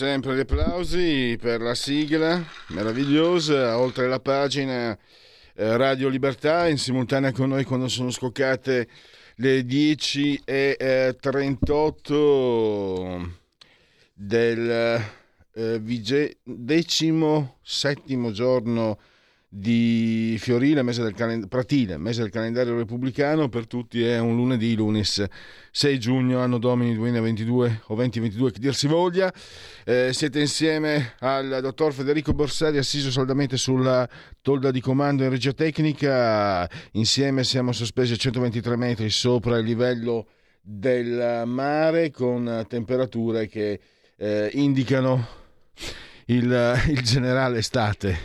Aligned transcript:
Sempre 0.00 0.34
gli 0.34 0.40
applausi 0.40 1.36
per 1.38 1.60
la 1.60 1.74
sigla 1.74 2.42
meravigliosa, 2.68 3.78
oltre 3.78 4.08
la 4.08 4.18
pagina 4.18 4.96
eh, 4.96 5.76
Radio 5.76 6.08
Libertà, 6.08 6.68
in 6.68 6.78
simultanea 6.78 7.32
con 7.32 7.50
noi 7.50 7.64
quando 7.64 7.86
sono 7.86 8.10
scoccate 8.10 8.88
le 9.34 9.62
10 9.62 10.40
e 10.46 10.74
eh, 10.80 11.18
38 11.20 13.38
del 14.14 15.04
eh, 15.52 15.78
vige- 15.80 16.38
decimo 16.44 17.58
settimo 17.60 18.32
giorno 18.32 18.98
di 19.52 20.36
Fiorile, 20.38 20.82
mese 20.82 21.02
del 21.02 21.12
calend- 21.12 21.48
Pratile, 21.48 21.96
mese 21.96 22.22
del 22.22 22.30
calendario 22.30 22.76
repubblicano, 22.76 23.48
per 23.48 23.66
tutti 23.66 24.00
è 24.00 24.20
un 24.20 24.36
lunedì, 24.36 24.76
lunis 24.76 25.24
6 25.72 25.98
giugno, 25.98 26.38
anno 26.38 26.58
domini 26.58 26.94
2022 26.94 27.82
o 27.86 27.94
2022, 27.96 28.52
che 28.52 28.60
dir 28.60 28.74
si 28.76 28.86
voglia. 28.86 29.32
Eh, 29.84 30.10
siete 30.12 30.38
insieme 30.38 31.14
al 31.18 31.58
dottor 31.60 31.92
Federico 31.92 32.32
Borsari, 32.32 32.78
assiso 32.78 33.10
saldamente 33.10 33.56
sulla 33.56 34.08
tolda 34.40 34.70
di 34.70 34.80
comando 34.80 35.24
in 35.24 35.30
regia 35.30 35.52
tecnica. 35.52 36.70
Insieme 36.92 37.42
siamo 37.42 37.72
sospesi 37.72 38.12
a 38.12 38.16
123 38.16 38.76
metri 38.76 39.10
sopra 39.10 39.58
il 39.58 39.64
livello 39.64 40.28
del 40.62 41.42
mare 41.46 42.12
con 42.12 42.64
temperature 42.68 43.48
che 43.48 43.80
eh, 44.16 44.50
indicano 44.52 45.26
il, 46.26 46.80
il 46.86 47.02
generale 47.02 47.58
estate. 47.58 48.16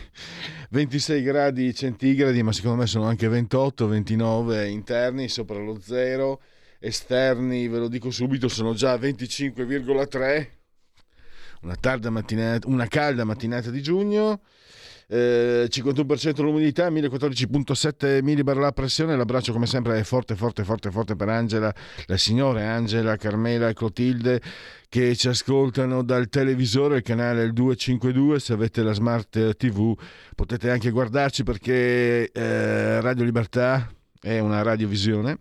26 0.70 1.22
gradi 1.22 1.74
centigradi, 1.74 2.42
ma 2.42 2.52
secondo 2.52 2.78
me 2.78 2.86
sono 2.86 3.06
anche 3.06 3.28
28, 3.28 3.86
29 3.86 4.68
interni 4.68 5.28
sopra 5.28 5.58
lo 5.58 5.78
zero, 5.80 6.40
esterni, 6.80 7.68
ve 7.68 7.78
lo 7.78 7.88
dico 7.88 8.10
subito, 8.10 8.48
sono 8.48 8.74
già 8.74 8.96
25,3. 8.96 10.48
Una, 11.62 11.76
tarda 11.76 12.10
mattinata, 12.10 12.68
una 12.68 12.86
calda 12.86 13.24
mattinata 13.24 13.70
di 13.70 13.82
giugno. 13.82 14.40
Eh, 15.08 15.68
51% 15.70 16.42
l'umidità, 16.42 16.90
1014.7 16.90 18.22
millibar 18.22 18.56
la 18.56 18.72
pressione. 18.72 19.16
L'abbraccio, 19.16 19.52
come 19.52 19.66
sempre, 19.66 19.98
è 19.98 20.02
forte, 20.02 20.34
forte, 20.34 20.64
forte, 20.64 20.90
forte 20.90 21.14
per 21.14 21.28
Angela, 21.28 21.72
le 22.06 22.18
signore 22.18 22.64
Angela, 22.64 23.16
Carmela 23.16 23.68
e 23.68 23.74
Clotilde 23.74 24.40
che 24.88 25.16
ci 25.16 25.28
ascoltano 25.28 26.02
dal 26.02 26.28
televisore, 26.28 26.96
il 26.96 27.02
canale 27.02 27.42
il 27.42 27.52
252. 27.52 28.40
Se 28.40 28.52
avete 28.52 28.82
la 28.82 28.92
smart 28.92 29.56
TV 29.56 29.96
potete 30.34 30.70
anche 30.70 30.90
guardarci 30.90 31.42
perché 31.42 32.30
eh, 32.30 33.00
Radio 33.00 33.24
Libertà 33.24 33.90
è 34.20 34.38
una 34.38 34.62
radiovisione. 34.62 35.38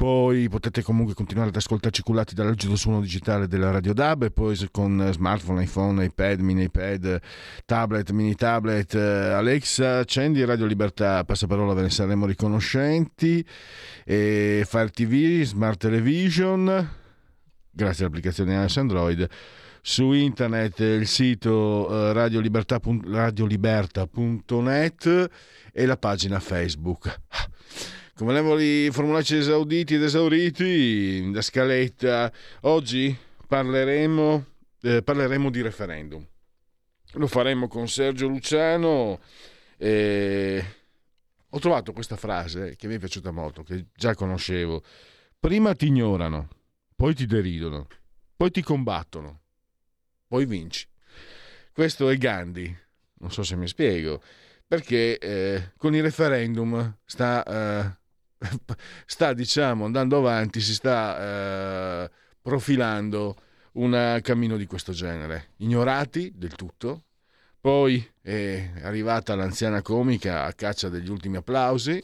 Poi 0.00 0.48
potete 0.48 0.82
comunque 0.82 1.12
continuare 1.12 1.50
ad 1.50 1.56
ascoltarci 1.56 2.00
cullati 2.00 2.34
dall'agito 2.34 2.74
suono 2.74 3.02
digitale 3.02 3.46
della 3.46 3.70
Radio 3.70 3.92
DAB 3.92 4.22
e 4.22 4.30
poi 4.30 4.56
con 4.70 5.10
smartphone, 5.12 5.62
iPhone, 5.62 6.02
iPad, 6.02 6.40
mini 6.40 6.62
iPad, 6.62 7.20
tablet, 7.66 8.10
mini 8.12 8.34
tablet, 8.34 8.94
Alexa, 8.94 9.98
accendi 9.98 10.42
Radio 10.42 10.64
Libertà, 10.64 11.22
passaparola 11.24 11.74
ve 11.74 11.82
ne 11.82 11.90
saremo 11.90 12.24
riconoscenti, 12.24 13.46
e 14.06 14.64
Fire 14.66 14.88
TV, 14.88 15.42
Smart 15.42 15.78
Television, 15.78 16.90
grazie 17.70 18.04
all'applicazione 18.04 18.54
iOS 18.54 18.78
Android, 18.78 19.28
su 19.82 20.12
internet 20.12 20.78
il 20.78 21.06
sito 21.06 22.14
radiolibertà, 22.14 22.80
radioliberta.net 23.04 25.30
e 25.74 25.84
la 25.84 25.96
pagina 25.98 26.40
Facebook. 26.40 27.20
Convenevoli 28.20 28.90
formulaici 28.90 29.36
esauditi 29.36 29.94
ed 29.94 30.02
esauriti, 30.02 31.30
da 31.30 31.40
scaletta. 31.40 32.30
Oggi 32.64 33.16
parleremo, 33.46 34.44
eh, 34.82 35.02
parleremo 35.02 35.48
di 35.48 35.62
referendum. 35.62 36.22
Lo 37.12 37.26
faremo 37.26 37.66
con 37.66 37.88
Sergio 37.88 38.28
Luciano. 38.28 39.20
E... 39.78 40.64
Ho 41.48 41.58
trovato 41.60 41.94
questa 41.94 42.16
frase 42.16 42.76
che 42.76 42.88
mi 42.88 42.96
è 42.96 42.98
piaciuta 42.98 43.30
molto, 43.30 43.62
che 43.62 43.86
già 43.94 44.14
conoscevo. 44.14 44.82
Prima 45.38 45.74
ti 45.74 45.86
ignorano, 45.86 46.50
poi 46.94 47.14
ti 47.14 47.24
deridono, 47.24 47.86
poi 48.36 48.50
ti 48.50 48.60
combattono, 48.60 49.40
poi 50.28 50.44
vinci. 50.44 50.86
Questo 51.72 52.10
è 52.10 52.18
Gandhi, 52.18 52.76
non 53.14 53.32
so 53.32 53.42
se 53.42 53.56
mi 53.56 53.66
spiego, 53.66 54.22
perché 54.66 55.16
eh, 55.16 55.72
con 55.78 55.94
il 55.94 56.02
referendum 56.02 56.98
sta... 57.06 57.96
Sta 59.06 59.32
diciamo 59.32 59.84
andando 59.84 60.18
avanti, 60.18 60.60
si 60.60 60.74
sta 60.74 62.04
eh, 62.04 62.10
profilando 62.40 63.36
un 63.72 64.18
cammino 64.22 64.56
di 64.56 64.66
questo 64.66 64.92
genere. 64.92 65.50
Ignorati 65.58 66.32
del 66.34 66.54
tutto, 66.54 67.04
poi 67.60 68.04
è 68.20 68.70
arrivata 68.82 69.34
l'anziana 69.34 69.82
comica 69.82 70.44
a 70.44 70.52
caccia 70.52 70.88
degli 70.88 71.10
ultimi 71.10 71.36
applausi. 71.36 72.02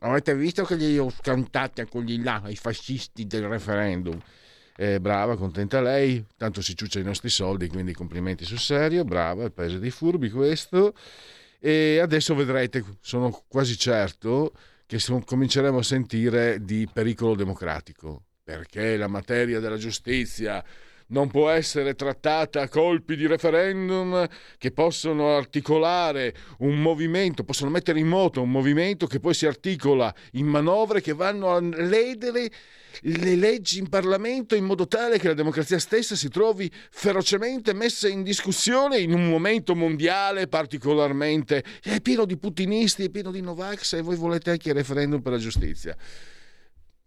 Avete 0.00 0.34
visto 0.34 0.64
che 0.64 0.76
gli 0.76 0.98
ho 0.98 1.08
scantati 1.08 1.80
a 1.80 1.86
quelli 1.86 2.20
là, 2.20 2.40
ai 2.42 2.56
fascisti 2.56 3.26
del 3.26 3.46
referendum? 3.46 4.20
Eh, 4.76 5.00
brava, 5.00 5.36
contenta 5.36 5.80
lei, 5.80 6.24
tanto 6.36 6.60
si 6.62 6.76
ciuccia 6.76 6.98
i 6.98 7.04
nostri 7.04 7.28
soldi, 7.28 7.68
quindi 7.68 7.92
complimenti 7.92 8.44
sul 8.44 8.58
serio, 8.58 9.04
brava, 9.04 9.44
il 9.44 9.52
paese 9.52 9.78
dei 9.78 9.90
furbi 9.90 10.30
questo. 10.30 10.94
E 11.60 11.98
adesso 12.00 12.34
vedrete, 12.34 12.84
sono 13.00 13.44
quasi 13.48 13.76
certo, 13.76 14.52
che 14.88 14.98
cominceremo 15.22 15.76
a 15.76 15.82
sentire 15.82 16.64
di 16.64 16.88
pericolo 16.90 17.34
democratico, 17.34 18.22
perché 18.42 18.96
la 18.96 19.06
materia 19.06 19.60
della 19.60 19.76
giustizia 19.76 20.64
non 21.08 21.28
può 21.28 21.50
essere 21.50 21.94
trattata 21.94 22.62
a 22.62 22.68
colpi 22.70 23.14
di 23.14 23.26
referendum 23.26 24.26
che 24.56 24.70
possono 24.70 25.36
articolare 25.36 26.34
un 26.60 26.80
movimento, 26.80 27.44
possono 27.44 27.68
mettere 27.68 27.98
in 27.98 28.06
moto 28.06 28.40
un 28.40 28.50
movimento 28.50 29.06
che 29.06 29.20
poi 29.20 29.34
si 29.34 29.44
articola 29.44 30.14
in 30.32 30.46
manovre 30.46 31.02
che 31.02 31.12
vanno 31.12 31.50
a 31.50 31.60
ledere 31.60 32.50
le 33.02 33.36
leggi 33.36 33.78
in 33.78 33.88
Parlamento 33.88 34.54
in 34.54 34.64
modo 34.64 34.86
tale 34.86 35.18
che 35.18 35.28
la 35.28 35.34
democrazia 35.34 35.78
stessa 35.78 36.16
si 36.16 36.28
trovi 36.28 36.70
ferocemente 36.90 37.72
messa 37.72 38.08
in 38.08 38.22
discussione 38.22 38.98
in 38.98 39.12
un 39.12 39.28
momento 39.28 39.74
mondiale 39.74 40.48
particolarmente 40.48 41.64
è 41.82 42.00
pieno 42.00 42.24
di 42.24 42.36
putinisti, 42.36 43.04
è 43.04 43.10
pieno 43.10 43.30
di 43.30 43.40
Novax 43.40 43.94
e 43.94 44.02
voi 44.02 44.16
volete 44.16 44.50
anche 44.50 44.68
il 44.68 44.74
referendum 44.74 45.20
per 45.20 45.32
la 45.32 45.38
giustizia 45.38 45.96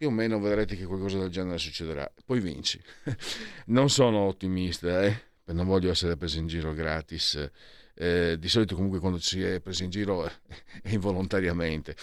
più 0.02 0.10
o 0.10 0.12
meno 0.12 0.40
vedrete 0.40 0.76
che 0.76 0.86
qualcosa 0.86 1.20
del 1.20 1.30
genere 1.30 1.60
succederà. 1.60 2.12
Poi 2.26 2.40
vinci. 2.40 2.82
Non 3.68 3.88
sono 3.92 4.22
ottimista, 4.22 5.04
eh? 5.04 5.16
non 5.54 5.68
voglio 5.68 5.92
essere 5.92 6.18
preso 6.18 6.40
in 6.40 6.48
giro 6.48 6.74
gratis. 6.74 7.50
Eh, 7.94 8.36
di 8.40 8.50
solito 8.50 8.74
comunque 8.74 9.00
quando 9.00 9.20
si 9.20 9.44
è 9.44 9.60
preso 9.60 9.84
in 9.84 9.92
giro 9.92 10.26
è 10.26 10.32
involontariamente. 10.90 11.96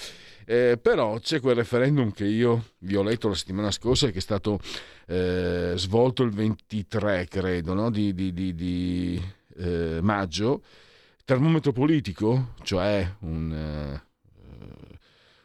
Eh, 0.51 0.79
però 0.81 1.19
c'è 1.19 1.41
quel 1.41 1.57
referendum 1.57 2.11
che 2.11 2.25
io 2.25 2.71
vi 2.79 2.97
ho 2.97 3.03
letto 3.03 3.29
la 3.29 3.35
settimana 3.35 3.71
scorsa 3.71 4.09
che 4.09 4.17
è 4.17 4.23
stato 4.23 4.59
eh, 5.07 5.75
svolto 5.77 6.23
il 6.23 6.31
23, 6.31 7.27
credo, 7.29 7.75
no? 7.75 7.91
di, 7.91 8.15
di, 8.15 8.33
di, 8.33 8.55
di 8.55 9.23
eh, 9.59 9.99
maggio. 10.01 10.63
Termometro 11.27 11.73
politico, 11.73 12.55
cioè 12.63 13.07
un 13.19 13.53
eh, 13.53 14.07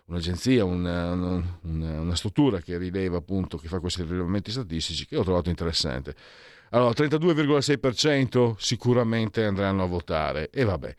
un'agenzia, 0.06 0.64
una, 0.64 1.12
una, 1.12 2.00
una, 2.00 2.16
struttura 2.16 2.62
che 2.62 2.78
rileva 2.78 3.18
appunto, 3.18 3.58
che 3.58 3.68
fa 3.68 3.82
questi 3.82 4.04
rilevamenti 4.04 4.52
statistici 4.52 5.06
che 5.06 5.18
ho 5.18 5.24
trovato 5.24 5.50
interessante. 5.50 6.16
Allora, 6.70 6.92
32,6% 6.92 8.56
sicuramente 8.58 9.44
andranno 9.44 9.84
a 9.84 9.88
votare 9.88 10.50
e 10.50 10.64
vabbè. 10.64 10.96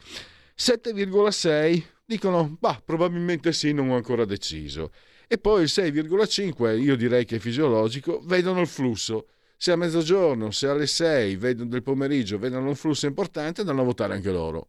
7,6 0.56 1.93
dicono, 2.04 2.56
bah, 2.60 2.80
probabilmente 2.84 3.52
sì, 3.52 3.72
non 3.72 3.90
ho 3.90 3.96
ancora 3.96 4.24
deciso. 4.24 4.90
E 5.26 5.38
poi 5.38 5.62
il 5.62 5.70
6,5, 5.70 6.80
io 6.80 6.96
direi 6.96 7.24
che 7.24 7.36
è 7.36 7.38
fisiologico, 7.38 8.20
vedono 8.24 8.60
il 8.60 8.66
flusso. 8.66 9.28
Se 9.56 9.72
a 9.72 9.76
mezzogiorno, 9.76 10.50
se 10.50 10.68
alle 10.68 10.86
6 10.86 11.38
del 11.38 11.82
pomeriggio 11.82 12.38
vedono 12.38 12.68
un 12.68 12.74
flusso 12.74 13.06
importante, 13.06 13.60
andranno 13.60 13.82
a 13.82 13.84
votare 13.84 14.14
anche 14.14 14.30
loro. 14.30 14.68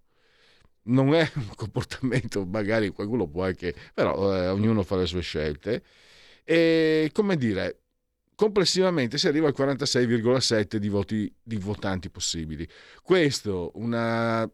non 0.84 1.14
è 1.14 1.30
un 1.36 1.50
comportamento, 1.56 2.46
magari 2.46 2.90
qualcuno 2.90 3.28
può 3.28 3.44
anche, 3.46 3.76
però 3.94 4.34
eh, 4.36 4.48
ognuno 4.50 4.84
fa 4.84 4.98
le 4.98 5.06
sue 5.06 5.22
scelte. 5.22 5.84
E 6.44 7.10
come 7.14 7.36
dire, 7.38 7.82
complessivamente 8.36 9.18
si 9.18 9.28
arriva 9.28 9.48
al 9.48 9.56
46,7 9.58 10.76
di, 10.78 10.90
voti, 10.90 11.34
di 11.42 11.58
votanti 11.58 12.10
possibili. 12.10 12.68
Questo 13.02 13.72
una, 13.76 14.50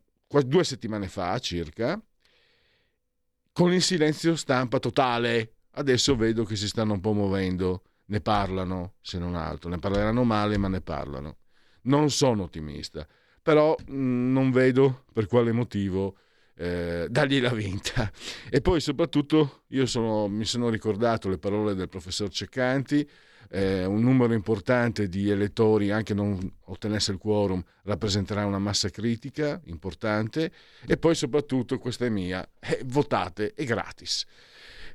due 0.46 0.64
settimane 0.64 1.08
fa 1.08 1.38
circa, 1.40 2.02
con 3.52 3.74
il 3.74 3.82
silenzio 3.82 4.36
stampa 4.36 4.80
totale. 4.80 5.54
Adesso 5.72 6.16
vedo 6.16 6.44
che 6.44 6.56
si 6.56 6.68
stanno 6.68 6.94
un 6.94 7.00
po' 7.00 7.14
muovendo, 7.14 7.84
ne 8.06 8.22
parlano, 8.22 8.96
se 9.02 9.18
non 9.18 9.36
altro, 9.36 9.70
ne 9.70 9.80
parleranno 9.80 10.24
male, 10.24 10.58
ma 10.58 10.68
ne 10.68 10.82
parlano. 10.82 11.38
Non 11.84 12.10
sono 12.10 12.44
ottimista, 12.44 13.08
però 13.42 13.76
mh, 13.86 13.94
mm, 13.94 14.34
non 14.34 14.52
vedo 14.52 15.06
per 15.14 15.28
quale 15.28 15.52
motivo 15.52 16.16
eh, 16.56 17.08
dargli 17.10 17.40
la 17.40 17.54
vinta. 17.54 18.12
E 18.50 18.62
poi 18.62 18.82
soprattutto 18.82 19.64
io 19.70 19.86
sono, 19.86 20.28
mi 20.28 20.46
sono 20.46 20.70
ricordato 20.70 21.30
le 21.30 21.38
parole 21.38 21.74
del 21.74 21.90
professor 21.90 22.30
Ceccanti, 22.30 23.08
eh, 23.52 23.86
un 23.86 24.02
numero 24.02 24.34
importante 24.34 25.08
di 25.08 25.30
elettori, 25.30 25.92
anche 25.92 26.14
non 26.14 26.40
ottenesse 26.66 27.12
il 27.12 27.18
quorum, 27.18 27.62
rappresenterà 27.84 28.46
una 28.46 28.60
massa 28.60 28.90
critica 28.90 29.60
importante 29.66 30.52
e 30.88 30.98
poi 30.98 31.16
soprattutto, 31.16 31.78
questa 31.78 32.06
è 32.06 32.10
mia, 32.10 32.48
eh, 32.60 32.82
votate, 32.86 33.54
è 33.54 33.66
gratis. 33.66 34.26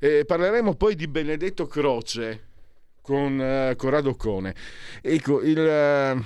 Eh, 0.01 0.25
parleremo 0.25 0.75
poi 0.75 0.95
di 0.95 1.07
Benedetto 1.07 1.67
Croce 1.67 2.45
con 3.03 3.39
uh, 3.39 3.77
Corrado 3.77 4.17
Cone. 4.17 4.55
Ecco, 5.01 5.41
il, 5.43 5.59
uh, 5.59 6.25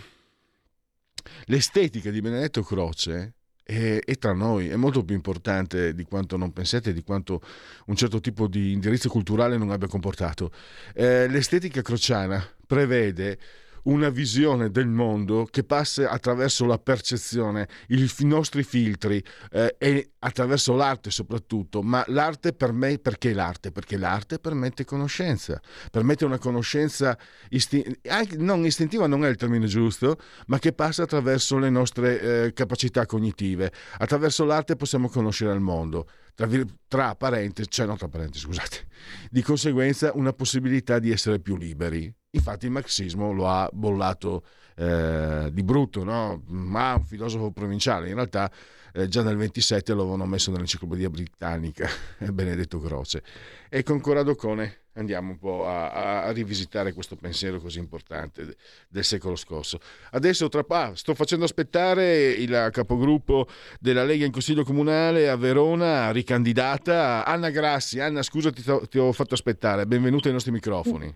l'estetica 1.44 2.10
di 2.10 2.20
Benedetto 2.20 2.62
Croce 2.62 3.34
è, 3.70 4.00
è, 4.04 4.18
tra 4.18 4.32
noi, 4.32 4.68
è 4.68 4.74
molto 4.74 5.04
più 5.04 5.14
importante 5.14 5.94
di 5.94 6.02
quanto 6.02 6.36
non 6.36 6.52
pensiate, 6.52 6.92
di 6.92 7.02
quanto 7.02 7.40
un 7.86 7.94
certo 7.94 8.20
tipo 8.20 8.48
di 8.48 8.72
indirizzo 8.72 9.08
culturale 9.08 9.56
non 9.56 9.70
abbia 9.70 9.86
comportato. 9.86 10.50
Eh, 10.92 11.28
l'estetica 11.28 11.80
crociana 11.80 12.44
prevede 12.66 13.38
una 13.84 14.08
visione 14.08 14.70
del 14.70 14.88
mondo 14.88 15.46
che 15.50 15.64
passa 15.64 16.10
attraverso 16.10 16.66
la 16.66 16.78
percezione, 16.78 17.68
i 17.88 18.08
nostri 18.20 18.62
filtri 18.62 19.22
eh, 19.50 19.76
e 19.78 20.10
attraverso 20.20 20.74
l'arte 20.74 21.10
soprattutto, 21.10 21.82
ma 21.82 22.04
l'arte 22.08 22.52
per 22.52 22.72
me, 22.72 22.98
perché 22.98 23.32
l'arte? 23.32 23.72
Perché 23.72 23.96
l'arte 23.96 24.38
permette 24.38 24.84
conoscenza, 24.84 25.60
permette 25.90 26.24
una 26.24 26.38
conoscenza 26.38 27.16
istin- 27.50 27.98
non 28.38 28.64
istintiva, 28.64 29.06
non 29.06 29.24
è 29.24 29.28
il 29.28 29.36
termine 29.36 29.66
giusto, 29.66 30.18
ma 30.46 30.58
che 30.58 30.72
passa 30.72 31.04
attraverso 31.04 31.58
le 31.58 31.70
nostre 31.70 32.20
eh, 32.20 32.52
capacità 32.52 33.06
cognitive. 33.06 33.72
Attraverso 33.98 34.44
l'arte 34.44 34.76
possiamo 34.76 35.08
conoscere 35.08 35.52
il 35.54 35.60
mondo. 35.60 36.06
Tra, 36.46 36.64
tra 36.88 37.14
parentesi, 37.16 37.68
cioè 37.68 37.86
no 37.86 37.96
tra 37.96 38.08
parentesi, 38.08 38.44
scusate, 38.44 38.86
di 39.30 39.42
conseguenza 39.42 40.12
una 40.14 40.32
possibilità 40.32 40.98
di 40.98 41.10
essere 41.10 41.38
più 41.38 41.56
liberi 41.56 42.12
Infatti 42.32 42.66
il 42.66 42.70
marxismo 42.70 43.32
lo 43.32 43.48
ha 43.48 43.68
bollato 43.72 44.44
eh, 44.76 45.50
di 45.52 45.62
brutto, 45.64 46.04
no? 46.04 46.42
ma 46.46 46.94
un 46.94 47.04
filosofo 47.04 47.50
provinciale. 47.50 48.08
In 48.08 48.14
realtà 48.14 48.50
eh, 48.92 49.08
già 49.08 49.22
nel 49.22 49.36
27 49.36 49.92
lo 49.94 50.02
avevano 50.02 50.26
messo 50.26 50.52
nell'enciclopedia 50.52 51.10
britannica, 51.10 51.88
Benedetto 52.30 52.78
Croce. 52.78 53.24
E 53.68 53.82
con 53.82 54.00
Corrado 54.00 54.36
Cone 54.36 54.82
andiamo 54.94 55.30
un 55.30 55.38
po' 55.38 55.66
a, 55.66 56.24
a, 56.24 56.32
rivisitare 56.32 56.92
questo 56.92 57.16
pensiero 57.16 57.60
così 57.60 57.78
importante 57.78 58.56
del 58.88 59.04
secolo 59.04 59.36
scorso. 59.36 59.78
Adesso 60.10 60.48
tra, 60.48 60.64
ah, 60.68 60.94
sto 60.94 61.14
facendo 61.14 61.44
aspettare 61.44 62.30
il 62.30 62.68
capogruppo 62.72 63.46
della 63.78 64.04
Lega 64.04 64.24
in 64.24 64.32
Consiglio 64.32 64.64
Comunale 64.64 65.28
a 65.28 65.36
Verona, 65.36 66.10
ricandidata, 66.10 67.24
Anna 67.24 67.50
Grassi. 67.50 68.00
Anna, 68.00 68.22
scusa, 68.22 68.50
ti, 68.50 68.62
ti 68.88 68.98
ho 68.98 69.12
fatto 69.12 69.34
aspettare. 69.34 69.86
Benvenuta 69.86 70.28
ai 70.28 70.34
nostri 70.34 70.52
microfoni. 70.52 71.12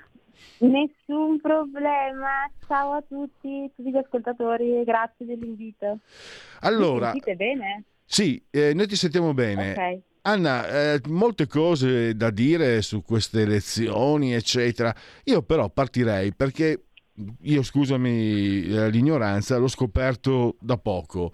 Nessun 0.59 1.41
problema, 1.41 2.51
ciao 2.67 2.93
a 2.93 3.03
tutti, 3.03 3.71
tutti 3.75 3.91
gli 3.91 3.97
ascoltatori 3.97 4.85
grazie 4.85 5.27
dell'invito. 5.27 5.99
Allora, 6.61 7.13
mi 7.13 7.21
sentite 7.21 7.35
bene? 7.35 7.85
Sì, 8.05 8.43
eh, 8.51 8.73
noi 8.73 8.87
ti 8.87 8.97
sentiamo 8.97 9.35
bene. 9.35 9.73
Okay. 9.73 10.03
Anna, 10.27 10.67
eh, 10.95 11.01
molte 11.09 11.47
cose 11.47 12.17
da 12.17 12.31
dire 12.31 12.81
su 12.81 13.03
queste 13.03 13.43
elezioni, 13.43 14.33
eccetera. 14.33 14.95
Io 15.25 15.43
però 15.43 15.69
partirei 15.69 16.33
perché 16.35 16.87
io, 17.43 17.63
scusami 17.63 18.65
eh, 18.65 18.91
l'ignoranza, 18.91 19.59
l'ho 19.59 19.69
scoperto 19.69 20.57
da 20.61 20.79
poco. 20.79 21.33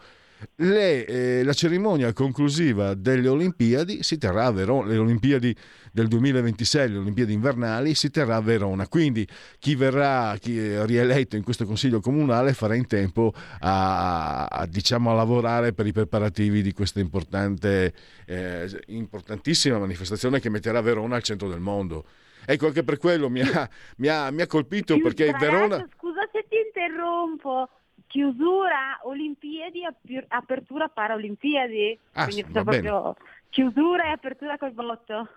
Le, 0.57 1.05
eh, 1.05 1.45
la 1.45 1.53
cerimonia 1.53 2.13
conclusiva 2.13 2.95
delle 2.95 3.29
Olimpiadi 3.29 4.03
si 4.03 4.17
terrà 4.17 4.47
a 4.47 4.51
Verona, 4.51 4.89
le 4.89 4.97
Olimpiadi 4.97 5.55
del 5.93 6.09
2026, 6.09 6.89
le 6.91 6.99
Olimpiadi 6.99 7.33
invernali, 7.33 7.95
si 7.95 8.11
terrà 8.11 8.37
a 8.37 8.41
Verona. 8.41 8.89
Quindi 8.89 9.27
chi 9.59 9.75
verrà 9.75 10.37
chi 10.39 10.59
è 10.59 10.85
rieletto 10.87 11.37
in 11.37 11.43
questo 11.43 11.67
Consiglio 11.67 12.01
Comunale 12.01 12.55
farà 12.55 12.75
in 12.75 12.87
tempo 12.87 13.33
a, 13.61 14.47
a, 14.47 14.67
diciamo, 14.67 15.11
a 15.11 15.15
lavorare 15.15 15.73
per 15.73 15.87
i 15.87 15.93
preparativi 15.93 16.63
di 16.63 16.73
questa 16.73 17.01
importante, 17.01 17.93
eh, 18.27 18.69
importantissima 18.87 19.79
manifestazione 19.79 20.41
che 20.41 20.49
metterà 20.49 20.81
Verona 20.81 21.17
al 21.17 21.23
centro 21.23 21.49
del 21.49 21.61
mondo. 21.61 22.05
Ecco, 22.47 22.67
anche 22.67 22.83
per 22.83 22.97
quello 22.97 23.29
mi 23.29 23.41
ha, 23.41 23.69
mi 23.97 24.09
ha, 24.09 24.31
mi 24.31 24.41
ha 24.41 24.47
colpito 24.47 24.99
perché 24.99 25.35
Verona... 25.39 25.87
Scusa 25.97 26.27
se 26.33 26.47
ti 26.49 26.57
interrompo 26.57 27.69
chiusura 28.11 28.99
Olimpiadi, 29.05 29.83
apertura 30.29 30.89
Paralimpiadi. 30.89 31.97
Ah, 32.15 32.25
Quindi 32.25 32.43
sì, 32.45 32.51
proprio 32.51 33.17
chiusura 33.51 34.07
e 34.07 34.11
apertura 34.11 34.59
col 34.59 34.73
botto. 34.73 35.29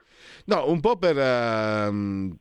No, 0.45 0.69
un 0.69 0.79
po' 0.79 0.97
per... 0.97 1.15
Uh, 1.15 2.35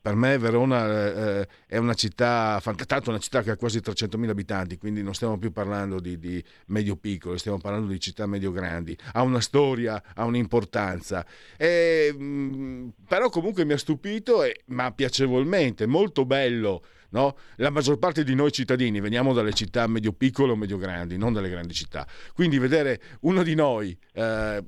per 0.00 0.16
me 0.16 0.38
Verona 0.38 1.38
eh, 1.38 1.48
è 1.68 1.76
una 1.76 1.94
città, 1.94 2.60
tanto 2.84 3.10
una 3.10 3.20
città 3.20 3.42
che 3.42 3.52
ha 3.52 3.56
quasi 3.56 3.78
300.000 3.78 4.28
abitanti, 4.28 4.76
quindi 4.76 5.04
non 5.04 5.14
stiamo 5.14 5.38
più 5.38 5.52
parlando 5.52 6.00
di, 6.00 6.18
di 6.18 6.44
medio-piccole, 6.66 7.38
stiamo 7.38 7.58
parlando 7.58 7.86
di 7.86 8.00
città 8.00 8.26
medio-grandi, 8.26 8.98
ha 9.12 9.22
una 9.22 9.40
storia, 9.40 10.02
ha 10.16 10.24
un'importanza, 10.24 11.24
e, 11.56 12.12
mh, 12.12 12.94
però 13.06 13.28
comunque 13.28 13.64
mi 13.64 13.74
ha 13.74 13.78
stupito, 13.78 14.42
e, 14.42 14.62
ma 14.66 14.90
piacevolmente, 14.90 15.86
molto 15.86 16.24
bello 16.26 16.82
No? 17.12 17.36
La 17.56 17.70
maggior 17.70 17.98
parte 17.98 18.24
di 18.24 18.34
noi 18.34 18.52
cittadini 18.52 19.00
veniamo 19.00 19.32
dalle 19.32 19.52
città 19.52 19.86
medio-piccole 19.86 20.52
o 20.52 20.56
medio-grandi, 20.56 21.16
non 21.16 21.32
dalle 21.32 21.48
grandi 21.48 21.74
città. 21.74 22.06
Quindi 22.34 22.58
vedere 22.58 23.00
uno 23.20 23.42
di 23.42 23.54
noi, 23.54 23.96
eh, 24.12 24.64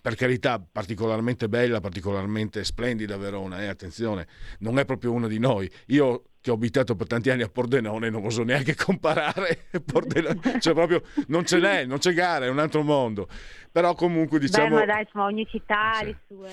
per 0.00 0.14
carità, 0.14 0.60
particolarmente 0.60 1.48
bella, 1.48 1.80
particolarmente 1.80 2.64
splendida 2.64 3.16
Verona, 3.16 3.62
eh, 3.62 3.66
attenzione, 3.66 4.26
non 4.60 4.78
è 4.78 4.84
proprio 4.84 5.12
uno 5.12 5.28
di 5.28 5.38
noi. 5.38 5.70
Io 5.86 6.24
che 6.46 6.52
ho 6.52 6.54
abitato 6.54 6.94
per 6.94 7.08
tanti 7.08 7.28
anni 7.28 7.42
a 7.42 7.48
Pordenone, 7.48 8.08
non 8.08 8.24
oso 8.24 8.44
neanche 8.44 8.76
comparare, 8.76 9.64
Pordenone, 9.84 10.60
cioè 10.60 10.74
proprio 10.74 11.02
non 11.26 11.44
ce 11.44 11.58
n'è, 11.58 11.84
non 11.84 11.98
c'è 11.98 12.12
gara, 12.12 12.44
è 12.44 12.48
un 12.48 12.60
altro 12.60 12.84
mondo. 12.84 13.26
Però 13.72 13.94
comunque 13.94 14.38
diciamo... 14.38 14.68
Beh, 14.68 14.74
ma 14.74 14.84
dai, 14.84 15.02
insomma, 15.02 15.24
ogni 15.24 15.44
città 15.50 15.94
ha 15.94 16.04
le 16.04 16.16
sue... 16.28 16.48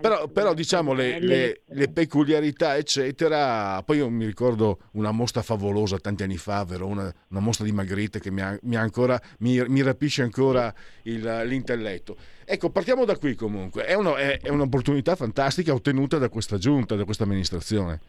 Però, 0.00 0.18
sue 0.18 0.28
però 0.30 0.52
diciamo 0.52 0.94
le, 0.94 1.20
le, 1.20 1.60
le, 1.64 1.88
peculiarità, 1.88 2.76
eccetera. 2.76 3.80
Poi 3.84 3.98
io 3.98 4.10
mi 4.10 4.26
ricordo 4.26 4.80
una 4.94 5.12
mostra 5.12 5.42
favolosa 5.42 5.96
tanti 5.98 6.24
anni 6.24 6.38
fa, 6.38 6.64
Verona, 6.64 7.10
una 7.28 7.40
mostra 7.40 7.64
di 7.64 7.70
Magritte 7.70 8.18
che 8.18 8.32
mi, 8.32 8.42
ha, 8.42 8.58
mi, 8.62 8.74
ha 8.74 8.80
ancora, 8.80 9.18
mi, 9.38 9.62
mi 9.68 9.80
rapisce 9.80 10.22
ancora 10.22 10.74
il, 11.04 11.42
l'intelletto. 11.44 12.16
Ecco, 12.44 12.70
partiamo 12.70 13.04
da 13.04 13.16
qui 13.16 13.36
comunque. 13.36 13.84
È, 13.84 13.94
uno, 13.94 14.16
è, 14.16 14.40
è 14.40 14.48
un'opportunità 14.48 15.14
fantastica 15.14 15.72
ottenuta 15.72 16.18
da 16.18 16.28
questa 16.28 16.58
giunta, 16.58 16.96
da 16.96 17.04
questa 17.04 17.22
amministrazione. 17.22 18.00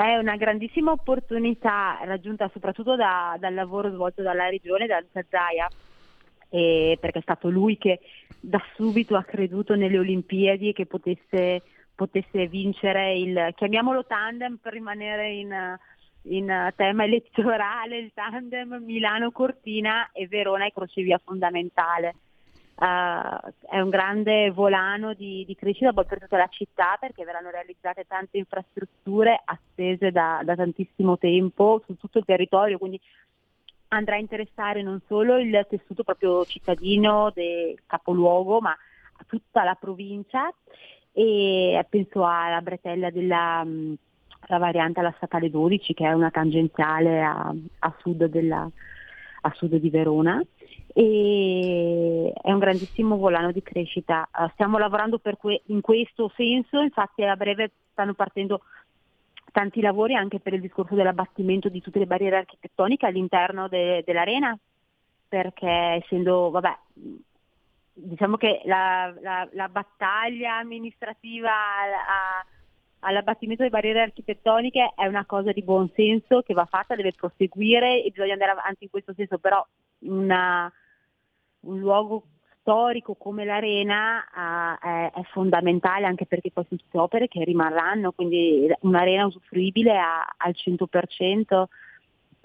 È 0.00 0.16
una 0.16 0.36
grandissima 0.36 0.92
opportunità 0.92 1.98
raggiunta 2.04 2.48
soprattutto 2.54 2.96
da, 2.96 3.36
dal 3.38 3.52
lavoro 3.52 3.90
svolto 3.90 4.22
dalla 4.22 4.48
regione, 4.48 4.86
da 4.86 4.98
Luca 4.98 5.22
Zaia, 5.28 5.70
perché 6.48 7.18
è 7.18 7.20
stato 7.20 7.50
lui 7.50 7.76
che 7.76 8.00
da 8.40 8.58
subito 8.76 9.14
ha 9.14 9.24
creduto 9.24 9.74
nelle 9.74 9.98
Olimpiadi 9.98 10.70
e 10.70 10.72
che 10.72 10.86
potesse, 10.86 11.64
potesse 11.94 12.46
vincere 12.46 13.18
il, 13.18 13.52
chiamiamolo 13.54 14.06
tandem 14.06 14.56
per 14.56 14.72
rimanere 14.72 15.32
in, 15.32 15.78
in 16.22 16.72
tema 16.76 17.04
elettorale, 17.04 17.98
il 17.98 18.12
tandem 18.14 18.82
Milano-Cortina 18.82 20.12
e 20.12 20.26
Verona 20.28 20.64
è 20.64 20.72
crocevia 20.72 21.20
fondamentale 21.22 22.14
uh, 22.80 23.50
è 23.68 23.78
un 23.78 23.88
grande 23.90 24.50
volano 24.50 25.12
di, 25.14 25.44
di, 25.46 25.54
crescita 25.54 25.92
per 25.92 26.18
tutta 26.18 26.36
la 26.36 26.48
città 26.48 26.96
perché 26.98 27.24
verranno 27.24 27.50
realizzate 27.50 28.06
tante 28.06 28.38
infrastrutture 28.38 29.40
attese 29.44 30.10
da, 30.10 30.40
da 30.42 30.56
tantissimo 30.56 31.18
tempo 31.18 31.82
su 31.84 31.96
tutto 31.96 32.18
il 32.18 32.24
territorio, 32.24 32.78
quindi 32.78 33.00
andrà 33.88 34.16
a 34.16 34.18
interessare 34.20 34.82
non 34.82 35.00
solo 35.06 35.38
il 35.38 35.66
tessuto 35.68 36.04
proprio 36.04 36.44
cittadino 36.44 37.30
del 37.34 37.78
capoluogo, 37.86 38.60
ma 38.60 38.76
tutta 39.26 39.64
la 39.64 39.76
provincia. 39.78 40.52
E 41.12 41.84
penso 41.88 42.24
alla 42.24 42.60
bretella 42.60 43.10
della 43.10 43.66
variante 44.46 45.00
alla 45.00 45.12
statale 45.16 45.50
12 45.50 45.92
che 45.92 46.06
è 46.06 46.12
una 46.12 46.30
tangenziale 46.30 47.20
a, 47.20 47.52
a, 47.80 47.94
sud, 47.98 48.26
della, 48.26 48.68
a 49.40 49.52
sud, 49.54 49.74
di 49.74 49.90
Verona 49.90 50.40
e 50.92 52.32
è 52.40 52.50
un 52.50 52.58
grandissimo 52.58 53.16
volano 53.16 53.52
di 53.52 53.62
crescita. 53.62 54.28
Uh, 54.32 54.48
stiamo 54.52 54.78
lavorando 54.78 55.20
que- 55.38 55.62
in 55.66 55.80
questo 55.80 56.32
senso, 56.36 56.80
infatti 56.80 57.24
a 57.24 57.36
breve 57.36 57.70
stanno 57.92 58.14
partendo 58.14 58.62
tanti 59.52 59.80
lavori 59.80 60.14
anche 60.14 60.40
per 60.40 60.54
il 60.54 60.60
discorso 60.60 60.94
dell'abbattimento 60.94 61.68
di 61.68 61.80
tutte 61.80 61.98
le 61.98 62.06
barriere 62.06 62.36
architettoniche 62.38 63.06
all'interno 63.06 63.68
de- 63.68 64.02
dell'arena, 64.04 64.56
perché 65.28 66.02
essendo, 66.02 66.50
vabbè, 66.50 66.76
diciamo 67.92 68.36
che 68.36 68.62
la, 68.64 69.12
la, 69.20 69.48
la 69.52 69.68
battaglia 69.68 70.56
amministrativa 70.56 71.50
a, 71.50 72.44
all'abbattimento 73.00 73.62
delle 73.62 73.74
barriere 73.74 74.02
architettoniche 74.02 74.92
è 74.94 75.06
una 75.06 75.24
cosa 75.24 75.52
di 75.52 75.62
buon 75.62 75.90
senso 75.94 76.42
che 76.42 76.54
va 76.54 76.64
fatta, 76.64 76.94
deve 76.94 77.12
proseguire 77.12 78.02
e 78.02 78.10
bisogna 78.10 78.32
andare 78.32 78.52
avanti 78.52 78.84
in 78.84 78.90
questo 78.90 79.12
senso, 79.14 79.38
però 79.38 79.64
una, 80.00 80.72
un 81.60 81.78
luogo 81.78 82.24
storico 82.60 83.14
come 83.14 83.44
l'arena 83.44 84.24
uh, 84.34 84.86
è, 84.86 85.10
è, 85.12 85.22
fondamentale 85.32 86.06
anche 86.06 86.26
perché 86.26 86.50
poi 86.50 86.64
sono 86.68 86.80
tutte 86.80 86.98
opere 86.98 87.28
che 87.28 87.42
rimarranno, 87.44 88.12
quindi 88.12 88.70
un'arena 88.80 89.26
usufruibile 89.26 89.98
a, 89.98 90.34
al 90.36 90.54
100% 90.54 91.64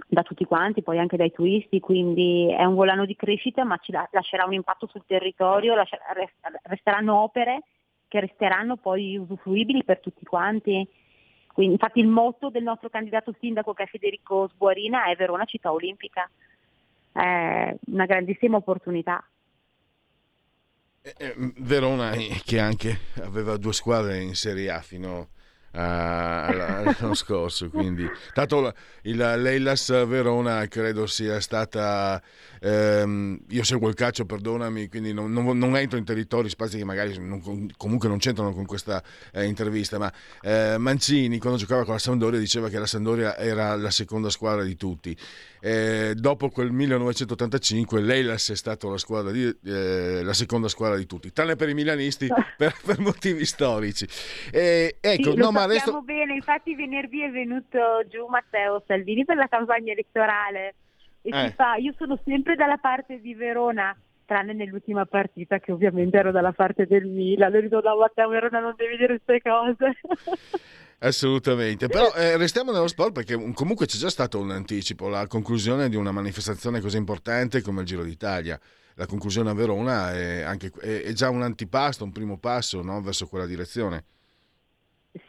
da 0.08 0.24
tutti 0.24 0.46
quanti, 0.46 0.82
poi 0.82 1.00
anche 1.00 1.18
dai 1.18 1.32
turisti, 1.32 1.80
quindi 1.80 2.52
è 2.52 2.64
un 2.64 2.76
volano 2.76 3.06
di 3.06 3.16
crescita 3.16 3.64
ma 3.64 3.78
ci 3.78 3.92
lascerà 3.92 4.46
un 4.46 4.54
impatto 4.54 4.88
sul 4.88 5.04
territorio, 5.06 5.76
lascerà, 5.76 6.04
resteranno 6.64 7.22
opere 7.22 7.64
che 8.08 8.20
resteranno 8.20 8.78
poi 8.78 9.18
usufruibili 9.18 9.84
per 9.84 10.00
tutti 10.00 10.26
quanti. 10.26 10.88
Quindi, 11.54 11.74
infatti 11.74 12.00
il 12.00 12.08
motto 12.08 12.50
del 12.50 12.64
nostro 12.64 12.90
candidato 12.90 13.34
sindaco 13.40 13.74
che 13.74 13.84
è 13.84 13.88
Federico 13.88 14.48
Sbuarina 14.50 15.06
è 15.06 15.16
Verona 15.16 15.46
città 15.46 15.72
olimpica. 15.72 16.30
È 17.16 17.74
una 17.86 18.06
grandissima 18.06 18.58
opportunità. 18.58 19.26
Eh, 21.02 21.14
eh, 21.18 21.34
Verona 21.60 22.12
che 22.44 22.60
anche 22.60 23.00
aveva 23.22 23.56
due 23.56 23.72
squadre 23.72 24.20
in 24.20 24.36
Serie 24.36 24.70
A 24.70 24.82
fino 24.82 25.30
l'anno 25.76 27.14
scorso. 27.14 27.70
Quindi, 27.70 28.10
tanto 28.34 28.74
il, 29.04 29.18
l'Eilas 29.18 29.90
Verona 30.06 30.66
credo 30.68 31.06
sia 31.06 31.40
stata. 31.42 32.22
Ehm, 32.62 33.40
io 33.50 33.64
seguo 33.64 33.90
il 33.90 33.94
calcio, 33.94 34.26
perdonami, 34.26 34.88
quindi 34.88 35.14
non, 35.14 35.32
non, 35.32 35.58
non, 35.58 35.76
entro 35.76 35.98
in 35.98 36.06
territori, 36.06 36.50
spazi 36.50 36.78
che 36.78 36.86
magari 36.86 37.18
non, 37.20 37.70
comunque 37.78 38.08
non 38.08 38.18
c'entrano 38.18 38.54
con 38.54 38.66
questa 38.66 39.04
eh, 39.34 39.46
intervista. 39.46 39.98
Ma 39.98 40.12
eh, 40.42 40.78
Mancini, 40.78 41.40
quando 41.40 41.60
giocava 41.60 41.84
con 41.84 41.94
la 41.94 42.00
Sampdoria, 42.00 42.40
diceva 42.40 42.70
che 42.70 42.80
la 42.80 42.88
Sampdoria 42.88 43.38
era 43.38 43.76
la 43.76 43.92
seconda 43.92 44.30
squadra 44.30 44.64
di 44.64 44.78
tutti. 44.78 45.16
Eh, 45.66 46.14
dopo 46.14 46.50
quel 46.50 46.70
1985 46.70 48.00
l'Eilas 48.00 48.52
è 48.52 48.56
stata 48.56 48.88
la, 48.88 49.32
di, 49.32 49.46
eh, 49.66 50.22
la, 50.22 50.34
seconda 50.34 50.68
squadra 50.68 50.96
di 50.96 51.08
tutti, 51.08 51.34
tranne 51.34 51.56
per 51.56 51.70
i 51.70 51.74
milanisti 51.74 52.28
per, 52.56 52.76
per 52.86 53.00
motivi 53.00 53.46
storici. 53.46 54.08
E, 54.52 54.98
ecco, 55.02 55.32
sì, 55.32 55.38
no, 55.38 55.50
ma 55.50 55.66
resto... 55.66 56.04
bene, 56.04 56.36
infatti 56.36 56.76
venerdì 56.76 57.24
è 57.24 57.32
venuto 57.32 57.80
giù 58.08 58.28
Matteo 58.28 58.84
Salvini 58.86 59.26
per 59.26 59.38
la 59.38 59.48
campagna 59.48 59.92
elettorale 59.92 60.76
e 61.24 61.30
eh. 61.34 61.52
fa, 61.56 61.78
io 61.78 61.96
sono 61.98 62.20
sempre 62.24 62.54
dalla 62.54 62.78
parte 62.78 63.20
di 63.20 63.34
Verona 63.34 63.98
tranne 64.26 64.54
nell'ultima 64.54 65.06
partita 65.06 65.60
che 65.60 65.72
ovviamente 65.72 66.18
ero 66.18 66.32
dalla 66.32 66.52
parte 66.52 66.86
del 66.86 67.06
Milan, 67.06 67.52
lui 67.52 67.62
dico 67.62 67.80
no 67.80 67.98
Matteo 67.98 68.30
Verona 68.30 68.60
non 68.60 68.74
devi 68.76 68.98
dire 68.98 69.20
queste 69.22 69.42
cose. 69.42 69.98
Assolutamente, 71.00 71.88
però 71.88 72.12
eh, 72.16 72.38
restiamo 72.38 72.72
nello 72.72 72.88
sport 72.88 73.12
perché 73.12 73.36
comunque 73.54 73.86
c'è 73.86 73.98
già 73.98 74.10
stato 74.10 74.40
un 74.40 74.52
anticipo, 74.52 75.08
la 75.08 75.28
conclusione 75.28 75.90
di 75.90 75.96
una 75.96 76.12
manifestazione 76.12 76.80
così 76.80 76.98
importante 76.98 77.62
come 77.62 77.82
il 77.82 77.88
Giro 77.88 78.04
d'Italia. 78.04 78.60
La 78.96 79.06
conclusione 79.06 79.50
a 79.50 79.54
Verona 79.54 80.14
è, 80.14 80.42
anche, 80.42 80.72
è, 80.80 81.02
è 81.04 81.12
già 81.12 81.30
un 81.30 81.42
antipasto, 81.42 82.06
un 82.06 82.14
primo 82.14 82.38
passo 82.38 82.82
no? 82.82 83.02
verso 83.02 83.28
quella 83.28 83.46
direzione. 83.46 84.06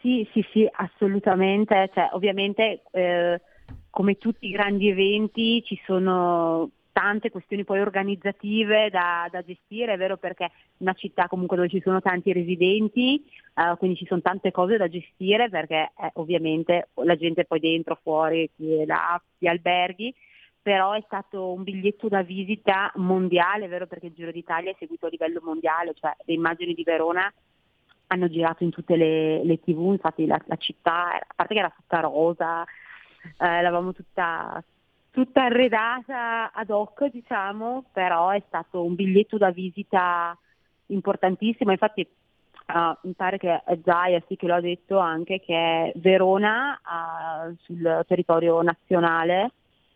Sì, 0.01 0.27
sì, 0.31 0.45
sì, 0.51 0.67
assolutamente. 0.71 1.89
Cioè, 1.93 2.09
ovviamente, 2.13 2.83
eh, 2.91 3.41
come 3.89 4.17
tutti 4.17 4.47
i 4.47 4.51
grandi 4.51 4.89
eventi, 4.89 5.61
ci 5.63 5.79
sono 5.85 6.71
tante 6.97 7.29
questioni 7.29 7.63
poi 7.63 7.79
organizzative 7.79 8.89
da, 8.89 9.29
da, 9.31 9.43
gestire, 9.43 9.93
è 9.93 9.97
vero 9.97 10.17
perché 10.17 10.49
una 10.77 10.93
città 10.93 11.27
comunque 11.27 11.55
dove 11.55 11.69
ci 11.69 11.79
sono 11.79 12.01
tanti 12.01 12.33
residenti, 12.33 13.23
uh, 13.53 13.77
quindi 13.77 13.97
ci 13.97 14.07
sono 14.07 14.21
tante 14.21 14.49
cose 14.49 14.77
da 14.77 14.87
gestire 14.87 15.47
perché 15.47 15.91
eh, 15.95 16.09
ovviamente 16.13 16.89
la 16.95 17.15
gente 17.15 17.45
poi 17.45 17.59
dentro, 17.59 17.99
fuori, 18.01 18.49
là, 18.87 19.21
gli 19.37 19.45
alberghi, 19.45 20.11
però 20.59 20.93
è 20.93 21.01
stato 21.05 21.53
un 21.53 21.61
biglietto 21.61 22.07
da 22.07 22.23
visita 22.23 22.91
mondiale, 22.95 23.67
vero 23.67 23.85
perché 23.85 24.07
il 24.07 24.13
Giro 24.13 24.31
d'Italia 24.31 24.71
è 24.71 24.75
seguito 24.79 25.05
a 25.05 25.09
livello 25.09 25.39
mondiale, 25.43 25.93
cioè 25.93 26.15
le 26.25 26.33
immagini 26.33 26.73
di 26.73 26.81
Verona 26.81 27.31
hanno 28.07 28.27
girato 28.27 28.63
in 28.63 28.71
tutte 28.71 28.95
le, 28.95 29.43
le 29.43 29.59
tv, 29.59 29.91
infatti 29.91 30.25
la, 30.25 30.41
la, 30.47 30.55
città, 30.55 31.13
a 31.13 31.33
parte 31.35 31.53
che 31.53 31.59
era 31.59 31.73
tutta 31.75 31.99
rosa, 31.99 32.63
eh, 32.63 33.61
l'avevamo 33.61 33.93
tutta 33.93 34.63
tutta 35.17 35.45
arredata 35.45 36.51
ad 36.51 36.69
hoc, 36.69 37.05
diciamo, 37.05 37.85
però 37.91 38.29
è 38.29 38.43
stato 38.45 38.83
un 38.83 38.93
biglietto 38.93 39.39
da 39.39 39.49
visita 39.49 40.37
importantissimo. 40.87 41.71
Infatti 41.71 42.07
uh, 42.67 43.07
mi 43.07 43.13
pare 43.13 43.39
che 43.39 43.63
è 43.63 43.79
Zaia 43.83 44.21
sì 44.27 44.35
che 44.35 44.45
lo 44.45 44.53
ha 44.53 44.61
detto 44.61 44.99
anche 44.99 45.39
che 45.39 45.91
Verona 45.95 46.79
uh, 46.83 47.55
sul 47.63 48.05
territorio 48.07 48.61
nazionale 48.61 49.53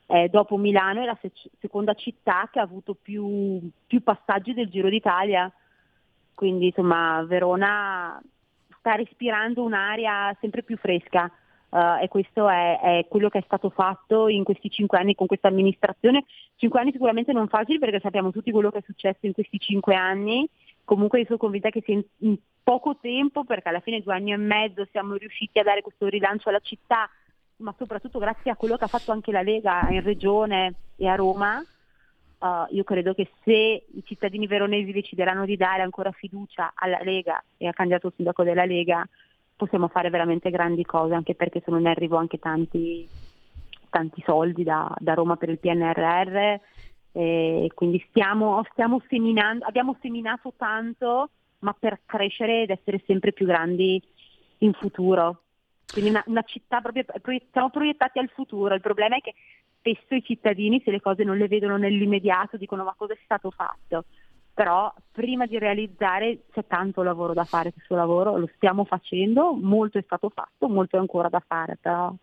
eh, 0.08 0.28
dopo 0.28 0.58
Milano 0.58 1.04
è 1.04 1.06
la 1.06 1.18
se- 1.22 1.32
seconda 1.60 1.94
città 1.94 2.50
che 2.51 2.58
ha 2.58 2.63
avuto 2.63 2.96
più, 3.00 3.62
più 3.86 4.01
passaggi 4.01 4.56
del 4.56 4.70
Giro 4.70 4.90
d'Italia. 4.90 5.51
Quindi 6.34 6.66
insomma 6.66 7.24
Verona 7.28 8.20
sta 8.80 8.96
respirando 8.96 9.62
un'aria 9.62 10.36
sempre 10.40 10.63
più 10.63 10.78
fresca. 10.78 11.32
Uh, 11.72 12.04
e 12.04 12.10
questo 12.10 12.50
è, 12.50 12.82
è, 12.82 13.06
quello 13.08 13.30
che 13.30 13.38
è 13.38 13.44
stato 13.46 13.70
fatto 13.70 14.28
in 14.28 14.44
questi 14.44 14.70
cinque 14.70 14.98
anni 14.98 15.16
con 15.16 15.25
questa 15.25 15.48
amministrazione. 15.48 16.25
Cinque 16.58 16.82
anni 16.82 16.92
sicuramente 16.92 17.32
non 17.32 17.48
facili 17.48 17.80
perché 17.80 18.01
sappiamo 18.01 18.30
tutti 18.30 18.51
quello 18.51 18.70
che 18.72 18.80
è 18.80 18.84
successo 18.86 19.25
in 19.25 19.32
questi 19.32 19.58
cinque 19.58 19.96
anni. 19.96 20.46
Comunque 20.84 21.20
io 21.20 21.25
sono 21.25 21.38
convinta 21.38 21.70
che 21.70 21.82
sia 21.82 21.94
in, 21.94 22.04
in 22.18 22.38
poco 22.62 22.98
tempo, 23.00 23.46
perché 23.46 23.70
alla 23.70 23.80
fine 23.80 24.01
due 24.01 24.13
anni 24.13 24.34
e 24.34 24.38
mezzo 24.38 24.86
siamo 24.92 25.16
riusciti 25.16 25.60
a 25.60 25.63
dare 25.63 25.82
questo 25.82 26.08
rilancio 26.08 26.50
alla 26.50 26.60
città, 26.60 27.10
ma 27.58 27.74
soprattutto 27.78 28.20
grazie 28.20 28.51
a 28.51 28.58
quello 28.58 28.75
che 28.75 28.84
ha 28.84 28.88
fatto 28.88 29.13
anche 29.13 29.32
la 29.32 29.42
Lega 29.42 29.88
in 29.92 30.04
Regione 30.04 30.74
e 30.98 31.08
a 31.08 31.16
Roma. 31.16 31.63
Uh, 32.40 32.66
io 32.72 32.84
credo 32.84 33.13
che 33.13 33.30
se 33.46 33.51
i 33.88 34.04
cittadini 34.04 34.46
veronesi 34.46 34.92
decideranno 34.92 35.46
di 35.46 35.56
dare 35.56 35.84
ancora 35.84 36.12
fiducia 36.12 36.74
alla 36.75 37.00
Lega 37.01 37.42
e 37.56 37.68
al 37.68 37.74
candidato 37.74 38.12
sindaco 38.13 38.44
della 38.44 38.66
Lega, 38.66 39.08
possiamo 39.62 39.89
fare 39.89 40.10
veramente 40.10 40.50
grandi 40.50 40.84
cose, 40.84 41.13
anche 41.13 41.36
perché 41.36 41.62
sono 41.63 41.77
in 41.77 41.86
arrivo 41.86 42.18
anche 42.18 42.39
tanti, 42.39 43.08
tanti 43.91 44.24
soldi 44.25 44.63
da, 44.63 44.91
da, 44.98 45.13
Roma 45.13 45.36
per 45.36 45.50
il 45.50 45.60
PNRR. 45.60 46.60
E 47.13 47.70
quindi 47.75 48.03
stiamo, 48.10 48.63
stiamo 48.72 49.03
seminando, 49.08 49.65
abbiamo 49.65 49.98
seminato 50.01 50.53
tanto, 50.58 51.30
ma 51.60 51.75
per 51.77 52.00
crescere 52.06 52.63
ed 52.63 52.72
essere 52.72 53.03
sempre 53.06 53.34
più 53.34 53.46
grandi 53.46 54.01
in 54.60 54.74
futuro. 54.74 55.44
Quindi 55.91 56.10
una, 56.10 56.24
una 56.25 56.41
città 56.41 56.82
proprio, 56.82 57.06
siamo 57.51 57.70
proiettati 57.70 58.18
al 58.18 58.32
futuro. 58.34 58.74
Il 58.74 58.82
problema 58.82 59.18
è 59.18 59.22
che 59.22 59.36
spesso 59.77 60.15
i 60.15 60.24
cittadini, 60.24 60.82
se 60.84 60.89
le 60.89 61.01
cose 61.01 61.24
non 61.24 61.38
le 61.38 61.48
vedono 61.48 61.77
nell'immediato, 61.77 62.58
dicono 62.58 62.84
ma 62.84 62.96
cosa 62.98 63.13
è 63.13 63.20
stato 63.24 63.51
fatto? 63.51 64.06
Però 64.62 64.94
prima 65.12 65.48
di 65.48 65.58
realizzare 65.58 66.41
c'è 66.51 66.68
tanto 66.68 67.01
lavoro 67.01 67.34
da 67.34 67.46
fare 67.46 67.74
questo 67.74 67.96
lavoro, 67.96 68.38
lo 68.38 68.48
stiamo 68.58 68.86
facendo, 68.86 69.53
molto 69.53 69.98
è 69.98 70.03
stato 70.03 70.30
fatto, 70.30 70.68
molto 70.68 70.98
è 70.98 71.00
ancora 71.00 71.30
da 71.30 71.39
fare, 71.44 71.80
però 71.82 72.13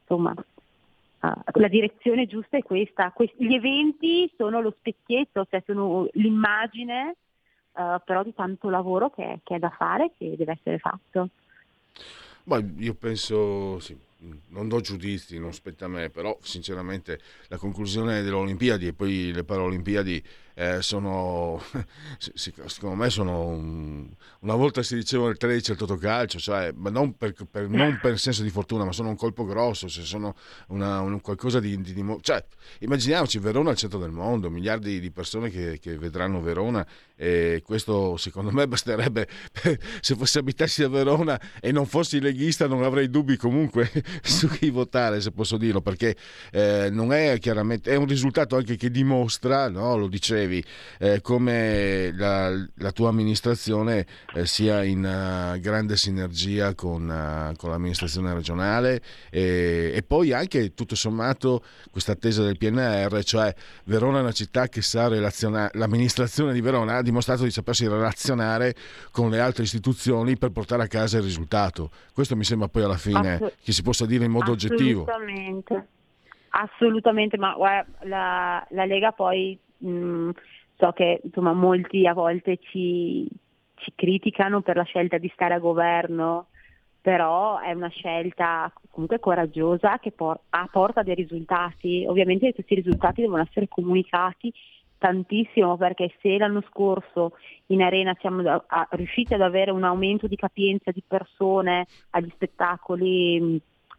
insomma 0.00 0.34
uh, 0.34 1.30
la 1.52 1.68
direzione 1.68 2.26
giusta 2.26 2.56
è 2.56 2.64
questa. 2.64 3.14
Gli 3.36 3.54
eventi 3.54 4.28
sono 4.36 4.60
lo 4.60 4.74
specchietto, 4.76 5.46
cioè 5.48 5.62
sono 5.64 6.08
l'immagine 6.14 7.14
uh, 7.74 8.00
però 8.04 8.24
di 8.24 8.34
tanto 8.34 8.68
lavoro 8.68 9.10
che, 9.10 9.38
che, 9.44 9.54
è 9.54 9.58
da 9.60 9.70
fare, 9.70 10.10
che 10.18 10.34
deve 10.36 10.58
essere 10.58 10.78
fatto. 10.78 11.28
Ma 12.46 12.60
io 12.78 12.94
penso, 12.94 13.78
sì, 13.78 13.96
non 14.48 14.66
do 14.66 14.80
giudizi, 14.80 15.38
non 15.38 15.52
spetta 15.52 15.84
a 15.84 15.88
me, 15.88 16.10
però 16.10 16.36
sinceramente 16.40 17.20
la 17.46 17.58
conclusione 17.58 18.22
delle 18.22 18.34
Olimpiadi 18.34 18.88
e 18.88 18.92
poi 18.92 19.30
le 19.32 19.44
Paralimpiadi 19.44 20.24
eh, 20.58 20.80
sono, 20.80 21.62
secondo 22.16 22.96
me 22.96 23.10
sono, 23.10 23.44
un, 23.46 24.08
una 24.40 24.54
volta 24.54 24.82
si 24.82 24.94
diceva 24.94 25.28
il 25.28 25.36
13 25.36 25.72
al 25.72 25.76
Totocalcio, 25.76 26.38
cioè, 26.38 26.72
ma 26.74 26.88
non 26.88 27.14
per, 27.14 27.34
per, 27.50 27.68
non 27.68 27.98
per 28.00 28.18
senso 28.18 28.42
di 28.42 28.48
fortuna, 28.48 28.84
ma 28.84 28.92
sono 28.92 29.10
un 29.10 29.16
colpo 29.16 29.44
grosso, 29.44 29.86
se 29.88 30.02
sono 30.02 30.34
una, 30.68 31.00
un, 31.02 31.20
qualcosa 31.20 31.60
di, 31.60 31.78
di, 31.82 31.92
di 31.92 32.18
cioè, 32.22 32.42
immaginiamoci 32.78 33.38
Verona 33.38 33.70
al 33.70 33.76
centro 33.76 33.98
del 33.98 34.12
mondo, 34.12 34.48
miliardi 34.48 34.98
di 34.98 35.10
persone 35.10 35.50
che, 35.50 35.78
che 35.78 35.98
vedranno 35.98 36.40
Verona 36.40 36.86
e 37.18 37.62
questo 37.64 38.18
secondo 38.18 38.50
me 38.50 38.68
basterebbe 38.68 39.26
se 40.00 40.14
fossi 40.14 40.36
abitassi 40.36 40.82
a 40.82 40.88
Verona 40.88 41.40
e 41.60 41.72
non 41.72 41.86
fossi 41.86 42.20
leghista 42.20 42.66
non 42.66 42.82
avrei 42.82 43.08
dubbi 43.08 43.38
comunque 43.38 43.90
su 44.22 44.48
chi 44.48 44.68
votare 44.68 45.22
se 45.22 45.30
posso 45.32 45.56
dirlo 45.56 45.80
perché 45.80 46.14
eh, 46.52 46.90
non 46.92 47.14
è 47.14 47.38
chiaramente 47.38 47.90
è 47.90 47.96
un 47.96 48.06
risultato 48.06 48.56
anche 48.56 48.76
che 48.76 48.90
dimostra 48.90 49.70
no, 49.70 49.96
lo 49.96 50.08
dicevi 50.46 50.64
eh, 50.98 51.20
come 51.20 52.12
la, 52.14 52.50
la, 52.76 52.92
tua 52.92 53.08
amministrazione 53.08 54.06
eh, 54.34 54.46
sia 54.46 54.82
in 54.84 55.04
uh, 55.04 55.58
grande 55.58 55.96
sinergia 55.96 56.74
con, 56.74 57.02
uh, 57.02 57.54
con 57.56 57.70
l'amministrazione 57.70 58.32
regionale 58.32 59.02
e, 59.30 59.92
e, 59.94 60.02
poi 60.02 60.32
anche 60.32 60.74
tutto 60.74 60.94
sommato 60.94 61.62
questa 61.90 62.12
attesa 62.12 62.42
del 62.42 62.56
PNR 62.56 63.22
cioè 63.24 63.52
Verona 63.84 64.18
è 64.18 64.22
una 64.22 64.32
città 64.32 64.68
che 64.68 64.82
sa 64.82 65.08
relazionare 65.08 65.70
l'amministrazione 65.74 66.52
di 66.52 66.60
Verona 66.60 67.02
dimostrato 67.02 67.42
di 67.42 67.50
sapersi 67.50 67.86
relazionare 67.86 68.74
con 69.10 69.30
le 69.30 69.40
altre 69.40 69.64
istituzioni 69.64 70.36
per 70.36 70.50
portare 70.50 70.84
a 70.84 70.86
casa 70.86 71.18
il 71.18 71.24
risultato. 71.24 71.90
Questo 72.12 72.36
mi 72.36 72.44
sembra 72.44 72.68
poi 72.68 72.82
alla 72.82 72.96
fine 72.96 73.34
Assolut- 73.34 73.56
che 73.62 73.72
si 73.72 73.82
possa 73.82 74.06
dire 74.06 74.24
in 74.24 74.30
modo 74.30 74.52
oggettivo. 74.52 75.04
Assolutamente, 75.04 75.88
assolutamente, 76.50 77.36
ma 77.36 77.54
guarda, 77.54 77.86
la, 78.02 78.66
la, 78.70 78.84
Lega 78.84 79.12
poi 79.12 79.58
mh, 79.78 79.88
mm, 79.88 80.30
so 80.76 80.92
che 80.92 81.20
insomma, 81.22 81.52
molti 81.52 82.06
a 82.06 82.12
volte 82.12 82.58
ci, 82.58 83.28
ci 83.74 83.92
criticano 83.94 84.60
per 84.60 84.76
la 84.76 84.84
scelta 84.84 85.18
di 85.18 85.30
stare 85.34 85.54
a 85.54 85.58
governo 85.58 86.48
però 87.06 87.60
è 87.60 87.70
una 87.70 87.86
scelta 87.86 88.72
comunque 88.90 89.20
coraggiosa 89.20 90.00
che 90.00 90.10
por- 90.10 90.40
porta 90.72 91.04
dei 91.04 91.14
risultati. 91.14 92.04
Ovviamente 92.04 92.52
questi 92.52 92.74
risultati 92.74 93.20
devono 93.20 93.42
essere 93.42 93.68
comunicati 93.68 94.52
tantissimo 94.98 95.76
perché 95.76 96.12
se 96.20 96.36
l'anno 96.36 96.64
scorso 96.68 97.36
in 97.66 97.82
arena 97.82 98.12
siamo 98.18 98.42
da, 98.42 98.60
a, 98.66 98.88
riusciti 98.90 99.34
ad 99.34 99.42
avere 99.42 99.70
un 99.70 99.84
aumento 99.84 100.26
di 100.26 100.34
capienza 100.34 100.90
di 100.90 101.00
persone 101.06 101.86
agli 102.10 102.28
spettacoli 102.34 103.40
mh, 103.40 103.56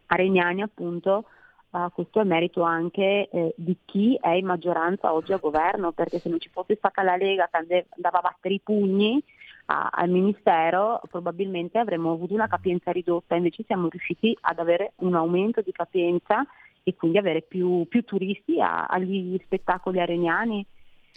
areniani 0.08 0.60
appunto 0.60 1.24
uh, 1.70 1.90
questo 1.92 2.20
è 2.20 2.24
merito 2.24 2.62
anche 2.62 3.28
eh, 3.30 3.54
di 3.56 3.76
chi 3.84 4.18
è 4.20 4.30
in 4.30 4.46
maggioranza 4.46 5.12
oggi 5.12 5.32
a 5.32 5.38
governo 5.38 5.92
perché 5.92 6.18
se 6.18 6.28
non 6.28 6.40
ci 6.40 6.48
fosse 6.48 6.76
stata 6.76 7.02
la 7.02 7.16
Lega 7.16 7.48
che 7.50 7.86
andava 7.90 8.18
a 8.18 8.22
battere 8.22 8.54
i 8.54 8.60
pugni 8.60 9.22
a, 9.66 9.88
al 9.92 10.08
Ministero 10.08 11.00
probabilmente 11.08 11.78
avremmo 11.78 12.12
avuto 12.12 12.34
una 12.34 12.48
capienza 12.48 12.90
ridotta. 12.90 13.34
Invece 13.34 13.64
siamo 13.64 13.88
riusciti 13.88 14.36
ad 14.40 14.58
avere 14.58 14.92
un 14.96 15.14
aumento 15.14 15.60
di 15.60 15.72
capienza 15.72 16.46
e 16.82 16.94
quindi 16.94 17.18
avere 17.18 17.42
più, 17.42 17.86
più 17.88 18.02
turisti 18.04 18.60
a, 18.60 18.86
agli 18.86 19.38
spettacoli 19.44 20.00
areniani 20.00 20.64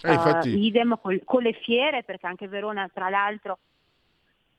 eh, 0.04 0.14
uh, 0.14 0.48
idem 0.48 0.98
col, 1.02 1.22
con 1.24 1.44
le 1.44 1.54
fiere, 1.54 2.04
perché 2.04 2.28
anche 2.28 2.48
Verona, 2.48 2.90
tra 2.94 3.10
l'altro, 3.10 3.60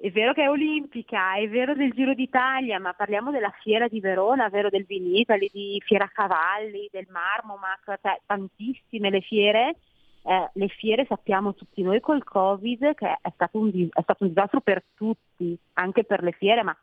è 0.02 0.10
vero 0.10 0.32
che 0.32 0.42
è 0.42 0.50
olimpica, 0.50 1.36
è 1.36 1.48
vero 1.48 1.74
del 1.74 1.92
Giro 1.92 2.12
d'Italia, 2.12 2.80
ma 2.80 2.92
parliamo 2.92 3.30
della 3.30 3.54
fiera 3.60 3.86
di 3.86 4.00
Verona, 4.00 4.48
vero 4.48 4.68
del 4.68 4.84
Vinitali, 4.84 5.48
di 5.52 5.80
Fiera 5.84 6.10
Cavalli, 6.12 6.88
del 6.90 7.06
Marmomac, 7.08 8.00
cioè 8.02 8.20
tantissime 8.26 9.10
le 9.10 9.20
fiere. 9.20 9.76
Eh, 10.24 10.50
le 10.54 10.66
fiere 10.66 11.06
sappiamo 11.06 11.54
tutti 11.54 11.82
noi 11.82 12.00
col 12.00 12.24
Covid 12.24 12.94
che 12.94 13.18
è 13.20 13.30
stato, 13.32 13.58
un, 13.58 13.70
è 13.92 14.02
stato 14.02 14.24
un 14.24 14.30
disastro 14.30 14.60
per 14.60 14.82
tutti, 14.96 15.56
anche 15.74 16.02
per 16.02 16.24
le 16.24 16.32
fiere, 16.32 16.64
ma 16.64 16.76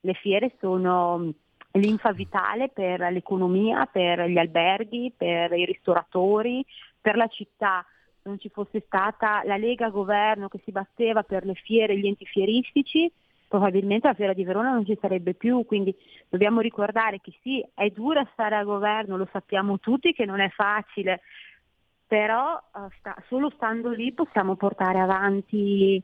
le 0.00 0.12
fiere 0.12 0.52
sono 0.60 1.32
linfa 1.72 2.12
vitale 2.12 2.68
per 2.68 3.00
l'economia, 3.10 3.86
per 3.86 4.28
gli 4.28 4.36
alberghi, 4.36 5.14
per 5.16 5.50
i 5.52 5.64
ristoratori, 5.64 6.62
per 7.00 7.16
la 7.16 7.26
città 7.28 7.86
non 8.26 8.38
ci 8.38 8.48
fosse 8.48 8.82
stata 8.86 9.42
la 9.44 9.56
Lega 9.56 9.88
Governo 9.88 10.48
che 10.48 10.60
si 10.64 10.72
batteva 10.72 11.22
per 11.22 11.44
le 11.44 11.54
fiere 11.54 11.96
gli 11.96 12.06
enti 12.06 12.24
fieristici, 12.26 13.10
probabilmente 13.48 14.08
la 14.08 14.14
fiera 14.14 14.32
di 14.32 14.44
Verona 14.44 14.72
non 14.72 14.84
ci 14.84 14.96
sarebbe 15.00 15.34
più, 15.34 15.64
quindi 15.64 15.94
dobbiamo 16.28 16.60
ricordare 16.60 17.20
che 17.20 17.32
sì, 17.42 17.64
è 17.74 17.88
dura 17.90 18.28
stare 18.32 18.56
a 18.56 18.64
governo, 18.64 19.16
lo 19.16 19.28
sappiamo 19.30 19.78
tutti 19.78 20.12
che 20.12 20.24
non 20.24 20.40
è 20.40 20.48
facile, 20.50 21.20
però 22.06 22.54
uh, 22.54 22.88
sta, 22.98 23.16
solo 23.28 23.50
stando 23.50 23.90
lì 23.90 24.12
possiamo 24.12 24.56
portare 24.56 24.98
avanti 24.98 26.02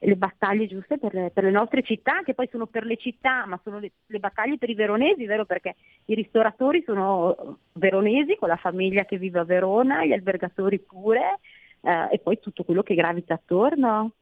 le 0.00 0.14
battaglie 0.14 0.68
giuste 0.68 0.98
per 0.98 1.12
le, 1.12 1.30
per 1.30 1.44
le, 1.44 1.50
nostre 1.50 1.82
città, 1.82 2.22
che 2.22 2.34
poi 2.34 2.48
sono 2.50 2.66
per 2.66 2.84
le 2.84 2.96
città, 2.96 3.46
ma 3.46 3.58
sono 3.64 3.78
le, 3.80 3.92
le, 4.06 4.18
battaglie 4.18 4.58
per 4.58 4.70
i 4.70 4.74
veronesi, 4.74 5.26
vero? 5.26 5.44
Perché 5.44 5.74
i 6.06 6.14
ristoratori 6.14 6.82
sono 6.84 7.58
veronesi 7.72 8.36
con 8.36 8.48
la 8.48 8.56
famiglia 8.56 9.04
che 9.04 9.18
vive 9.18 9.40
a 9.40 9.44
Verona, 9.44 10.04
gli 10.04 10.12
albergatori 10.12 10.78
pure, 10.78 11.40
eh, 11.88 12.08
e 12.12 12.18
poi 12.18 12.38
tutto 12.38 12.64
quello 12.64 12.82
che 12.82 12.94
gravita 12.94 13.34
attorno. 13.34 14.12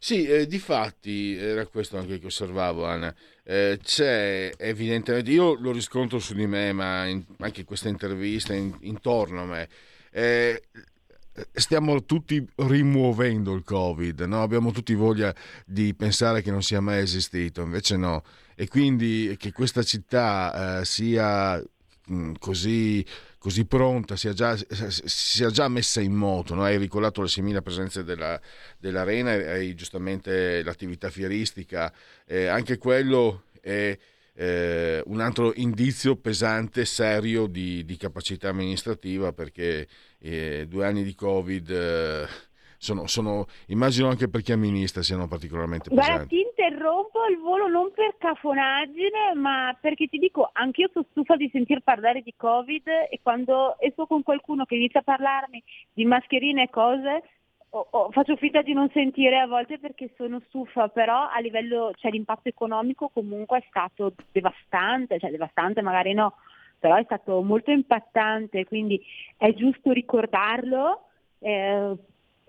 Sì, 0.00 0.26
eh, 0.26 0.46
di 0.46 0.58
fatti 0.58 1.36
era 1.36 1.66
questo 1.66 1.98
anche 1.98 2.18
che 2.18 2.26
osservavo, 2.26 2.84
Anna. 2.84 3.14
Eh, 3.44 3.78
c'è 3.82 4.50
evidentemente, 4.56 5.30
io 5.30 5.54
lo 5.54 5.72
riscontro 5.72 6.18
su 6.18 6.34
di 6.34 6.46
me, 6.46 6.72
ma 6.72 7.06
in, 7.06 7.24
anche 7.38 7.64
questa 7.64 7.88
intervista 7.88 8.54
in, 8.54 8.76
intorno 8.80 9.42
a 9.42 9.46
me. 9.46 9.68
Eh, 10.10 10.62
stiamo 11.52 12.04
tutti 12.04 12.44
rimuovendo 12.56 13.54
il 13.54 13.62
Covid, 13.62 14.20
no? 14.22 14.42
abbiamo 14.42 14.72
tutti 14.72 14.94
voglia 14.94 15.32
di 15.64 15.94
pensare 15.94 16.42
che 16.42 16.50
non 16.50 16.62
sia 16.62 16.80
mai 16.80 17.00
esistito, 17.00 17.62
invece 17.62 17.96
no. 17.96 18.22
E 18.56 18.66
quindi 18.68 19.36
che 19.38 19.52
questa 19.52 19.82
città 19.84 20.80
eh, 20.80 20.84
sia 20.84 21.62
mh, 22.06 22.32
così 22.38 23.04
così 23.38 23.64
pronta, 23.64 24.16
sia 24.16 24.32
già, 24.32 24.56
sia 25.04 25.50
già 25.50 25.68
messa 25.68 26.00
in 26.00 26.12
moto. 26.12 26.54
No? 26.54 26.64
Hai 26.64 26.76
ricordato 26.76 27.22
le 27.22 27.28
6.000 27.28 27.62
presenze 27.62 28.04
della, 28.04 28.40
dell'arena, 28.78 29.30
hai 29.30 29.74
giustamente 29.74 30.62
l'attività 30.62 31.10
fieristica, 31.10 31.92
eh, 32.26 32.46
anche 32.46 32.76
quello 32.78 33.44
è 33.60 33.96
eh, 34.34 35.02
un 35.06 35.20
altro 35.20 35.52
indizio 35.56 36.16
pesante, 36.16 36.84
serio 36.84 37.46
di, 37.46 37.84
di 37.84 37.96
capacità 37.96 38.48
amministrativa 38.50 39.32
perché 39.32 39.88
eh, 40.20 40.66
due 40.68 40.86
anni 40.86 41.02
di 41.02 41.14
Covid 41.14 41.70
eh, 41.70 42.28
sono, 42.78 43.06
sono, 43.06 43.46
immagino 43.66 44.08
anche 44.08 44.28
per 44.28 44.42
chi 44.42 44.52
amministra 44.52 45.02
siano 45.02 45.26
particolarmente 45.26 45.90
pesanti. 45.90 46.10
Guarda, 46.10 46.26
ti 46.26 46.40
interrompo 46.40 47.26
il 47.26 47.38
volo 47.38 47.66
non 47.66 47.90
per 47.92 48.14
cafonaggine, 48.16 49.34
ma 49.34 49.76
perché 49.80 50.06
ti 50.06 50.18
dico, 50.18 50.48
anch'io 50.52 50.88
sono 50.92 51.04
stufa 51.10 51.36
di 51.36 51.48
sentir 51.52 51.82
parlare 51.82 52.22
di 52.22 52.32
Covid 52.36 52.86
e 53.10 53.18
quando 53.22 53.76
esco 53.80 54.06
con 54.06 54.22
qualcuno 54.22 54.64
che 54.64 54.76
inizia 54.76 55.00
a 55.00 55.02
parlarmi 55.02 55.62
di 55.92 56.04
mascherine 56.04 56.62
e 56.62 56.70
cose, 56.70 57.22
o, 57.70 57.86
o, 57.90 58.10
faccio 58.10 58.36
finta 58.36 58.62
di 58.62 58.72
non 58.72 58.88
sentire 58.92 59.38
a 59.38 59.46
volte 59.46 59.78
perché 59.78 60.12
sono 60.16 60.40
stufa, 60.46 60.88
però 60.88 61.28
a 61.28 61.38
livello, 61.40 61.92
cioè 61.96 62.10
l'impatto 62.10 62.48
economico 62.48 63.10
comunque 63.12 63.58
è 63.58 63.64
stato 63.68 64.14
devastante, 64.32 65.18
cioè 65.18 65.30
devastante 65.30 65.82
magari 65.82 66.14
no, 66.14 66.36
però 66.78 66.96
è 66.96 67.02
stato 67.04 67.42
molto 67.42 67.70
impattante, 67.70 68.64
quindi 68.64 69.02
è 69.36 69.52
giusto 69.52 69.90
ricordarlo, 69.90 71.02
eh, 71.40 71.94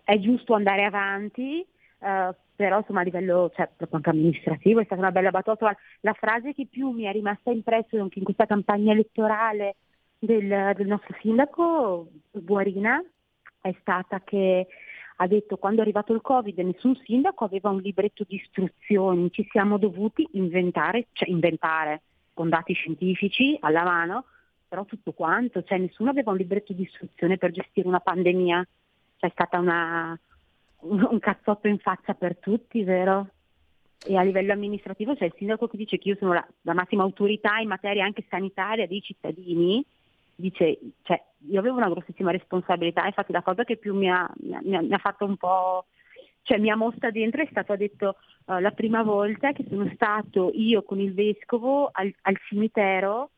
è 0.09 0.17
giusto 0.17 0.55
andare 0.55 0.85
avanti, 0.85 1.61
eh, 1.61 2.35
però 2.55 2.77
insomma 2.79 3.01
a 3.01 3.03
livello 3.03 3.51
cioè, 3.55 3.69
anche 3.91 4.09
amministrativo 4.09 4.79
è 4.79 4.85
stata 4.85 5.01
una 5.01 5.11
bella 5.11 5.29
battuta. 5.29 5.77
La 5.99 6.13
frase 6.13 6.55
che 6.55 6.65
più 6.65 6.89
mi 6.89 7.03
è 7.03 7.11
rimasta 7.11 7.51
impressa 7.51 8.01
anche 8.01 8.17
in 8.17 8.25
questa 8.25 8.47
campagna 8.47 8.91
elettorale 8.91 9.75
del, 10.17 10.73
del 10.75 10.87
nostro 10.87 11.15
sindaco 11.21 12.09
Guarina 12.31 13.03
è 13.61 13.75
stata 13.81 14.21
che 14.21 14.65
ha 15.17 15.27
detto 15.27 15.57
quando 15.57 15.81
è 15.81 15.83
arrivato 15.83 16.11
il 16.13 16.21
Covid 16.21 16.57
nessun 16.57 16.95
sindaco 17.03 17.45
aveva 17.45 17.69
un 17.69 17.79
libretto 17.79 18.25
di 18.27 18.37
istruzioni, 18.37 19.29
ci 19.29 19.47
siamo 19.51 19.77
dovuti 19.77 20.27
inventare, 20.31 21.09
cioè 21.11 21.29
inventare 21.29 22.01
con 22.33 22.49
dati 22.49 22.73
scientifici 22.73 23.57
alla 23.59 23.83
mano, 23.83 24.25
però 24.67 24.85
tutto 24.85 25.11
quanto, 25.11 25.61
cioè 25.61 25.77
nessuno 25.77 26.09
aveva 26.09 26.31
un 26.31 26.37
libretto 26.37 26.73
di 26.73 26.81
istruzione 26.81 27.37
per 27.37 27.51
gestire 27.51 27.87
una 27.87 27.99
pandemia, 27.99 28.65
c'è 29.19 29.29
stata 29.32 29.60
una, 29.60 30.17
un 30.82 31.19
cazzotto 31.19 31.67
in 31.67 31.77
faccia 31.79 32.13
per 32.13 32.38
tutti, 32.38 32.84
vero? 32.84 33.27
E 34.05 34.15
a 34.15 34.21
livello 34.21 34.53
amministrativo 34.53 35.15
c'è 35.15 35.25
il 35.25 35.34
sindaco 35.38 35.67
che 35.67 35.75
dice 35.75 35.97
che 35.97 36.10
io 36.10 36.15
sono 36.17 36.34
la, 36.34 36.47
la 36.62 36.73
massima 36.73 37.03
autorità 37.03 37.58
in 37.58 37.67
materia 37.67 38.05
anche 38.05 38.25
sanitaria 38.29 38.88
dei 38.88 39.01
cittadini, 39.01 39.86
dice, 40.36 40.79
cioè, 41.01 41.21
io 41.49 41.60
avevo 41.60 41.77
una 41.77 41.89
grossissima 41.89 42.32
responsabilità, 42.32 43.05
infatti 43.05 43.34
la 43.34 43.41
cosa 43.41 43.65
che 43.65 43.75
più 43.75 43.93
mi 43.93 44.10
ha, 44.10 44.29
mi 44.39 44.75
ha, 44.75 44.82
mi 44.82 44.93
ha 44.93 44.97
fatto 44.99 45.25
un 45.25 45.36
po', 45.36 45.86
cioè 46.43 46.58
mi 46.58 46.69
ha 46.69 46.77
mossa 46.77 47.12
dentro 47.12 47.41
è 47.41 47.47
stato 47.51 47.75
detto 47.75 48.15
uh, 48.45 48.60
la 48.60 48.71
prima 48.71 49.03
volta 49.03 49.51
che 49.51 49.65
sono 49.67 49.89
stato 49.93 50.49
io 50.53 50.84
con 50.84 50.99
il 51.01 51.13
vescovo 51.13 51.89
al, 51.91 52.13
al 52.21 52.38
cimitero 52.47 53.32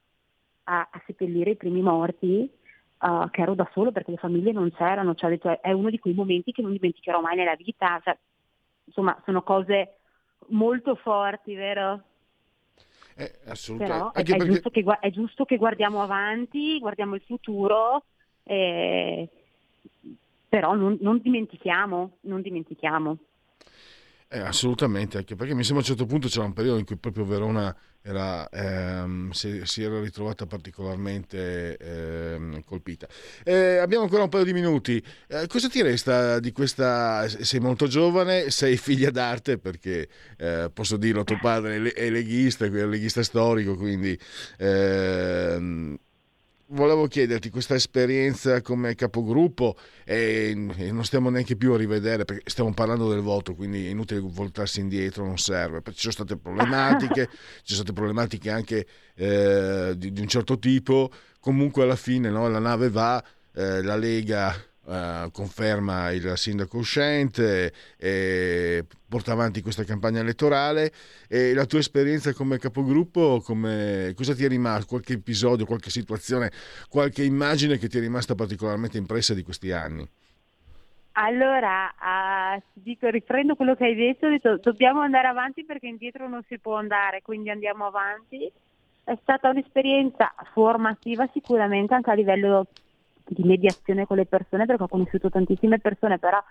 a, 0.66 0.88
a 0.92 1.02
seppellire 1.08 1.52
i 1.52 1.58
primi 1.58 1.82
morti 1.82 2.48
uh, 3.02 3.30
che 3.30 3.42
ero 3.42 3.56
da 3.56 3.70
solo 3.74 3.92
perché 3.92 4.12
le 4.12 4.18
famiglie 4.18 4.52
non 4.52 4.72
c'erano, 4.72 5.16
cioè, 5.16 5.30
detto, 5.30 5.62
è 5.62 5.72
uno 5.72 5.90
di 5.90 6.00
quei 6.00 6.14
momenti 6.14 6.52
che 6.52 6.62
non 6.62 6.72
dimenticherò 6.72 7.22
mai 7.22 7.36
nella 7.36 7.56
vita, 7.56 8.00
cioè, 8.04 8.18
insomma 8.86 9.20
sono 9.26 9.42
cose 9.44 9.98
molto 10.48 10.96
forti, 10.96 11.56
vero? 11.56 12.02
Eh, 13.16 13.40
assolutamente. 13.46 14.20
È, 14.20 14.24
perché... 14.24 14.46
giusto 14.46 14.70
che, 14.70 14.84
è, 15.00 15.10
giusto 15.12 15.46
che, 15.46 15.58
guardiamo 15.58 16.02
avanti, 16.02 16.80
guardiamo 16.80 17.16
il 17.16 17.22
futuro, 17.22 18.06
eh, 18.44 19.28
però 20.48 20.74
non, 20.76 20.98
non 21.02 21.20
dimentichiamo, 21.20 22.18
non 22.22 22.42
dimentichiamo. 22.42 23.18
Eh, 24.34 24.40
assolutamente, 24.40 25.18
anche 25.18 25.36
perché 25.36 25.54
mi 25.54 25.62
sembra 25.62 25.84
a 25.84 25.90
un 25.90 25.94
certo 25.94 26.06
punto 26.06 26.30
c'era 26.30 26.46
un 26.46 26.54
periodo 26.54 26.78
in 26.78 26.86
cui 26.86 26.96
proprio 26.96 27.26
Verona 27.26 27.76
era, 28.02 28.48
ehm, 28.48 29.32
si, 29.32 29.60
si, 29.66 29.84
era 29.84 30.00
ritrovata 30.00 30.46
particolarmente 30.46 31.76
ehm, 31.76 32.64
colpita. 32.64 33.08
Eh, 33.44 33.76
abbiamo 33.76 34.06
ancora 34.06 34.24
un 34.24 34.30
paio 34.30 34.46
di 34.46 34.54
minuti. 34.54 35.04
Eh, 35.28 35.48
cosa 35.48 35.68
ti 35.68 35.82
resta 35.82 36.40
di 36.40 36.54
questa? 36.54 37.28
Sei 37.28 37.60
molto 37.60 37.88
giovane, 37.88 38.52
sei 38.52 38.78
figlia 38.78 39.12
d'arte 39.12 39.58
perché 39.58 40.08
eh, 40.38 40.70
posso 40.74 40.96
dirlo, 40.96 41.26
tuo 41.26 41.38
padre 41.38 41.92
è 41.92 42.10
leghista, 42.10 42.64
è 42.64 42.70
leghista 42.70 43.24
storico, 43.24 43.76
quindi 43.76 44.18
ehm, 44.60 45.98
volevo 46.72 47.08
chiederti 47.08 47.50
questa 47.50 47.76
esperienza 47.76 48.62
come 48.62 48.96
capogruppo 48.96 49.78
e, 50.04 50.54
non 50.56 51.04
stiamo 51.04 51.30
neanche 51.30 51.56
più 51.56 51.74
a 51.74 51.78
rivedere 51.78 52.26
perché 52.26 52.50
stiamo 52.50 52.74
parlando 52.74 53.10
del 53.10 53.22
voto, 53.22 53.56
quindi 53.56 53.88
è 53.88 53.90
inutile 53.90 54.20
voltarsi 54.20 54.80
indietro, 54.80 55.26
non 55.26 55.38
serve. 55.38 55.82
Ci 55.86 55.94
sono 55.98 56.14
state 56.14 56.38
problematiche, 56.38 57.30
ci 57.64 57.74
sono 57.74 57.84
state 57.84 57.94
problematiche 57.94 58.50
anche 58.50 58.86
eh, 59.16 59.94
di, 59.96 60.12
di, 60.12 60.22
un 60.22 60.28
certo 60.28 60.60
tipo, 60.60 61.12
comunque 61.40 61.84
alla 61.84 61.96
fine 61.96 62.30
no, 62.30 62.48
la 62.48 62.60
nave 62.60 62.90
va, 62.90 63.24
eh, 63.54 63.82
la 63.82 63.96
Lega 63.96 64.56
Uh, 64.84 65.30
conferma 65.32 66.10
il 66.10 66.34
sindaco 66.38 66.78
uscente, 66.78 67.72
e 67.98 68.84
porta 69.08 69.32
avanti 69.32 69.62
questa 69.62 69.84
campagna 69.84 70.22
elettorale 70.22 70.92
e 71.30 71.54
la 71.54 71.68
tua 71.68 71.78
esperienza 71.78 72.34
come 72.34 72.58
capogruppo, 72.58 73.42
come, 73.42 74.12
cosa 74.16 74.34
ti 74.34 74.44
è 74.44 74.48
rimasto? 74.48 74.88
Qualche 74.88 75.14
episodio, 75.14 75.68
qualche 75.68 75.92
situazione, 75.92 76.52
qualche 76.90 77.24
immagine 77.24 77.78
che 77.78 77.88
ti 77.90 78.00
è 78.00 78.02
rimasta 78.02 78.34
particolarmente 78.34 78.98
impressa 78.98 79.36
di 79.36 79.44
questi 79.44 79.72
anni? 79.72 80.10
Allora, 81.14 81.94
uh, 82.56 82.62
dico, 82.74 83.08
riprendo 83.10 83.56
quello 83.56 83.76
che 83.76 83.86
hai 83.86 83.96
detto, 83.96 84.30
detto, 84.30 84.58
dobbiamo 84.58 85.02
andare 85.02 85.28
avanti 85.28 85.64
perché 85.64 85.88
indietro 85.88 86.28
non 86.28 86.42
si 86.48 86.58
può 86.58 86.76
andare, 86.76 87.22
quindi 87.22 87.52
andiamo 87.52 87.86
avanti. 87.86 88.52
È 89.04 89.16
stata 89.22 89.50
un'esperienza 89.50 90.34
formativa 90.54 91.30
sicuramente 91.34 91.94
anche 91.94 92.10
a 92.10 92.14
livello 92.14 92.68
di 93.26 93.44
mediazione 93.44 94.06
con 94.06 94.18
le 94.18 94.26
persone 94.26 94.66
perché 94.66 94.84
ho 94.84 94.88
conosciuto 94.88 95.30
tantissime 95.30 95.80
persone, 95.80 96.20
però 96.20 96.42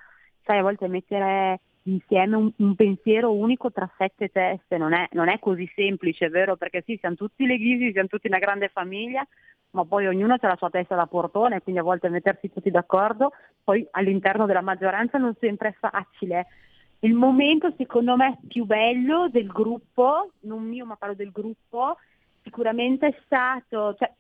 sai 0.42 0.58
a 0.58 0.62
volte 0.62 0.88
mettere 0.88 1.60
insieme 1.84 2.36
un, 2.36 2.52
un 2.56 2.74
pensiero 2.74 3.32
unico 3.32 3.72
tra 3.72 3.90
sette 3.96 4.28
teste 4.28 4.76
non 4.76 4.92
è, 4.92 5.08
non 5.12 5.28
è 5.28 5.38
così 5.38 5.70
semplice, 5.74 6.28
vero? 6.28 6.56
Perché 6.56 6.82
sì, 6.84 6.96
siamo 6.98 7.14
tutti 7.14 7.46
leghisi, 7.46 7.92
siamo 7.92 8.08
tutti 8.08 8.26
una 8.26 8.38
grande 8.38 8.68
famiglia, 8.68 9.26
ma 9.70 9.84
poi 9.84 10.06
ognuno 10.06 10.34
ha 10.34 10.46
la 10.46 10.56
sua 10.56 10.70
testa 10.70 10.94
da 10.94 11.06
portone, 11.06 11.62
quindi 11.62 11.80
a 11.80 11.84
volte 11.84 12.08
mettersi 12.08 12.50
tutti 12.50 12.70
d'accordo, 12.70 13.32
poi 13.62 13.86
all'interno 13.92 14.46
della 14.46 14.60
maggioranza 14.60 15.18
non 15.18 15.34
sempre 15.38 15.68
è 15.68 15.74
facile. 15.78 16.46
Il 17.00 17.14
momento 17.14 17.72
secondo 17.76 18.16
me 18.16 18.38
più 18.46 18.64
bello 18.64 19.28
del 19.30 19.46
gruppo, 19.46 20.32
non 20.40 20.64
mio 20.64 20.84
ma 20.84 20.96
parlo 20.96 21.14
del 21.14 21.30
gruppo, 21.30 21.96
sicuramente 22.42 23.06
è 23.06 23.14
stato, 23.24 23.94
cioè, 23.94 24.12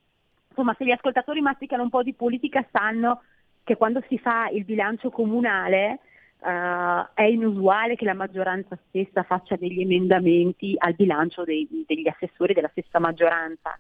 insomma 0.50 0.74
se 0.76 0.84
gli 0.84 0.90
ascoltatori 0.90 1.40
masticano 1.40 1.84
un 1.84 1.90
po' 1.90 2.02
di 2.02 2.12
politica 2.12 2.66
sanno 2.70 3.22
che 3.64 3.76
quando 3.76 4.02
si 4.08 4.18
fa 4.18 4.48
il 4.48 4.64
bilancio 4.64 5.10
comunale 5.10 6.00
uh, 6.40 7.06
è 7.14 7.22
inusuale 7.22 7.94
che 7.94 8.04
la 8.04 8.14
maggioranza 8.14 8.76
stessa 8.88 9.22
faccia 9.22 9.56
degli 9.56 9.80
emendamenti 9.80 10.74
al 10.76 10.94
bilancio 10.94 11.44
dei, 11.44 11.68
degli 11.86 12.08
assessori 12.08 12.52
della 12.52 12.70
stessa 12.72 12.98
maggioranza. 12.98 13.78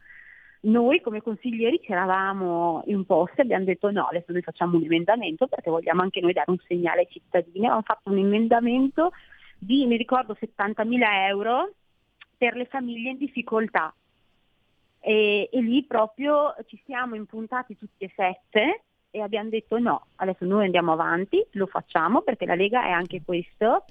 Noi 0.62 1.00
come 1.00 1.22
consiglieri 1.22 1.80
ci 1.82 1.90
eravamo 1.90 2.82
imposti 2.86 3.40
e 3.40 3.42
abbiamo 3.42 3.64
detto 3.64 3.90
no, 3.90 4.04
adesso 4.04 4.30
noi 4.30 4.42
facciamo 4.42 4.76
un 4.76 4.84
emendamento 4.84 5.46
perché 5.46 5.70
vogliamo 5.70 6.02
anche 6.02 6.20
noi 6.20 6.34
dare 6.34 6.50
un 6.50 6.58
segnale 6.66 7.00
ai 7.00 7.08
cittadini. 7.10 7.64
Abbiamo 7.64 7.82
fatto 7.82 8.10
un 8.10 8.18
emendamento 8.18 9.10
di, 9.58 9.86
mi 9.86 9.96
ricordo, 9.96 10.36
70.000 10.38 11.26
euro 11.28 11.72
per 12.36 12.54
le 12.56 12.66
famiglie 12.66 13.10
in 13.10 13.18
difficoltà 13.18 13.92
e, 15.00 15.48
e 15.50 15.60
lì 15.60 15.84
proprio 15.84 16.54
ci 16.66 16.80
siamo 16.84 17.14
impuntati 17.14 17.76
tutti 17.76 18.04
e 18.04 18.12
sette 18.14 18.82
e 19.10 19.20
abbiamo 19.20 19.48
detto 19.48 19.78
no, 19.78 20.06
adesso 20.16 20.44
noi 20.44 20.66
andiamo 20.66 20.92
avanti, 20.92 21.44
lo 21.52 21.66
facciamo 21.66 22.22
perché 22.22 22.46
la 22.46 22.54
Lega 22.54 22.84
è 22.84 22.90
anche 22.90 23.22
questo 23.24 23.84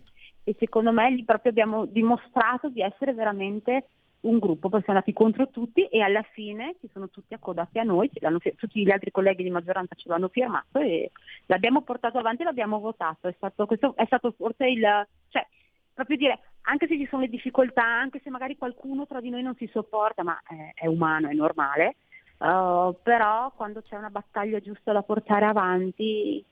e 0.43 0.55
secondo 0.57 0.91
me 0.91 1.09
lì 1.11 1.23
proprio 1.25 1.51
abbiamo 1.51 1.85
dimostrato 1.85 2.69
di 2.69 2.81
essere 2.81 3.13
veramente 3.13 3.87
un 4.21 4.37
gruppo, 4.37 4.67
poi 4.67 4.81
siamo 4.81 4.99
andati 4.99 5.13
contro 5.13 5.49
tutti 5.49 5.85
e 5.85 6.01
alla 6.01 6.23
fine 6.33 6.75
si 6.79 6.89
sono 6.91 7.09
tutti 7.09 7.33
accodati 7.33 7.79
a 7.79 7.83
noi, 7.83 8.09
tutti 8.55 8.83
gli 8.83 8.91
altri 8.91 9.11
colleghi 9.11 9.43
di 9.43 9.49
maggioranza 9.49 9.95
ce 9.95 10.09
l'hanno 10.09 10.27
firmato 10.27 10.79
e 10.79 11.11
l'abbiamo 11.45 11.83
portato 11.83 12.17
avanti 12.17 12.41
e 12.41 12.45
l'abbiamo 12.45 12.79
votato. 12.79 13.27
È 13.29 13.33
stato, 13.35 13.65
questo 13.65 13.93
è 13.95 14.05
stato 14.05 14.31
forse 14.31 14.67
il, 14.67 15.07
cioè, 15.29 15.47
proprio 15.93 16.17
dire, 16.17 16.39
anche 16.63 16.87
se 16.87 16.97
ci 16.97 17.07
sono 17.09 17.23
le 17.23 17.29
difficoltà, 17.29 17.83
anche 17.83 18.19
se 18.23 18.29
magari 18.29 18.57
qualcuno 18.57 19.05
tra 19.07 19.19
di 19.21 19.29
noi 19.29 19.41
non 19.41 19.55
si 19.55 19.67
sopporta, 19.71 20.23
ma 20.23 20.39
è, 20.47 20.83
è 20.83 20.87
umano, 20.87 21.29
è 21.29 21.33
normale, 21.33 21.95
uh, 22.37 22.95
però 23.01 23.51
quando 23.55 23.81
c'è 23.81 23.95
una 23.95 24.09
battaglia 24.09 24.59
giusta 24.59 24.91
da 24.91 25.01
portare 25.01 25.45
avanti, 25.45 26.43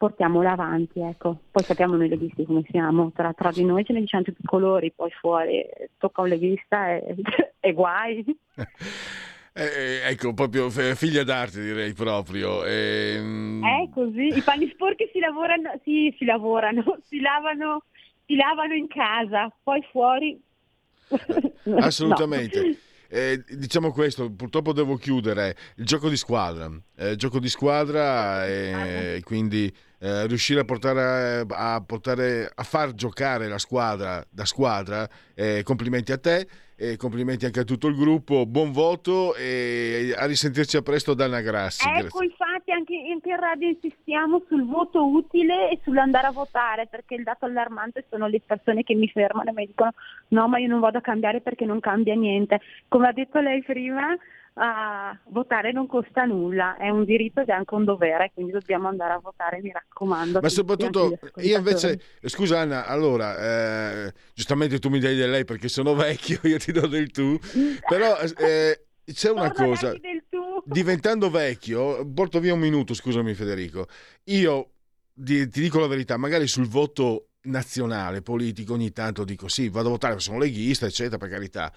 portiamola 0.00 0.52
avanti, 0.52 1.00
ecco. 1.00 1.40
Poi 1.50 1.62
sappiamo 1.62 1.96
noi 1.96 2.08
leghisti 2.08 2.46
come 2.46 2.62
siamo, 2.70 3.12
tra, 3.12 3.34
tra 3.34 3.50
di 3.50 3.64
noi 3.64 3.84
ce 3.84 3.92
ne 3.92 4.00
diciamo 4.00 4.22
tutti 4.22 4.40
i 4.42 4.46
colori, 4.46 4.92
poi 4.92 5.10
fuori 5.10 5.62
tocca 5.98 6.22
un 6.22 6.28
leghista 6.28 6.94
e, 6.94 7.14
e 7.60 7.72
guai. 7.74 8.24
Eh, 9.52 9.64
eh, 9.64 10.10
ecco, 10.10 10.32
proprio 10.32 10.70
figlia 10.70 11.22
d'arte 11.22 11.60
direi 11.60 11.92
proprio. 11.92 12.64
E... 12.64 13.16
Ehm, 13.16 13.62
è 13.62 13.88
così, 13.92 14.28
i 14.28 14.42
panni 14.42 14.70
sporchi 14.72 15.10
si 15.12 15.18
lavorano, 15.18 15.78
sì, 15.82 16.14
si 16.16 16.24
lavorano, 16.24 16.98
si 17.06 17.20
lavano 17.20 17.82
si 18.30 18.36
lavano 18.36 18.74
in 18.74 18.86
casa, 18.86 19.52
poi 19.60 19.84
fuori... 19.90 20.40
Assolutamente. 21.80 22.62
no. 22.62 22.74
Eh, 23.12 23.42
diciamo 23.56 23.90
questo, 23.90 24.30
purtroppo 24.30 24.72
devo 24.72 24.94
chiudere. 24.94 25.56
Il 25.76 25.84
gioco 25.84 26.08
di 26.08 26.16
squadra, 26.16 26.70
eh, 26.96 27.16
gioco 27.16 27.40
di 27.40 27.48
squadra 27.48 28.46
e 28.46 29.16
eh, 29.16 29.22
quindi 29.24 29.72
riuscire 30.02 30.60
a 30.60 30.64
portare, 30.64 31.44
a 31.46 31.82
portare, 31.84 32.50
a 32.54 32.62
far 32.62 32.94
giocare 32.94 33.48
la 33.48 33.58
squadra 33.58 34.24
da 34.30 34.46
squadra. 34.46 35.08
Eh, 35.34 35.62
complimenti 35.64 36.12
a 36.12 36.18
te 36.18 36.46
e 36.76 36.96
complimenti 36.96 37.44
anche 37.44 37.60
a 37.60 37.64
tutto 37.64 37.88
il 37.88 37.96
gruppo. 37.96 38.46
Buon 38.46 38.70
voto 38.70 39.34
e 39.34 40.14
a 40.16 40.24
risentirci 40.26 40.76
a 40.76 40.82
presto 40.82 41.12
da 41.12 41.24
Anna 41.24 41.40
Grassi. 41.40 41.86
Ecco, 41.86 42.22
infatti 42.22 42.49
anche, 42.72 42.94
anche 43.12 43.28
in 43.28 43.36
radio 43.36 43.68
insistiamo 43.68 44.42
sul 44.48 44.66
voto 44.66 45.06
utile 45.06 45.70
e 45.70 45.80
sull'andare 45.82 46.28
a 46.28 46.32
votare 46.32 46.86
perché 46.86 47.14
il 47.14 47.22
dato 47.22 47.44
allarmante 47.44 48.06
sono 48.08 48.26
le 48.26 48.40
persone 48.44 48.82
che 48.82 48.94
mi 48.94 49.08
fermano 49.08 49.50
e 49.50 49.52
mi 49.52 49.66
dicono 49.66 49.92
no 50.28 50.48
ma 50.48 50.58
io 50.58 50.68
non 50.68 50.80
vado 50.80 50.98
a 50.98 51.02
cambiare 51.02 51.40
perché 51.40 51.64
non 51.64 51.80
cambia 51.80 52.14
niente. 52.14 52.60
Come 52.88 53.08
ha 53.08 53.12
detto 53.12 53.40
lei 53.40 53.62
prima, 53.62 54.16
uh, 54.60 55.30
votare 55.32 55.72
non 55.72 55.86
costa 55.86 56.24
nulla, 56.24 56.76
è 56.76 56.88
un 56.88 57.04
diritto 57.04 57.40
ed 57.40 57.48
è 57.48 57.52
anche 57.52 57.74
un 57.74 57.84
dovere, 57.84 58.30
quindi 58.34 58.52
dobbiamo 58.52 58.88
andare 58.88 59.14
a 59.14 59.18
votare, 59.18 59.60
mi 59.60 59.70
raccomando. 59.72 60.40
Ma 60.40 60.48
soprattutto 60.48 61.18
io 61.36 61.56
invece, 61.56 62.00
scusa 62.22 62.60
Anna, 62.60 62.86
allora, 62.86 64.06
eh, 64.06 64.12
giustamente 64.34 64.78
tu 64.78 64.88
mi 64.88 64.98
dai 64.98 65.16
del 65.16 65.30
lei 65.30 65.44
perché 65.44 65.68
sono 65.68 65.94
vecchio, 65.94 66.40
io 66.48 66.58
ti 66.58 66.72
do 66.72 66.86
del 66.86 67.10
tu, 67.10 67.38
però 67.88 68.16
eh, 68.38 68.86
c'è 69.12 69.30
una 69.30 69.52
cosa, 69.52 69.92
diventando 70.70 71.30
vecchio, 71.30 72.06
porto 72.06 72.38
via 72.38 72.54
un 72.54 72.60
minuto, 72.60 72.94
scusami 72.94 73.34
Federico, 73.34 73.88
io 74.24 74.70
ti 75.12 75.48
dico 75.48 75.80
la 75.80 75.88
verità, 75.88 76.16
magari 76.16 76.46
sul 76.46 76.66
voto 76.66 77.30
nazionale, 77.42 78.22
politico, 78.22 78.74
ogni 78.74 78.92
tanto 78.92 79.24
dico 79.24 79.48
sì, 79.48 79.68
vado 79.68 79.88
a 79.88 79.92
votare, 79.92 80.20
sono 80.20 80.38
leghista, 80.38 80.86
eccetera, 80.86 81.18
per 81.18 81.28
carità, 81.28 81.72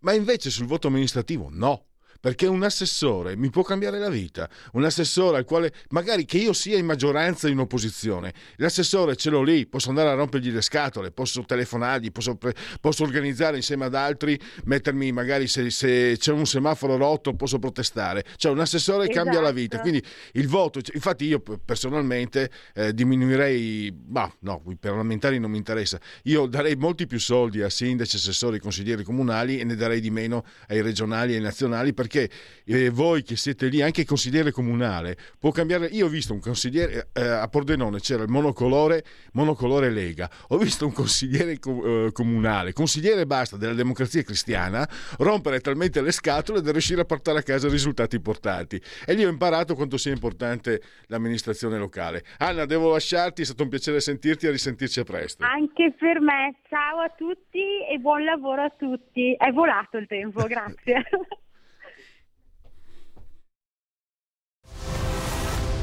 ma 0.00 0.12
invece 0.12 0.50
sul 0.50 0.66
voto 0.66 0.86
amministrativo 0.86 1.48
no 1.50 1.86
perché 2.20 2.46
un 2.46 2.62
assessore 2.62 3.36
mi 3.36 3.50
può 3.50 3.62
cambiare 3.62 3.98
la 3.98 4.08
vita, 4.08 4.48
un 4.72 4.84
assessore 4.84 5.38
al 5.38 5.44
quale 5.44 5.72
magari 5.90 6.24
che 6.24 6.38
io 6.38 6.52
sia 6.52 6.78
in 6.78 6.86
maggioranza 6.86 7.46
o 7.46 7.50
in 7.50 7.58
opposizione, 7.58 8.32
l'assessore 8.56 9.16
ce 9.16 9.30
l'ho 9.30 9.42
lì, 9.42 9.66
posso 9.66 9.88
andare 9.88 10.10
a 10.10 10.14
rompergli 10.14 10.50
le 10.50 10.62
scatole, 10.62 11.10
posso 11.10 11.44
telefonargli, 11.44 12.10
posso, 12.12 12.38
posso 12.80 13.02
organizzare 13.02 13.56
insieme 13.56 13.84
ad 13.84 13.94
altri, 13.94 14.38
mettermi 14.64 15.12
magari 15.12 15.46
se, 15.46 15.70
se, 15.70 16.16
c'è 16.18 16.32
un 16.32 16.46
semaforo 16.46 16.96
rotto 16.96 17.34
posso 17.34 17.58
protestare, 17.58 18.24
cioè 18.36 18.52
un 18.52 18.60
assessore 18.60 19.04
esatto. 19.04 19.24
cambia 19.24 19.40
la 19.40 19.52
vita, 19.52 19.76
esatto. 19.76 19.88
quindi 19.88 20.06
il 20.32 20.48
voto, 20.48 20.80
infatti 20.92 21.26
io 21.26 21.40
personalmente 21.40 22.50
eh, 22.74 22.94
diminuirei, 22.94 23.94
ma 24.08 24.30
no, 24.40 24.62
i 24.68 24.76
parlamentari 24.76 25.38
non 25.38 25.50
mi 25.50 25.58
interessa, 25.58 25.98
io 26.24 26.46
darei 26.46 26.76
molti 26.76 27.06
più 27.06 27.18
soldi 27.18 27.62
a 27.62 27.70
sindaci, 27.70 28.16
assessori, 28.16 28.58
consiglieri 28.58 29.02
comunali 29.02 29.58
e 29.58 29.64
ne 29.64 29.74
darei 29.74 30.00
di 30.00 30.10
meno 30.10 30.44
ai 30.68 30.80
regionali 30.80 31.32
e 31.32 31.36
ai 31.36 31.42
nazionali 31.42 31.92
perché 31.92 32.15
anche 32.16 32.30
eh, 32.64 32.90
voi 32.90 33.22
che 33.22 33.36
siete 33.36 33.68
lì, 33.68 33.82
anche 33.82 34.00
il 34.00 34.06
consigliere 34.06 34.50
comunale, 34.50 35.16
può 35.38 35.50
cambiare. 35.50 35.86
Io 35.86 36.06
ho 36.06 36.08
visto 36.08 36.32
un 36.32 36.40
consigliere 36.40 37.08
eh, 37.12 37.22
a 37.22 37.46
Pordenone, 37.48 38.00
c'era 38.00 38.22
il 38.22 38.30
monocolore, 38.30 39.04
monocolore 39.32 39.90
Lega, 39.90 40.28
ho 40.48 40.58
visto 40.58 40.86
un 40.86 40.92
consigliere 40.92 41.58
co- 41.58 42.06
eh, 42.06 42.12
comunale, 42.12 42.72
consigliere 42.72 43.26
basta 43.26 43.56
della 43.56 43.74
democrazia 43.74 44.22
cristiana, 44.22 44.88
rompere 45.18 45.60
talmente 45.60 46.00
le 46.00 46.12
scatole 46.12 46.60
da 46.60 46.72
riuscire 46.72 47.02
a 47.02 47.04
portare 47.04 47.38
a 47.38 47.42
casa 47.42 47.68
risultati 47.68 48.16
importanti. 48.16 48.80
E 49.04 49.14
lì 49.14 49.24
ho 49.24 49.28
imparato 49.28 49.74
quanto 49.74 49.96
sia 49.96 50.12
importante 50.12 50.80
l'amministrazione 51.06 51.78
locale. 51.78 52.24
Anna, 52.38 52.64
devo 52.64 52.92
lasciarti, 52.92 53.42
è 53.42 53.44
stato 53.44 53.62
un 53.62 53.68
piacere 53.68 54.00
sentirti 54.00 54.46
e 54.46 54.50
risentirci 54.50 55.00
a 55.00 55.04
presto. 55.04 55.44
Anche 55.44 55.94
per 55.98 56.20
me, 56.20 56.56
ciao 56.68 57.00
a 57.00 57.12
tutti 57.16 57.60
e 57.90 57.98
buon 57.98 58.24
lavoro 58.24 58.62
a 58.62 58.72
tutti. 58.76 59.34
È 59.34 59.50
volato 59.50 59.98
il 59.98 60.06
tempo, 60.06 60.44
grazie. 60.48 61.04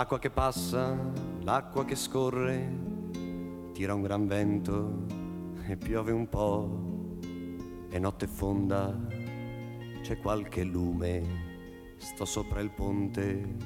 L'acqua 0.00 0.18
che 0.18 0.30
passa, 0.30 0.96
l'acqua 1.42 1.84
che 1.84 1.94
scorre, 1.94 2.72
tira 3.74 3.92
un 3.92 4.00
gran 4.00 4.26
vento 4.26 5.04
e 5.66 5.76
piove 5.76 6.10
un 6.10 6.26
po', 6.26 7.18
è 7.90 7.98
notte 7.98 8.26
fonda, 8.26 8.98
c'è 10.00 10.18
qualche 10.20 10.64
lume, 10.64 11.96
sto 11.98 12.24
sopra 12.24 12.60
il 12.60 12.70
ponte 12.70 13.56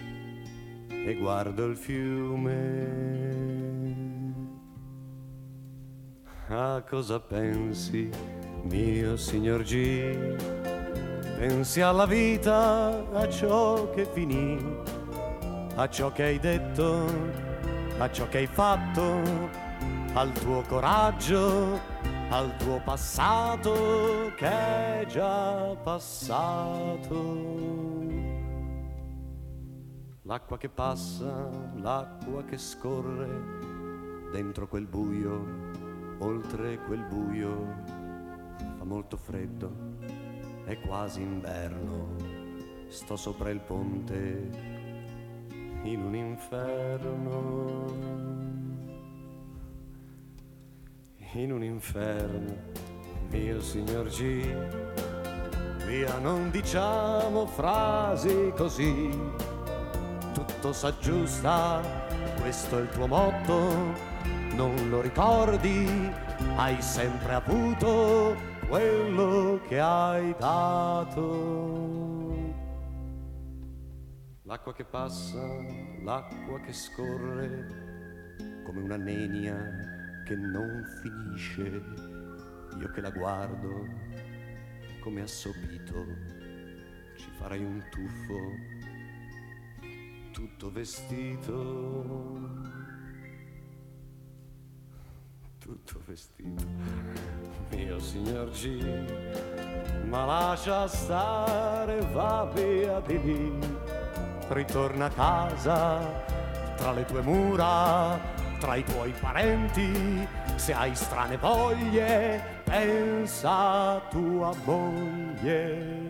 e 0.88 1.14
guardo 1.14 1.66
il 1.66 1.76
fiume. 1.76 2.54
A 6.48 6.82
cosa 6.82 7.20
pensi, 7.20 8.10
mio 8.64 9.16
signor 9.16 9.62
G? 9.62 10.36
Pensi 11.38 11.80
alla 11.80 12.06
vita, 12.06 13.08
a 13.12 13.28
ciò 13.28 13.88
che 13.90 14.04
finì 14.04 14.93
a 15.76 15.88
ciò 15.88 16.12
che 16.12 16.22
hai 16.22 16.38
detto, 16.38 17.04
a 17.98 18.10
ciò 18.10 18.28
che 18.28 18.38
hai 18.38 18.46
fatto, 18.46 19.22
al 20.12 20.30
tuo 20.32 20.62
coraggio, 20.62 21.80
al 22.28 22.56
tuo 22.58 22.80
passato 22.84 24.32
che 24.37 24.46
è 24.46 25.04
già 25.08 25.76
passato. 25.82 27.62
L'acqua 30.22 30.56
che 30.58 30.68
passa, 30.68 31.50
l'acqua 31.74 32.44
che 32.44 32.56
scorre 32.56 34.30
dentro 34.30 34.68
quel 34.68 34.87
buio, 34.87 35.72
oltre 36.18 36.78
quel 36.87 37.02
buio, 37.02 37.74
fa 38.78 38.84
molto 38.84 39.16
freddo, 39.16 39.72
è 40.64 40.78
quasi 40.80 41.20
inverno, 41.20 42.14
sto 42.87 43.16
sopra 43.16 43.50
il 43.50 43.60
ponte 43.60 44.73
in 45.84 46.02
un 46.02 46.14
inferno, 46.14 47.84
in 51.32 51.52
un 51.52 51.62
inferno, 51.62 52.56
mio 53.28 53.60
signor 53.60 54.06
G. 54.08 54.46
Via, 55.86 56.16
non 56.18 56.50
diciamo 56.50 57.46
frasi 57.46 58.50
così, 58.56 59.10
tutto 60.32 60.72
s'aggiusta, 60.72 61.82
questo 62.40 62.78
è 62.78 62.80
il 62.80 62.88
tuo 62.88 63.06
motto, 63.06 63.92
non 64.54 64.88
lo 64.88 65.02
ricordi, 65.02 66.10
hai 66.56 66.80
sempre 66.80 67.34
avuto 67.34 68.34
quello 68.66 69.60
che 69.68 69.78
hai 69.78 70.34
dato. 70.38 72.13
L'acqua 74.46 74.74
che 74.74 74.85
passa, 74.85 75.42
l'acqua 76.02 76.61
che 76.61 76.74
scorre, 76.74 77.66
come 78.62 78.83
una 78.83 78.98
nenia 78.98 79.57
che 80.26 80.37
non 80.37 80.85
finisce, 81.00 81.62
io 82.78 82.90
che 82.90 83.00
la 83.00 83.09
guardo 83.09 83.88
come 85.00 85.22
assopito, 85.22 85.94
ci 87.16 87.30
farai 87.38 87.64
un 87.64 87.83
tuffo, 87.90 88.38
tutto 90.30 90.70
vestito, 90.70 92.50
tutto 95.59 96.02
vestito, 96.04 96.66
mio 97.70 97.98
signor 97.98 98.50
G, 98.50 100.04
ma 100.04 100.26
lascia 100.26 100.87
stare, 100.87 102.00
va 102.12 102.50
via 102.54 103.00
di 103.00 103.22
lì 103.22 104.03
ritorna 104.48 105.07
a 105.07 105.11
casa 105.11 106.42
tra 106.76 106.92
le 106.92 107.04
tue 107.04 107.22
mura, 107.22 108.18
tra 108.59 108.74
i 108.74 108.85
tuoi 108.85 109.12
parenti, 109.12 110.26
se 110.57 110.72
hai 110.72 110.94
strane 110.94 111.37
voglie, 111.37 112.62
pensa 112.64 113.94
a 113.94 114.00
tua 114.09 114.52
moglie. 114.64 116.02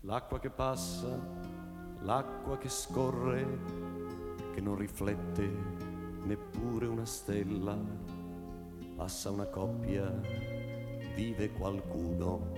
L'acqua 0.00 0.38
che 0.38 0.50
passa, 0.50 1.08
l'acqua 2.00 2.56
che 2.56 2.68
scorre, 2.68 3.46
che 4.54 4.60
non 4.60 4.76
riflette 4.76 5.50
neppure 6.22 6.86
una 6.86 7.04
stella, 7.04 7.76
passa 8.96 9.30
una 9.30 9.46
coppia, 9.46 10.10
vive 11.14 11.50
qualcuno 11.52 12.52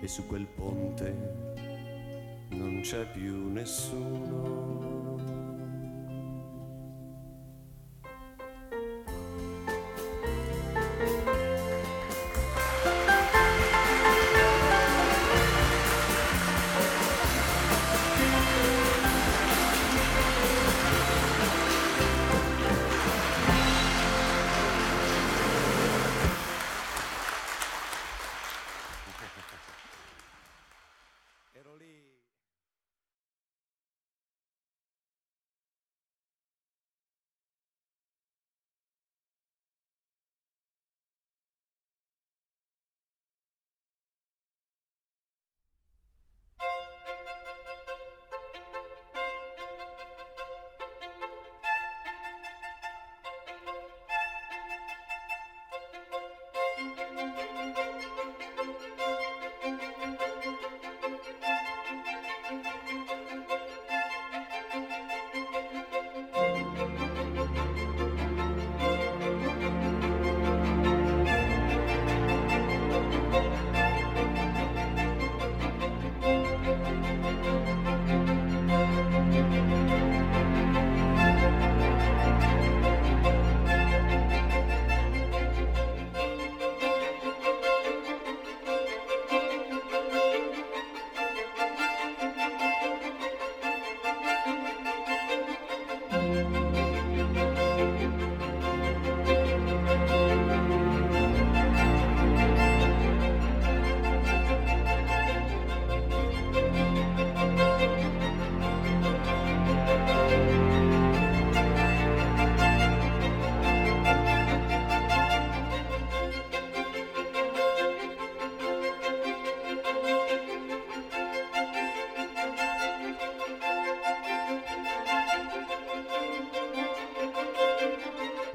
e 0.00 0.06
su 0.06 0.26
quel 0.26 0.46
ponte 0.46 1.55
non 2.56 2.80
c'è 2.80 3.04
più 3.12 3.52
nessuno. 3.52 5.35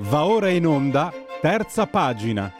Va 0.01 0.25
ora 0.25 0.49
in 0.49 0.65
onda, 0.65 1.13
terza 1.41 1.85
pagina. 1.85 2.51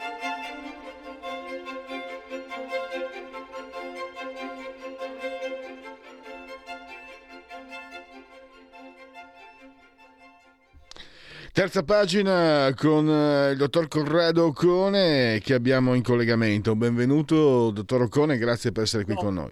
Terza 11.52 11.82
pagina 11.82 12.72
con 12.76 13.08
eh, 13.08 13.50
il 13.50 13.56
dottor 13.58 13.88
Corrado 13.88 14.46
Occone 14.46 15.40
che 15.42 15.52
abbiamo 15.52 15.94
in 15.94 16.02
collegamento. 16.02 16.76
Benvenuto, 16.76 17.70
dottor 17.70 18.02
Occone, 18.02 18.38
grazie 18.38 18.72
per 18.72 18.84
essere 18.84 19.04
qui 19.04 19.14
con 19.14 19.34
noi. 19.34 19.50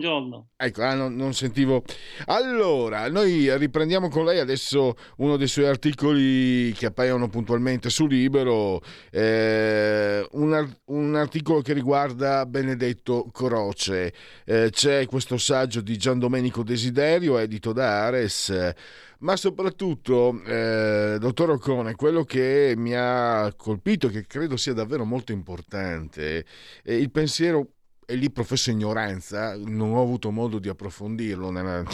Buongiorno. 0.00 0.48
Ecco, 0.56 0.82
ah, 0.82 0.94
non, 0.94 1.14
non, 1.14 1.34
sentivo. 1.34 1.84
Allora, 2.24 3.06
noi 3.10 3.54
riprendiamo 3.58 4.08
con 4.08 4.24
lei 4.24 4.38
adesso 4.38 4.94
uno 5.18 5.36
dei 5.36 5.46
suoi 5.46 5.66
articoli 5.66 6.72
che 6.72 6.86
appaiono 6.86 7.28
puntualmente 7.28 7.90
su 7.90 8.06
Libero, 8.06 8.80
eh, 9.10 10.26
un, 10.32 10.74
un, 10.86 11.14
articolo 11.16 11.60
che 11.60 11.74
riguarda 11.74 12.46
Benedetto 12.46 13.26
Croce. 13.30 14.14
Eh, 14.46 14.70
c'è 14.70 15.04
questo 15.04 15.36
saggio 15.36 15.82
di 15.82 15.98
Gian 15.98 16.18
Domenico 16.18 16.62
Desiderio, 16.62 17.36
edito 17.36 17.74
da 17.74 18.04
Ares 18.06 18.74
ma 19.20 19.36
soprattutto, 19.36 20.42
eh, 20.44 21.18
dottor 21.20 21.50
Ocone, 21.50 21.94
quello 21.94 22.24
che 22.24 22.72
mi 22.74 22.94
ha 22.94 23.52
colpito, 23.54 24.08
che 24.08 24.26
credo 24.26 24.56
sia 24.56 24.72
davvero 24.72 25.04
molto 25.04 25.32
importante, 25.32 26.46
è 26.82 26.92
il 26.92 27.10
pensiero 27.10 27.72
e 28.10 28.16
lì 28.16 28.28
professo 28.28 28.72
ignoranza, 28.72 29.56
non 29.56 29.92
ho 29.92 30.02
avuto 30.02 30.32
modo 30.32 30.58
di 30.58 30.68
approfondirlo 30.68 31.50
nella, 31.50 31.84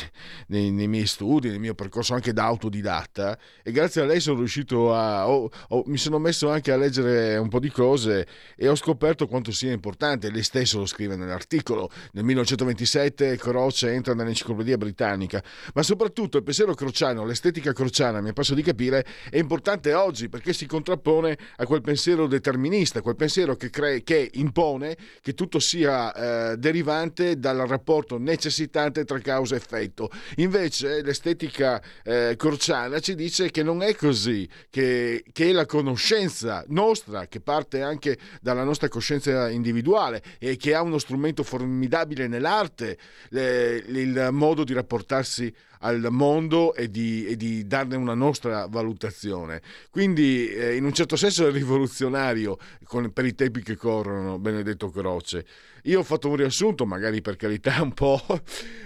nei, 0.48 0.70
nei, 0.70 0.88
miei 0.88 1.07
studi, 1.07 1.50
nel 1.50 1.61
mio 1.61 1.74
percorso 1.74 2.14
anche 2.14 2.33
da 2.33 2.44
autodidatta. 2.44 3.38
E 3.62 3.70
grazie 3.70 4.00
a 4.00 4.07
lei 4.07 4.20
sono 4.20 4.38
riuscito 4.38 4.94
a... 4.94 5.29
Ho, 5.29 5.50
ho, 5.68 5.83
mi 5.87 5.98
sono 5.98 6.18
messo 6.18 6.50
anche 6.50 6.72
a 6.72 6.76
leggere 6.79 7.37
un 7.37 7.48
po' 7.50 7.61
di 7.61 7.70
cose 7.70 8.26
e 8.57 8.66
ho 8.66 8.74
scoperto 8.74 9.26
quanto 9.26 9.52
sia 9.52 9.72
importante, 9.72 10.31
lei 10.31 10.42
stesso 10.42 10.79
lo 10.79 10.87
scrive 10.87 11.16
nell'articolo, 11.16 11.90
nel 12.12 12.24
1927 12.24 13.37
Croce 13.37 13.92
entra 13.92 14.14
nell'enciclopedia 14.14 14.79
britannica, 14.79 15.42
ma 15.74 15.83
soprattutto 15.83 16.38
il 16.38 16.44
pensiero 16.44 16.72
crociano, 16.72 17.26
l'estetica 17.26 17.74
crociana, 17.74 18.22
mi 18.22 18.33
passo 18.33 18.55
di 18.55 18.62
capire, 18.62 19.05
è 19.29 19.37
importante 19.37 19.92
oggi 19.92 20.31
perché 20.31 20.55
si 20.55 20.64
contrappone 20.64 21.37
a 21.57 21.66
quel 21.66 21.83
pensiero 21.83 22.26
determinista, 22.26 23.02
quel 23.02 23.16
pensiero 23.16 23.55
che, 23.55 23.68
cre- 23.68 24.02
che 24.02 24.31
impone 24.33 24.96
che 25.20 25.35
tutto 25.35 25.59
sia 25.59 26.06
eh, 26.14 26.57
derivante 26.57 27.38
dal 27.38 27.59
rapporto 27.59 28.19
necessitante 28.19 29.05
tra 29.05 29.19
causa 29.19 29.55
e 29.55 29.59
effetto. 29.59 30.11
Invece 30.37 31.03
l'estetica 31.03 31.83
eh, 32.05 32.35
corciana 32.37 33.01
ci 33.01 33.14
dice 33.14 33.51
che 33.51 33.62
non 33.62 33.83
è 33.83 33.95
così, 33.95 34.49
che, 34.71 35.25
che, 35.33 35.53
la 35.53 35.66
conoscenza 35.66 36.64
nostra, 36.69 37.27
che 37.27 37.40
parte 37.40 37.83
anche 37.83 38.19
dalla 38.40 38.64
nostra 38.64 38.88
coscienza 38.88 39.49
individuale 39.51 40.23
e 40.38 40.57
che 40.57 40.75
ha 40.75 40.83
uno 40.83 40.99
strumento 40.99 41.42
formidabile 41.42 42.27
nell'arte, 42.27 42.99
le, 43.31 43.85
il 43.87 44.29
modo 44.33 44.64
di 44.64 44.73
rapportarsi 44.73 45.55
al 45.81 46.07
mondo 46.11 46.75
e 46.75 46.91
di, 46.91 47.27
e 47.27 47.37
di, 47.37 47.67
darne 47.67 47.97
una 47.97 48.15
nostra 48.15 48.67
valutazione. 48.67 49.61
Quindi 49.91 50.49
eh, 50.49 50.77
in 50.77 50.85
un 50.85 50.93
certo 50.93 51.17
senso 51.17 51.47
è 51.47 51.51
rivoluzionario 51.51 52.59
con, 52.85 53.12
per 53.12 53.25
i 53.25 53.35
tempi 53.35 53.62
che 53.62 53.77
corrono, 53.77 54.39
Benedetto 54.39 54.91
Croce. 54.91 55.45
Io 55.83 56.01
ho 56.01 56.03
fatto 56.03 56.29
un 56.29 56.37
riassunto, 56.37 56.85
magari 56.85 57.21
per 57.21 57.37
carità 57.37 57.81
un 57.81 57.93
po', 57.93 58.21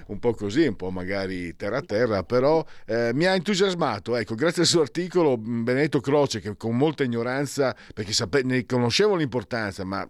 un 0.07 0.19
po 0.19 0.35
così, 0.35 0.67
un 0.67 0.77
po' 0.77 0.91
magari 0.91 1.57
terra 1.57 1.79
a 1.79 1.83
terra, 1.83 2.23
però 2.25 2.65
eh, 2.87 3.11
mi 3.15 3.25
ha 3.25 3.35
entusiasmato. 3.35 4.17
Ecco, 4.17 4.35
grazie 4.35 4.63
al 4.63 4.69
suo 4.69 4.83
articolo, 4.83 5.37
Benedetto 5.39 6.01
Croce, 6.01 6.41
che 6.41 6.57
con 6.57 6.77
molta 6.77 7.03
ignoranza, 7.03 7.75
perché 7.95 8.13
sape- 8.13 8.43
ne 8.43 8.67
conoscevo 8.67 9.17
l'importanza, 9.17 9.85
ma 9.85 10.07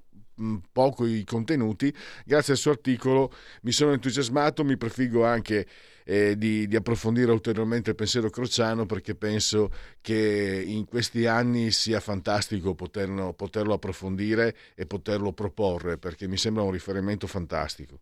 poco 0.73 1.07
i 1.07 1.25
contenuti, 1.25 1.95
grazie 2.25 2.55
al 2.55 2.59
suo 2.59 2.71
articolo 2.71 3.33
mi 3.63 3.73
sono 3.73 3.93
entusiasmato, 3.93 4.65
mi 4.65 4.77
prefiggo 4.77 5.25
anche 5.25 5.67
eh, 6.11 6.37
di, 6.37 6.67
di, 6.67 6.75
approfondire 6.75 7.31
ulteriormente 7.31 7.91
il 7.91 7.97
pensiero 7.97 8.31
crociano 8.31 8.85
perché 8.85 9.15
penso 9.15 9.71
che 10.01 10.61
in 10.67 10.85
questi 10.87 11.27
anni 11.27 11.71
sia 11.71 12.01
fantastico 12.01 12.75
poterlo, 12.75 13.33
poterlo 13.33 13.75
approfondire 13.75 14.57
e 14.75 14.87
poterlo 14.87 15.31
proporre 15.33 15.99
perché 15.99 16.27
mi 16.27 16.37
sembra 16.37 16.65
un 16.65 16.73
riferimento 16.73 17.29
fantastico. 17.29 18.01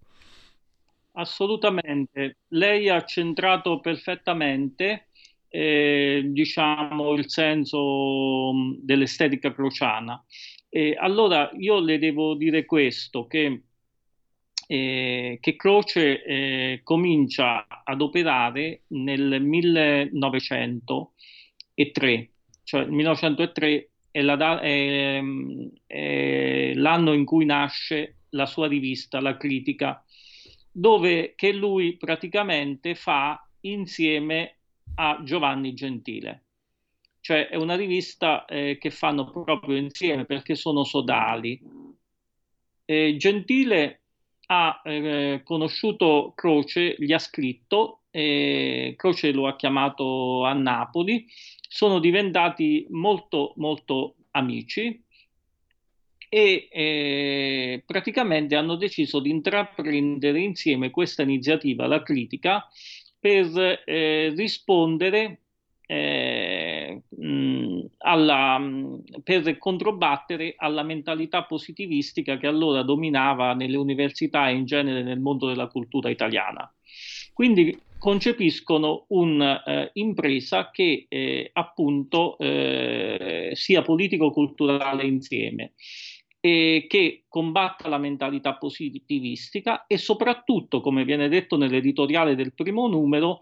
Assolutamente, 1.12 2.38
lei 2.48 2.88
ha 2.88 3.04
centrato 3.04 3.78
perfettamente 3.80 5.08
eh, 5.48 6.22
diciamo 6.24 7.12
il 7.12 7.28
senso 7.28 8.52
dell'estetica 8.80 9.52
crociana. 9.52 10.24
E 10.70 10.96
allora 10.98 11.50
io 11.58 11.78
le 11.80 11.98
devo 11.98 12.34
dire 12.36 12.64
questo, 12.64 13.26
che 13.26 13.64
eh, 14.70 15.38
che 15.40 15.56
Croce 15.56 16.22
eh, 16.22 16.80
comincia 16.84 17.66
ad 17.82 18.02
operare 18.02 18.82
nel 18.88 19.40
1903, 19.40 22.30
cioè 22.64 22.82
il 22.82 22.92
1903 22.92 23.88
è, 24.10 24.20
la, 24.20 24.60
è, 24.60 25.22
è 25.86 26.72
l'anno 26.74 27.14
in 27.14 27.24
cui 27.24 27.46
nasce 27.46 28.16
la 28.30 28.44
sua 28.44 28.68
rivista, 28.68 29.22
La 29.22 29.38
Critica, 29.38 30.04
dove 30.70 31.32
che 31.34 31.50
lui 31.52 31.96
praticamente 31.96 32.94
fa 32.94 33.42
insieme 33.60 34.58
a 34.96 35.22
Giovanni 35.24 35.72
Gentile. 35.72 36.42
Cioè 37.20 37.48
è 37.48 37.56
una 37.56 37.74
rivista 37.74 38.44
eh, 38.44 38.76
che 38.78 38.90
fanno 38.90 39.30
proprio 39.30 39.76
insieme 39.76 40.26
perché 40.26 40.54
sono 40.54 40.84
sodali. 40.84 41.58
Eh, 42.84 43.16
Gentile 43.16 44.02
ha 44.50 44.80
eh, 44.84 45.42
conosciuto 45.44 46.32
Croce, 46.34 46.96
gli 46.98 47.12
ha 47.12 47.18
scritto, 47.18 48.02
eh, 48.10 48.94
Croce 48.96 49.32
lo 49.32 49.46
ha 49.46 49.56
chiamato 49.56 50.44
a 50.44 50.52
Napoli, 50.52 51.26
sono 51.68 51.98
diventati 51.98 52.86
molto 52.90 53.52
molto 53.56 54.16
amici 54.32 55.04
e 56.30 56.68
eh, 56.70 57.82
praticamente 57.84 58.54
hanno 58.54 58.76
deciso 58.76 59.20
di 59.20 59.30
intraprendere 59.30 60.40
insieme 60.40 60.90
questa 60.90 61.22
iniziativa, 61.22 61.86
la 61.86 62.02
critica, 62.02 62.66
per 63.18 63.82
eh, 63.84 64.32
rispondere 64.34 65.40
mh, 67.08 67.80
alla, 67.98 68.60
per 69.22 69.58
controbattere 69.58 70.54
alla 70.56 70.82
mentalità 70.82 71.44
positivistica 71.44 72.36
che 72.36 72.46
allora 72.46 72.82
dominava 72.82 73.54
nelle 73.54 73.76
università 73.76 74.48
e 74.48 74.54
in 74.54 74.64
genere 74.64 75.02
nel 75.02 75.20
mondo 75.20 75.46
della 75.46 75.68
cultura 75.68 76.10
italiana. 76.10 76.72
Quindi 77.32 77.78
concepiscono 77.98 79.06
un'impresa 79.08 80.68
eh, 80.68 80.70
che 80.72 81.06
eh, 81.08 81.50
appunto 81.52 82.38
eh, 82.38 83.50
sia 83.54 83.82
politico-culturale 83.82 85.04
insieme 85.04 85.72
eh, 86.40 86.86
che 86.88 87.24
combatta 87.28 87.88
la 87.88 87.98
mentalità 87.98 88.54
positivistica 88.54 89.86
e 89.86 89.98
soprattutto, 89.98 90.80
come 90.80 91.04
viene 91.04 91.28
detto 91.28 91.56
nell'editoriale 91.56 92.34
del 92.34 92.54
primo 92.54 92.86
numero, 92.86 93.40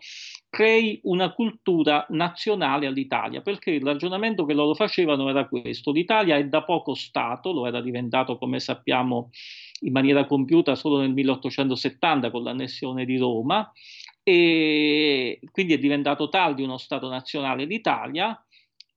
crei 0.48 0.98
una 1.04 1.32
cultura 1.32 2.06
nazionale 2.10 2.86
all'Italia, 2.86 3.42
perché 3.42 3.70
il 3.70 3.84
ragionamento 3.84 4.44
che 4.44 4.54
loro 4.54 4.74
facevano 4.74 5.28
era 5.28 5.46
questo, 5.46 5.92
l'Italia 5.92 6.36
è 6.36 6.46
da 6.46 6.62
poco 6.62 6.94
Stato, 6.94 7.52
lo 7.52 7.66
era 7.66 7.80
diventato 7.80 8.38
come 8.38 8.60
sappiamo 8.60 9.30
in 9.80 9.92
maniera 9.92 10.24
compiuta 10.24 10.74
solo 10.74 11.00
nel 11.00 11.12
1870 11.12 12.30
con 12.30 12.42
l'annessione 12.42 13.04
di 13.04 13.18
Roma, 13.18 13.70
e 14.22 15.38
quindi 15.52 15.74
è 15.74 15.78
diventato 15.78 16.28
tardi 16.28 16.62
uno 16.62 16.78
Stato 16.78 17.08
nazionale. 17.08 17.64
l'Italia, 17.64 18.36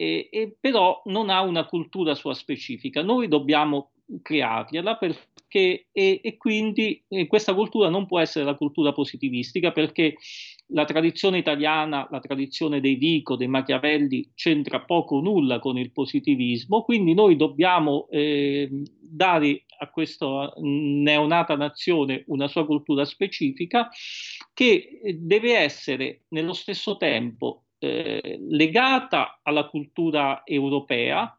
e, 0.02 0.30
e 0.32 0.56
però 0.58 1.02
non 1.06 1.30
ha 1.30 1.42
una 1.42 1.66
cultura 1.66 2.16
sua 2.16 2.34
specifica. 2.34 3.04
Noi 3.04 3.28
dobbiamo 3.28 3.92
creargliela 4.22 4.96
perché, 4.96 5.88
e, 5.92 6.22
e 6.24 6.38
quindi 6.38 7.04
e 7.10 7.28
questa 7.28 7.54
cultura 7.54 7.90
non 7.90 8.06
può 8.06 8.20
essere 8.20 8.46
la 8.46 8.56
cultura 8.56 8.94
positivistica 8.94 9.74
perché 9.74 10.16
la 10.68 10.86
tradizione 10.86 11.40
italiana, 11.40 12.08
la 12.10 12.20
tradizione 12.20 12.80
dei 12.80 12.96
Vico, 12.96 13.36
dei 13.36 13.50
Machiavelli 13.50 14.32
c'entra 14.36 14.80
poco 14.80 15.18
o 15.18 15.22
nulla 15.22 15.60
con 15.60 15.78
il 15.78 15.92
positivismo, 15.92 16.84
quindi 16.84 17.14
noi 17.14 17.36
dobbiamo 17.36 18.08
eh, 18.10 18.70
dare 19.02 19.66
a 19.80 19.90
questa 19.90 20.54
neonata 20.58 21.56
nazione 21.58 22.24
una 22.28 22.48
sua 22.48 22.66
cultura 22.66 23.04
specifica 23.04 23.90
che 24.54 25.02
deve 25.18 25.58
essere 25.58 26.22
nello 26.30 26.54
stesso 26.54 26.96
tempo 26.96 27.64
eh, 27.80 28.40
legata 28.50 29.40
alla 29.44 29.66
cultura 29.66 30.44
europea, 30.46 31.34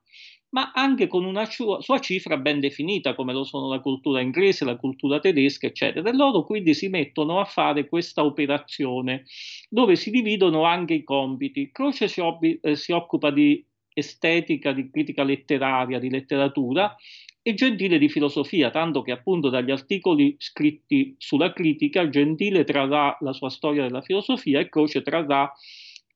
ma 0.50 0.72
anche 0.74 1.06
con 1.06 1.24
una 1.24 1.44
sua, 1.44 1.98
cifra 2.00 2.36
ben 2.36 2.58
definita, 2.58 3.14
come 3.14 3.32
lo 3.32 3.44
sono 3.44 3.68
la 3.68 3.80
cultura 3.80 4.20
inglese, 4.20 4.64
la 4.64 4.76
cultura 4.76 5.20
tedesca, 5.20 5.66
eccetera. 5.66 6.08
E 6.08 6.12
loro 6.12 6.44
quindi 6.44 6.74
si 6.74 6.88
mettono 6.88 7.38
a 7.38 7.44
fare 7.44 7.88
questa 7.88 8.24
operazione 8.24 9.24
dove 9.68 9.94
si 9.94 10.10
dividono 10.10 10.64
anche 10.64 10.94
i 10.94 11.04
compiti. 11.04 11.70
Croce 11.70 12.08
si, 12.08 12.20
ob- 12.20 12.58
eh, 12.60 12.74
si 12.74 12.90
occupa 12.92 13.30
di 13.30 13.64
estetica, 13.92 14.72
di 14.72 14.90
critica 14.90 15.22
letteraria, 15.22 15.98
di 15.98 16.10
letteratura 16.10 16.96
e 17.42 17.54
Gentile 17.54 17.98
di 17.98 18.08
filosofia, 18.08 18.70
tanto 18.70 19.02
che 19.02 19.12
appunto 19.12 19.48
dagli 19.48 19.70
articoli 19.70 20.34
scritti 20.38 21.14
sulla 21.16 21.52
critica 21.52 22.08
Gentile 22.08 22.64
trarrà 22.64 23.16
la 23.20 23.32
sua 23.32 23.50
storia 23.50 23.82
della 23.82 24.02
filosofia 24.02 24.60
e 24.60 24.68
Croce 24.68 25.02
trarrà 25.02 25.50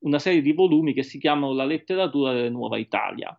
una 0.05 0.19
serie 0.19 0.41
di 0.41 0.53
volumi 0.53 0.93
che 0.93 1.03
si 1.03 1.19
chiamano 1.19 1.53
La 1.53 1.65
letteratura 1.65 2.33
della 2.33 2.49
nuova 2.49 2.77
Italia. 2.77 3.37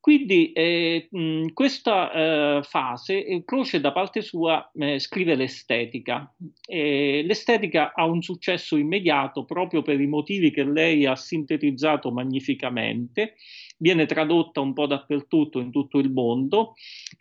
Quindi 0.00 0.50
eh, 0.52 1.08
in 1.10 1.52
questa 1.52 2.10
eh, 2.10 2.62
fase 2.62 3.22
eh, 3.22 3.44
Croce 3.44 3.80
da 3.80 3.92
parte 3.92 4.22
sua 4.22 4.70
eh, 4.72 4.98
scrive 4.98 5.34
l'estetica. 5.34 6.34
l'estetica 6.66 7.92
ha 7.94 8.06
un 8.06 8.22
successo 8.22 8.78
immediato 8.78 9.44
proprio 9.44 9.82
per 9.82 10.00
i 10.00 10.06
motivi 10.06 10.50
che 10.52 10.64
lei 10.64 11.04
ha 11.04 11.14
sintetizzato 11.16 12.10
magnificamente, 12.12 13.34
viene 13.76 14.06
tradotta 14.06 14.60
un 14.60 14.72
po' 14.72 14.86
dappertutto 14.86 15.60
in 15.60 15.70
tutto 15.70 15.98
il 15.98 16.10
mondo 16.10 16.72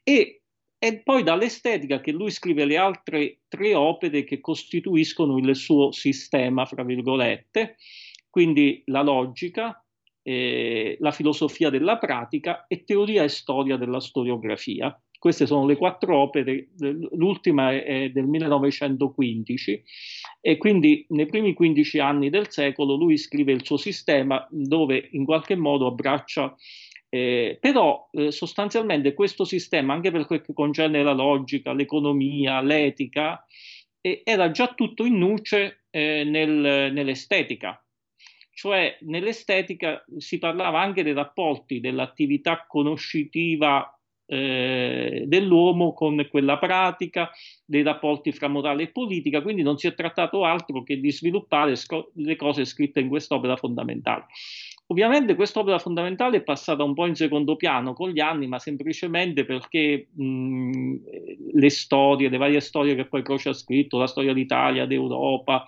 e 0.01 0.43
è 0.77 0.97
poi 1.01 1.23
dall'estetica 1.23 1.99
che 1.99 2.13
lui 2.13 2.31
scrive 2.31 2.63
le 2.63 2.77
altre 2.77 3.39
tre 3.49 3.75
opere 3.75 4.23
che 4.23 4.39
costituiscono 4.39 5.37
il 5.37 5.53
suo 5.53 5.91
sistema, 5.91 6.65
fra 6.65 6.83
virgolette, 6.83 7.75
quindi 8.29 8.81
la 8.85 9.01
logica, 9.01 9.83
eh, 10.21 10.97
la 10.99 11.11
filosofia 11.11 11.69
della 11.69 11.97
pratica 11.97 12.65
e 12.67 12.83
teoria 12.83 13.23
e 13.23 13.29
storia 13.29 13.77
della 13.77 13.99
storiografia. 13.99 14.99
Queste 15.17 15.45
sono 15.45 15.65
le 15.65 15.75
quattro 15.75 16.17
opere, 16.17 16.69
l'ultima 17.11 17.71
è 17.73 18.09
del 18.09 18.25
1915 18.25 19.83
e 20.39 20.57
quindi 20.57 21.05
nei 21.09 21.25
primi 21.25 21.53
15 21.53 21.99
anni 21.99 22.29
del 22.29 22.49
secolo 22.49 22.95
lui 22.95 23.17
scrive 23.17 23.51
il 23.51 23.65
suo 23.65 23.75
sistema 23.75 24.47
dove 24.49 25.09
in 25.11 25.25
qualche 25.25 25.55
modo 25.55 25.87
abbraccia 25.87 26.55
eh, 27.09 27.57
però 27.59 28.07
eh, 28.11 28.31
sostanzialmente 28.31 29.13
questo 29.13 29.43
sistema, 29.43 29.93
anche 29.93 30.11
per 30.11 30.25
quel 30.27 30.41
che 30.41 30.53
concerne 30.53 31.01
la 31.01 31.13
logica, 31.13 31.73
l'economia, 31.73 32.61
l'etica, 32.61 33.43
eh, 33.99 34.21
era 34.23 34.51
già 34.51 34.73
tutto 34.73 35.03
in 35.05 35.17
nuce 35.17 35.85
eh, 35.89 36.23
nel, 36.23 36.93
nell'estetica 36.93 37.83
cioè 38.59 38.97
nell'estetica 39.03 40.03
si 40.17 40.37
parlava 40.37 40.81
anche 40.81 41.01
dei 41.01 41.13
rapporti 41.13 41.79
dell'attività 41.79 42.65
conoscitiva 42.67 43.97
eh, 44.25 45.23
dell'uomo 45.27 45.93
con 45.93 46.27
quella 46.29 46.57
pratica, 46.57 47.31
dei 47.63 47.83
rapporti 47.83 48.33
fra 48.33 48.49
morale 48.49 48.83
e 48.83 48.87
politica, 48.91 49.41
quindi 49.41 49.61
non 49.61 49.77
si 49.77 49.87
è 49.87 49.93
trattato 49.93 50.43
altro 50.43 50.83
che 50.83 50.99
di 50.99 51.09
sviluppare 51.09 51.77
sc- 51.77 52.09
le 52.15 52.35
cose 52.35 52.65
scritte 52.65 52.99
in 52.99 53.07
quest'opera 53.07 53.55
fondamentale. 53.55 54.25
Ovviamente 54.87 55.35
quest'opera 55.35 55.79
fondamentale 55.79 56.37
è 56.37 56.43
passata 56.43 56.83
un 56.83 56.93
po' 56.93 57.05
in 57.05 57.15
secondo 57.15 57.55
piano 57.55 57.93
con 57.93 58.09
gli 58.09 58.19
anni, 58.19 58.47
ma 58.47 58.59
semplicemente 58.59 59.45
perché 59.45 60.09
mh, 60.11 60.95
le 61.53 61.69
storie, 61.69 62.27
le 62.27 62.37
varie 62.37 62.59
storie 62.59 62.95
che 62.95 63.05
poi 63.05 63.23
Croce 63.23 63.47
ha 63.49 63.53
scritto, 63.53 63.97
la 63.97 64.07
storia 64.07 64.33
d'Italia, 64.33 64.85
d'Europa, 64.85 65.65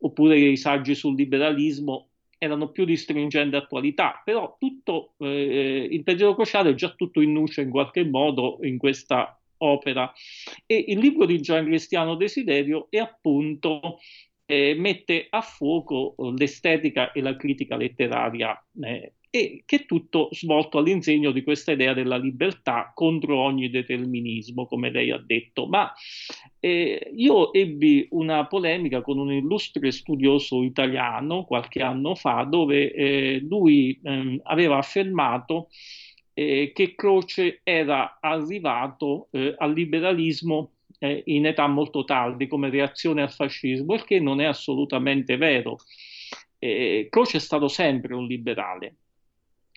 oppure 0.00 0.38
i 0.38 0.58
saggi 0.58 0.94
sul 0.94 1.14
liberalismo, 1.14 2.10
erano 2.44 2.70
più 2.70 2.84
di 2.84 2.96
stringente 2.96 3.56
attualità, 3.56 4.22
però 4.24 4.56
tutto 4.58 5.14
eh, 5.18 5.88
il 5.90 6.02
pensiero 6.02 6.34
crociato 6.34 6.68
è 6.68 6.74
già 6.74 6.90
tutto 6.94 7.20
in 7.20 7.32
nuce 7.32 7.62
in 7.62 7.70
qualche 7.70 8.04
modo 8.04 8.58
in 8.62 8.78
questa 8.78 9.38
opera. 9.58 10.12
E 10.66 10.84
il 10.88 10.98
libro 10.98 11.26
di 11.26 11.40
Gian 11.40 11.64
Cristiano 11.64 12.14
Desiderio 12.14 12.86
è 12.90 12.98
appunto 12.98 13.98
eh, 14.46 14.74
mette 14.76 15.26
a 15.30 15.40
fuoco 15.40 16.14
l'estetica 16.36 17.12
e 17.12 17.20
la 17.22 17.34
critica 17.36 17.76
letteraria 17.76 18.62
eh, 18.82 19.14
e 19.34 19.64
che 19.66 19.84
tutto 19.84 20.28
svolto 20.30 20.78
all'insegno 20.78 21.32
di 21.32 21.42
questa 21.42 21.72
idea 21.72 21.92
della 21.92 22.16
libertà 22.16 22.92
contro 22.94 23.36
ogni 23.40 23.68
determinismo, 23.68 24.64
come 24.64 24.92
lei 24.92 25.10
ha 25.10 25.18
detto. 25.18 25.66
Ma 25.66 25.92
eh, 26.60 27.10
io 27.12 27.52
ebbi 27.52 28.06
una 28.10 28.46
polemica 28.46 29.02
con 29.02 29.18
un 29.18 29.32
illustre 29.32 29.90
studioso 29.90 30.62
italiano 30.62 31.42
qualche 31.42 31.82
anno 31.82 32.14
fa, 32.14 32.44
dove 32.44 32.92
eh, 32.92 33.40
lui 33.40 33.98
eh, 34.04 34.38
aveva 34.44 34.76
affermato 34.76 35.68
eh, 36.32 36.70
che 36.72 36.94
Croce 36.94 37.58
era 37.64 38.18
arrivato 38.20 39.26
eh, 39.32 39.52
al 39.58 39.72
liberalismo 39.72 40.74
eh, 41.00 41.24
in 41.26 41.46
età 41.46 41.66
molto 41.66 42.04
tardi 42.04 42.46
come 42.46 42.70
reazione 42.70 43.22
al 43.22 43.32
fascismo, 43.32 43.94
il 43.94 44.04
che 44.04 44.20
non 44.20 44.40
è 44.40 44.44
assolutamente 44.44 45.36
vero. 45.36 45.78
Croce 47.10 47.36
è 47.36 47.40
stato 47.40 47.68
sempre 47.68 48.14
un 48.14 48.24
liberale, 48.26 48.94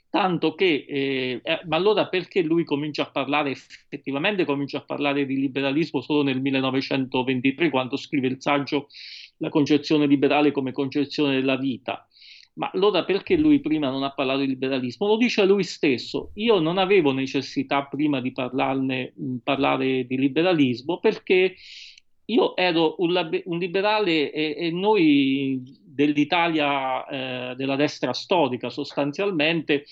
tanto 0.09 0.55
che, 0.55 0.85
eh, 0.87 1.41
eh, 1.43 1.61
ma 1.65 1.75
allora 1.75 2.07
perché 2.07 2.41
lui 2.41 2.63
comincia 2.63 3.03
a 3.03 3.11
parlare, 3.11 3.51
effettivamente 3.51 4.45
comincia 4.45 4.79
a 4.79 4.83
parlare 4.83 5.25
di 5.25 5.37
liberalismo 5.39 6.01
solo 6.01 6.23
nel 6.23 6.41
1923, 6.41 7.69
quando 7.69 7.97
scrive 7.97 8.27
il 8.27 8.37
saggio 8.39 8.87
La 9.37 9.49
concezione 9.49 10.07
liberale 10.07 10.51
come 10.51 10.71
concezione 10.71 11.35
della 11.35 11.57
vita? 11.57 12.07
Ma 12.57 12.71
allora 12.73 13.05
perché 13.05 13.37
lui 13.37 13.59
prima 13.59 13.89
non 13.89 14.01
ha 14.03 14.11
parlato 14.13 14.39
di 14.39 14.47
liberalismo? 14.47 15.05
Lo 15.07 15.17
dice 15.17 15.45
lui 15.45 15.63
stesso. 15.63 16.31
Io 16.35 16.59
non 16.59 16.79
avevo 16.79 17.11
necessità 17.11 17.85
prima 17.85 18.19
di 18.19 18.31
parlarne, 18.31 19.13
parlare 19.43 20.05
di 20.05 20.17
liberalismo 20.17 20.99
perché 20.99 21.55
io 22.29 22.55
ero 22.55 22.95
un, 22.99 23.41
un 23.45 23.57
liberale 23.57 24.31
e, 24.31 24.55
e, 24.57 24.71
noi 24.71 25.61
dell'Italia 25.83 27.05
eh, 27.05 27.55
della 27.55 27.75
destra 27.75 28.13
storica 28.13 28.69
sostanzialmente 28.69 29.85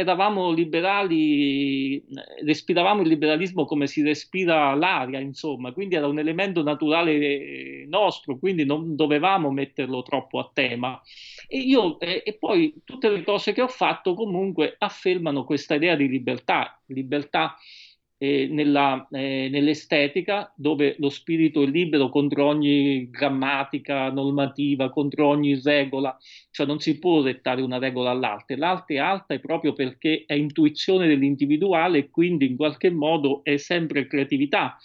eravamo 0.00 0.52
liberali, 0.52 2.00
respiravamo 2.44 3.02
il 3.02 3.08
liberalismo 3.08 3.64
come 3.64 3.88
si 3.88 4.00
respira 4.00 4.72
l'aria, 4.74 5.18
insomma, 5.18 5.72
quindi 5.72 5.96
era 5.96 6.06
un 6.06 6.20
elemento 6.20 6.62
naturale 6.62 7.84
nostro, 7.88 8.38
quindi 8.38 8.64
non 8.64 8.94
dovevamo 8.94 9.50
metterlo 9.50 10.02
troppo 10.02 10.38
a 10.38 10.48
tema. 10.52 11.02
E, 11.48 11.58
io, 11.58 11.98
eh, 11.98 12.22
e 12.24 12.34
poi 12.34 12.80
tutte 12.84 13.08
le 13.08 13.24
cose 13.24 13.52
che 13.52 13.60
ho 13.60 13.66
fatto 13.66 14.14
comunque 14.14 14.76
affermano 14.78 15.42
questa 15.42 15.74
idea 15.74 15.96
di 15.96 16.06
libertà, 16.06 16.80
libertà 16.86 17.56
eh, 18.18 18.48
nella, 18.50 19.06
eh, 19.12 19.48
nell'estetica, 19.50 20.52
dove 20.56 20.96
lo 20.98 21.08
spirito 21.08 21.62
è 21.62 21.66
libero 21.66 22.08
contro 22.08 22.46
ogni 22.46 23.08
grammatica 23.10 24.10
normativa, 24.10 24.90
contro 24.90 25.28
ogni 25.28 25.60
regola, 25.62 26.16
cioè 26.50 26.66
non 26.66 26.80
si 26.80 26.98
può 26.98 27.22
dettare 27.22 27.62
una 27.62 27.78
regola 27.78 28.10
all'arte. 28.10 28.56
L'arte 28.56 28.94
è 28.94 28.98
alta 28.98 29.34
è 29.34 29.38
proprio 29.38 29.72
perché 29.72 30.24
è 30.26 30.34
intuizione 30.34 31.06
dell'individuale 31.06 31.98
e 31.98 32.10
quindi 32.10 32.46
in 32.46 32.56
qualche 32.56 32.90
modo 32.90 33.42
è 33.44 33.56
sempre 33.56 34.06
creatività. 34.08 34.76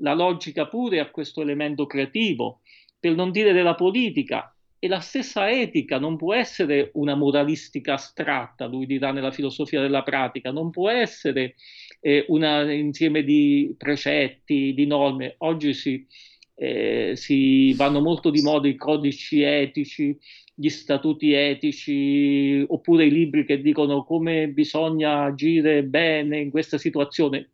La 0.00 0.12
logica 0.12 0.66
pure 0.66 1.00
ha 1.00 1.10
questo 1.10 1.40
elemento 1.40 1.86
creativo, 1.86 2.60
per 3.00 3.14
non 3.14 3.30
dire 3.30 3.52
della 3.52 3.74
politica, 3.74 4.50
e 4.78 4.88
la 4.88 5.00
stessa 5.00 5.50
etica 5.50 5.98
non 5.98 6.16
può 6.16 6.34
essere 6.34 6.90
una 6.94 7.14
moralistica 7.14 7.94
astratta, 7.94 8.66
lui 8.66 8.84
dirà 8.86 9.10
nella 9.10 9.30
filosofia 9.30 9.80
della 9.80 10.02
pratica, 10.02 10.50
non 10.50 10.70
può 10.70 10.90
essere 10.90 11.54
eh, 12.00 12.24
un 12.28 12.44
insieme 12.70 13.22
di 13.22 13.74
precetti, 13.76 14.72
di 14.74 14.86
norme. 14.86 15.34
Oggi 15.38 15.74
si, 15.74 16.06
eh, 16.54 17.12
si 17.16 17.72
vanno 17.74 18.00
molto 18.00 18.30
di 18.30 18.42
moda 18.42 18.68
i 18.68 18.76
codici 18.76 19.42
etici, 19.42 20.16
gli 20.54 20.68
statuti 20.68 21.32
etici, 21.32 22.64
oppure 22.66 23.06
i 23.06 23.10
libri 23.10 23.44
che 23.44 23.60
dicono 23.60 24.04
come 24.04 24.48
bisogna 24.48 25.24
agire 25.24 25.84
bene 25.84 26.38
in 26.38 26.50
questa 26.50 26.78
situazione. 26.78 27.50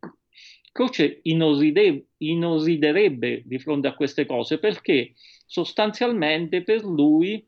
Croce 0.71 1.19
inoside, 1.23 2.07
inosiderebbe 2.17 3.43
di 3.45 3.59
fronte 3.59 3.87
a 3.87 3.93
queste 3.93 4.25
cose 4.25 4.57
perché 4.57 5.13
sostanzialmente 5.45 6.63
per 6.63 6.83
lui 6.83 7.45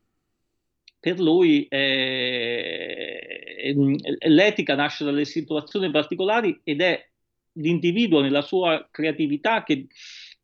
per 1.05 1.19
lui 1.19 1.67
eh, 1.67 3.75
l'etica 4.27 4.73
nasce 4.73 5.03
dalle 5.03 5.25
situazioni 5.25 5.91
particolari 5.91 6.59
ed 6.63 6.81
è 6.81 7.07
l'individuo 7.59 8.21
nella 8.21 8.41
sua 8.41 8.87
creatività 8.89 9.63
che 9.63 9.85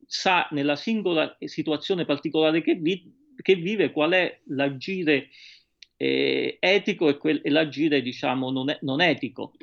sa 0.06 0.48
nella 0.52 0.76
singola 0.76 1.36
situazione 1.40 2.06
particolare 2.06 2.62
che, 2.62 2.76
vi, 2.76 3.12
che 3.42 3.56
vive 3.56 3.92
qual 3.92 4.12
è 4.12 4.40
l'agire 4.50 5.30
eh, 5.98 6.58
etico 6.60 7.10
e, 7.10 7.18
quel, 7.18 7.42
e, 7.44 7.50
l'agire 7.50 8.04
diciamo 8.04 8.52
non, 8.52 8.70
è, 8.70 8.78
non 8.82 9.02
etico. 9.02 9.54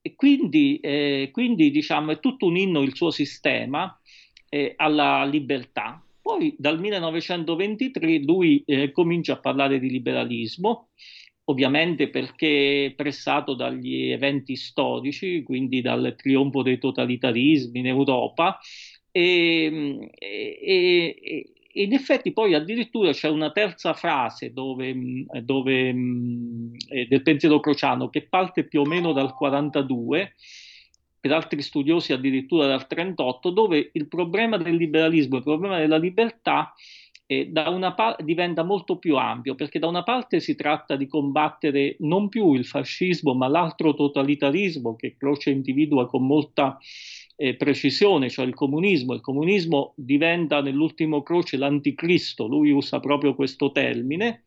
E 0.00 0.14
quindi, 0.14 0.78
eh, 0.78 1.30
quindi 1.32 1.72
diciamo, 1.72 2.12
è 2.12 2.20
tutto 2.20 2.46
un 2.46 2.56
inno 2.56 2.82
il 2.82 2.94
suo 2.94 3.10
sistema 3.10 4.00
eh, 4.48 4.74
alla 4.76 5.24
libertà 5.24 6.03
poi 6.24 6.54
dal 6.56 6.80
1923 6.80 8.22
lui 8.22 8.62
eh, 8.64 8.90
comincia 8.92 9.34
a 9.34 9.40
parlare 9.40 9.78
di 9.78 9.90
liberalismo 9.90 10.88
ovviamente 11.44 12.08
perché 12.08 12.94
pressato 12.96 13.52
dagli 13.52 14.10
eventi 14.10 14.56
storici, 14.56 15.42
quindi 15.42 15.82
dal 15.82 16.14
trionfo 16.16 16.62
dei 16.62 16.78
totalitarismi 16.78 17.78
in 17.78 17.88
Europa 17.88 18.58
e, 19.10 20.10
e, 20.18 21.14
e 21.20 21.54
in 21.74 21.92
effetti 21.92 22.32
poi 22.32 22.54
addirittura 22.54 23.12
c'è 23.12 23.28
una 23.28 23.52
terza 23.52 23.92
frase 23.92 24.54
dove, 24.54 24.94
dove, 25.42 25.88
eh, 25.90 27.06
del 27.06 27.22
pensiero 27.22 27.60
crociano 27.60 28.08
che 28.08 28.26
parte 28.28 28.66
più 28.66 28.80
o 28.80 28.86
meno 28.86 29.12
dal 29.12 29.34
42 29.34 30.32
per 31.24 31.32
altri 31.32 31.62
studiosi 31.62 32.12
addirittura 32.12 32.66
dal 32.66 32.86
38 32.86 33.48
dove 33.48 33.88
il 33.94 34.08
problema 34.08 34.58
del 34.58 34.76
liberalismo, 34.76 35.38
il 35.38 35.42
problema 35.42 35.78
della 35.78 35.96
libertà 35.96 36.74
eh, 37.24 37.50
pa- 37.50 38.16
diventa 38.22 38.62
molto 38.62 38.98
più 38.98 39.16
ampio, 39.16 39.54
perché 39.54 39.78
da 39.78 39.86
una 39.86 40.02
parte 40.02 40.38
si 40.38 40.54
tratta 40.54 40.96
di 40.96 41.06
combattere 41.06 41.96
non 42.00 42.28
più 42.28 42.52
il 42.52 42.66
fascismo, 42.66 43.32
ma 43.32 43.48
l'altro 43.48 43.94
totalitarismo 43.94 44.96
che 44.96 45.16
Croce 45.16 45.48
individua 45.48 46.06
con 46.06 46.26
molta 46.26 46.78
eh, 47.36 47.56
precisione, 47.56 48.28
cioè 48.28 48.44
il 48.44 48.52
comunismo. 48.52 49.14
Il 49.14 49.22
comunismo 49.22 49.94
diventa 49.96 50.60
nell'ultimo 50.60 51.22
Croce 51.22 51.56
l'anticristo, 51.56 52.46
lui 52.46 52.70
usa 52.70 53.00
proprio 53.00 53.34
questo 53.34 53.72
termine 53.72 54.42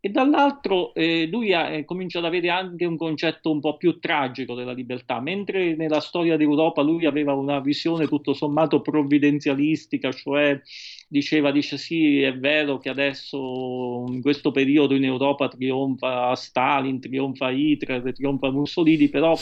e 0.00 0.10
dall'altro 0.10 0.94
eh, 0.94 1.26
lui 1.26 1.52
ha, 1.52 1.70
eh, 1.70 1.84
comincia 1.84 2.18
ad 2.18 2.24
avere 2.24 2.50
anche 2.50 2.84
un 2.84 2.96
concetto 2.96 3.50
un 3.50 3.58
po' 3.58 3.76
più 3.76 3.98
tragico 3.98 4.54
della 4.54 4.72
libertà, 4.72 5.20
mentre 5.20 5.74
nella 5.74 6.00
storia 6.00 6.36
d'Europa 6.36 6.82
lui 6.82 7.04
aveva 7.04 7.34
una 7.34 7.58
visione 7.60 8.06
tutto 8.06 8.32
sommato 8.32 8.80
provvidenzialistica, 8.80 10.12
cioè 10.12 10.60
diceva, 11.08 11.50
dice 11.50 11.78
sì, 11.78 12.22
è 12.22 12.36
vero 12.36 12.78
che 12.78 12.90
adesso 12.90 14.04
in 14.08 14.20
questo 14.22 14.52
periodo 14.52 14.94
in 14.94 15.04
Europa 15.04 15.48
trionfa 15.48 16.34
Stalin, 16.36 17.00
trionfa 17.00 17.50
Hitler, 17.50 18.12
trionfa 18.12 18.50
Mussolini, 18.50 19.08
però 19.08 19.36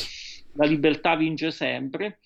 la 0.55 0.65
libertà 0.65 1.17
vince 1.17 1.51
sempre 1.51 2.19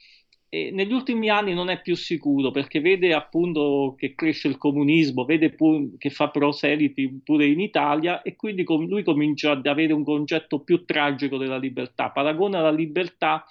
e 0.53 0.73
negli 0.73 0.93
ultimi 0.93 1.31
anni 1.31 1.55
non 1.55 1.71
è 1.71 1.81
più 1.81 1.95
sicuro 1.95 2.51
perché 2.51 2.81
vede 2.81 3.15
appunto 3.15 3.95
che 3.97 4.17
cresce 4.17 4.49
il 4.49 4.59
comunismo, 4.59 5.25
vede 5.25 5.51
pu- 5.51 5.97
che 5.97 6.11
fa 6.11 6.29
proseliti 6.29 7.21
pure 7.25 7.47
in 7.47 7.61
Italia 7.61 8.21
e 8.23 8.35
quindi 8.35 8.65
com- 8.65 8.87
lui 8.89 9.05
comincia 9.05 9.53
ad 9.53 9.65
avere 9.67 9.93
un 9.93 10.03
concetto 10.03 10.59
più 10.61 10.85
tragico 10.85 11.39
della 11.39 11.57
libertà, 11.57 12.11
paragona 12.11 12.61
la 12.61 12.73
libertà 12.73 13.45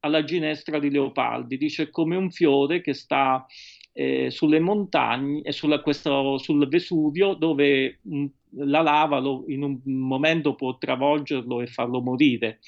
alla 0.00 0.24
ginestra 0.24 0.80
di 0.80 0.90
Leopoldi, 0.90 1.56
dice 1.56 1.90
come 1.90 2.16
un 2.16 2.30
fiore 2.32 2.80
che 2.80 2.94
sta 2.94 3.46
eh, 3.92 4.30
sulle 4.30 4.58
montagne 4.60 5.42
e 5.42 5.52
sulla, 5.52 5.80
questo, 5.80 6.38
sul 6.38 6.66
Vesuvio 6.68 7.34
dove 7.34 8.00
mh, 8.02 8.26
la 8.64 8.82
lava 8.82 9.18
lo, 9.18 9.44
in 9.48 9.62
un 9.62 9.80
momento 9.84 10.54
può 10.54 10.78
travolgerlo 10.78 11.60
e 11.60 11.66
farlo 11.66 12.00
morire. 12.00 12.58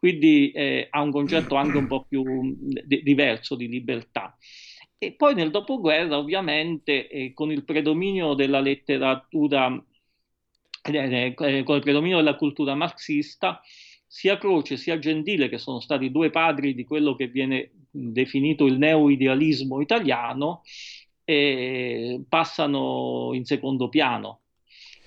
Quindi 0.00 0.50
eh, 0.52 0.86
ha 0.88 1.02
un 1.02 1.10
concetto 1.10 1.56
anche 1.56 1.76
un 1.76 1.86
po' 1.86 2.06
più 2.08 2.24
d- 2.58 3.02
diverso 3.02 3.54
di 3.54 3.68
libertà. 3.68 4.34
E 4.96 5.12
poi 5.12 5.34
nel 5.34 5.50
dopoguerra, 5.50 6.16
ovviamente, 6.16 7.06
eh, 7.08 7.34
con 7.34 7.52
il 7.52 7.64
predominio 7.64 8.32
della 8.32 8.60
letteratura, 8.60 9.70
eh, 10.82 11.34
eh, 11.38 11.62
con 11.62 11.76
il 11.76 11.82
predominio 11.82 12.16
della 12.16 12.36
cultura 12.36 12.74
marxista, 12.74 13.60
sia 14.06 14.38
Croce 14.38 14.78
sia 14.78 14.98
Gentile, 14.98 15.50
che 15.50 15.58
sono 15.58 15.80
stati 15.80 16.10
due 16.10 16.30
padri 16.30 16.74
di 16.74 16.84
quello 16.84 17.14
che 17.14 17.28
viene 17.28 17.70
definito 17.90 18.64
il 18.64 18.78
neoidealismo 18.78 19.82
italiano, 19.82 20.62
eh, 21.24 22.22
passano 22.26 23.32
in 23.34 23.44
secondo 23.44 23.90
piano 23.90 24.40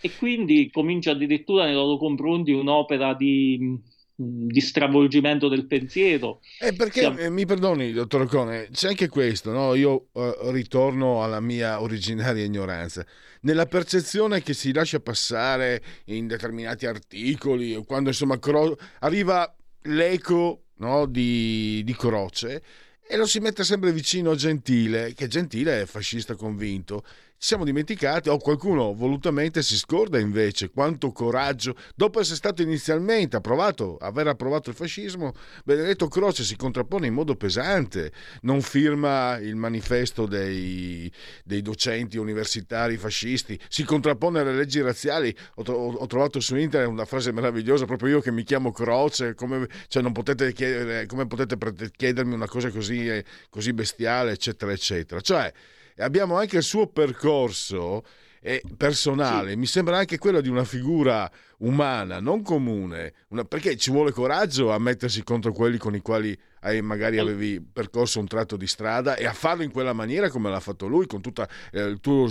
e 0.01 0.15
quindi 0.17 0.69
comincia 0.69 1.11
addirittura 1.11 1.65
nei 1.65 1.73
loro 1.73 1.97
confronti 1.97 2.51
un'opera 2.51 3.13
di, 3.13 3.79
di 4.15 4.61
stravolgimento 4.61 5.47
del 5.47 5.65
pensiero. 5.65 6.41
Eh, 6.59 6.73
perché 6.73 7.01
Siamo... 7.01 7.17
eh, 7.17 7.29
mi 7.29 7.45
perdoni, 7.45 7.91
dottor 7.91 8.27
Cone, 8.27 8.69
c'è 8.71 8.89
anche 8.89 9.09
questo, 9.09 9.51
no? 9.51 9.73
io 9.73 10.07
eh, 10.13 10.35
ritorno 10.51 11.23
alla 11.23 11.39
mia 11.39 11.81
originaria 11.81 12.43
ignoranza. 12.43 13.05
Nella 13.41 13.65
percezione 13.65 14.41
che 14.41 14.53
si 14.53 14.71
lascia 14.71 14.99
passare 14.99 15.81
in 16.05 16.27
determinati 16.27 16.85
articoli, 16.85 17.75
quando 17.85 18.09
insomma 18.09 18.39
cro- 18.39 18.77
arriva 18.99 19.53
l'eco 19.83 20.65
no, 20.77 21.05
di, 21.05 21.81
di 21.83 21.95
Croce 21.95 22.63
e 23.05 23.17
lo 23.17 23.25
si 23.25 23.39
mette 23.39 23.63
sempre 23.63 23.91
vicino 23.91 24.31
a 24.31 24.35
Gentile, 24.35 25.13
che 25.13 25.27
Gentile 25.27 25.81
è 25.81 25.85
fascista 25.85 26.35
convinto 26.35 27.03
siamo 27.43 27.65
dimenticati 27.65 28.29
o 28.29 28.37
qualcuno 28.37 28.93
volutamente 28.93 29.61
si 29.63 29.75
scorda 29.75 30.17
invece 30.17 30.69
quanto 30.69 31.11
coraggio, 31.11 31.75
dopo 31.93 32.21
essere 32.21 32.37
stato 32.37 32.61
inizialmente 32.61 33.35
approvato, 33.35 33.97
aver 33.97 34.27
approvato 34.27 34.69
il 34.69 34.77
fascismo, 34.77 35.33
Benedetto 35.65 36.07
Croce 36.07 36.45
si 36.45 36.55
contrappone 36.55 37.07
in 37.07 37.13
modo 37.13 37.35
pesante, 37.35 38.13
non 38.43 38.61
firma 38.61 39.35
il 39.41 39.57
manifesto 39.57 40.25
dei, 40.25 41.11
dei 41.43 41.61
docenti 41.61 42.17
universitari 42.17 42.95
fascisti, 42.95 43.59
si 43.67 43.83
contrappone 43.83 44.39
alle 44.39 44.53
leggi 44.53 44.79
razziali, 44.79 45.35
ho, 45.55 45.63
ho, 45.63 46.07
trovato 46.07 46.39
su 46.39 46.55
internet 46.55 46.89
una 46.89 47.03
frase 47.03 47.33
meravigliosa, 47.33 47.83
proprio 47.83 48.07
io 48.07 48.21
che 48.21 48.31
mi 48.31 48.43
chiamo 48.43 48.71
Croce, 48.71 49.33
come, 49.33 49.67
cioè 49.89 50.01
non 50.01 50.13
potete 50.13 50.53
chiedere, 50.53 51.07
come 51.07 51.27
potete 51.27 51.57
chiedermi 51.93 52.35
una 52.35 52.47
cosa 52.47 52.69
così, 52.69 53.21
così 53.49 53.73
bestiale, 53.73 54.31
eccetera, 54.31 54.71
eccetera. 54.71 55.19
Cioè, 55.19 55.51
abbiamo 55.97 56.37
anche 56.37 56.57
il 56.57 56.63
suo 56.63 56.87
percorso 56.87 58.03
eh, 58.45 58.61
personale, 58.75 59.51
sì. 59.51 59.55
mi 59.55 59.65
sembra 59.65 59.97
anche 59.97 60.17
quello 60.17 60.41
di 60.41 60.49
una 60.49 60.65
figura 60.65 61.31
umana, 61.59 62.19
non 62.19 62.41
comune, 62.41 63.13
una, 63.29 63.45
perché 63.45 63.77
ci 63.77 63.89
vuole 63.89 64.11
coraggio 64.11 64.71
a 64.71 64.79
mettersi 64.79 65.23
contro 65.23 65.53
quelli 65.53 65.77
con 65.77 65.95
i 65.95 66.01
quali 66.01 66.37
hai, 66.59 66.81
magari 66.81 67.19
avevi 67.19 67.61
percorso 67.61 68.19
un 68.19 68.27
tratto 68.27 68.57
di 68.57 68.67
strada 68.67 69.15
e 69.15 69.25
a 69.25 69.31
farlo 69.31 69.63
in 69.63 69.71
quella 69.71 69.93
maniera 69.93 70.29
come 70.29 70.49
l'ha 70.49 70.59
fatto 70.59 70.87
lui, 70.87 71.07
con 71.07 71.21
tutta 71.21 71.47
eh, 71.71 71.83
il 71.83 72.01
tuo, 72.01 72.29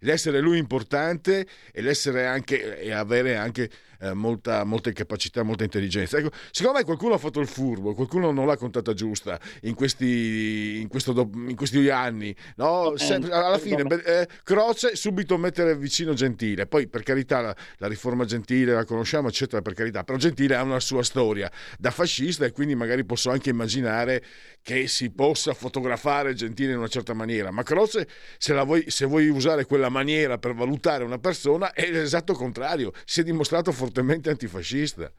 l'essere 0.00 0.40
lui 0.40 0.56
importante 0.56 1.46
e 1.70 1.82
l'essere 1.82 2.26
anche 2.26 2.80
e 2.80 2.92
avere 2.92 3.36
anche 3.36 3.70
eh, 4.00 4.12
molta, 4.12 4.64
molte 4.64 4.92
capacità, 4.92 5.42
molta 5.42 5.64
intelligenza. 5.64 6.18
Ecco, 6.18 6.30
secondo 6.50 6.78
me 6.78 6.84
qualcuno 6.84 7.14
ha 7.14 7.18
fatto 7.18 7.40
il 7.40 7.46
furbo, 7.46 7.94
qualcuno 7.94 8.30
non 8.30 8.46
l'ha 8.46 8.56
contata 8.56 8.92
giusta 8.92 9.38
in 9.62 9.74
questi, 9.74 10.80
in 10.80 10.88
questo, 10.88 11.30
in 11.34 11.54
questi 11.56 11.88
anni. 11.88 12.34
No? 12.56 12.94
Sempre, 12.96 13.32
alla 13.32 13.58
fine, 13.58 13.82
eh, 14.04 14.28
Croce 14.42 14.96
subito 14.96 15.36
mettere 15.38 15.76
vicino 15.76 16.14
Gentile, 16.14 16.66
poi 16.66 16.88
per 16.88 17.02
carità 17.02 17.40
la, 17.40 17.56
la, 17.78 17.88
riforma 17.88 18.24
Gentile 18.24 18.72
la 18.72 18.84
conosciamo, 18.84 19.28
eccetera, 19.28 19.62
per 19.62 19.74
carità, 19.74 20.04
però 20.04 20.18
Gentile 20.18 20.56
ha 20.56 20.62
una 20.62 20.80
sua 20.80 21.02
storia 21.02 21.50
da 21.78 21.90
fascista 21.90 22.44
e 22.44 22.52
quindi 22.52 22.74
magari 22.74 23.04
posso 23.04 23.30
anche 23.30 23.50
immaginare 23.50 24.22
che 24.62 24.88
si 24.88 25.10
possa 25.10 25.54
fotografare 25.54 26.34
Gentile 26.34 26.72
in 26.72 26.78
una 26.78 26.88
certa 26.88 27.14
maniera, 27.14 27.50
ma 27.50 27.62
Croce 27.62 28.08
se, 28.38 28.52
vuoi, 28.64 28.90
se 28.90 29.06
vuoi 29.06 29.28
usare 29.28 29.64
quella 29.64 29.88
maniera 29.88 30.38
per 30.38 30.54
valutare 30.54 31.04
una 31.04 31.18
persona 31.18 31.72
è 31.72 31.88
l'esatto 31.90 32.32
contrario, 32.34 32.92
si 33.04 33.20
è 33.20 33.22
dimostrato 33.22 33.70
fortemente 33.86 34.30
antifascista. 34.30 35.12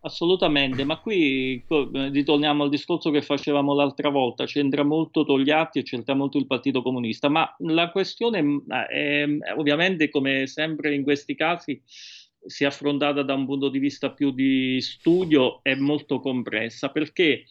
Assolutamente, 0.00 0.84
ma 0.84 1.00
qui 1.00 1.64
ritorniamo 1.68 2.62
al 2.62 2.70
discorso 2.70 3.10
che 3.10 3.20
facevamo 3.20 3.74
l'altra 3.74 4.10
volta, 4.10 4.46
c'entra 4.46 4.84
molto 4.84 5.24
Togliatti 5.24 5.80
e 5.80 5.82
c'entra 5.82 6.14
molto 6.14 6.38
il 6.38 6.46
Partito 6.46 6.82
Comunista, 6.82 7.28
ma 7.28 7.52
la 7.58 7.90
questione 7.90 8.62
è, 8.88 9.26
ovviamente 9.56 10.08
come 10.08 10.46
sempre 10.46 10.94
in 10.94 11.02
questi 11.02 11.34
casi 11.34 11.82
si 11.84 12.62
è 12.62 12.68
affrontata 12.68 13.22
da 13.22 13.34
un 13.34 13.44
punto 13.44 13.68
di 13.68 13.80
vista 13.80 14.12
più 14.12 14.30
di 14.30 14.80
studio, 14.80 15.58
è 15.62 15.74
molto 15.74 16.20
complessa 16.20 16.90
perché 16.90 17.44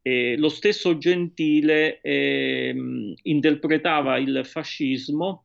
eh, 0.00 0.36
lo 0.38 0.48
stesso 0.48 0.96
Gentile 0.96 2.00
eh, 2.00 2.74
interpretava 3.22 4.16
il 4.16 4.40
fascismo 4.44 5.44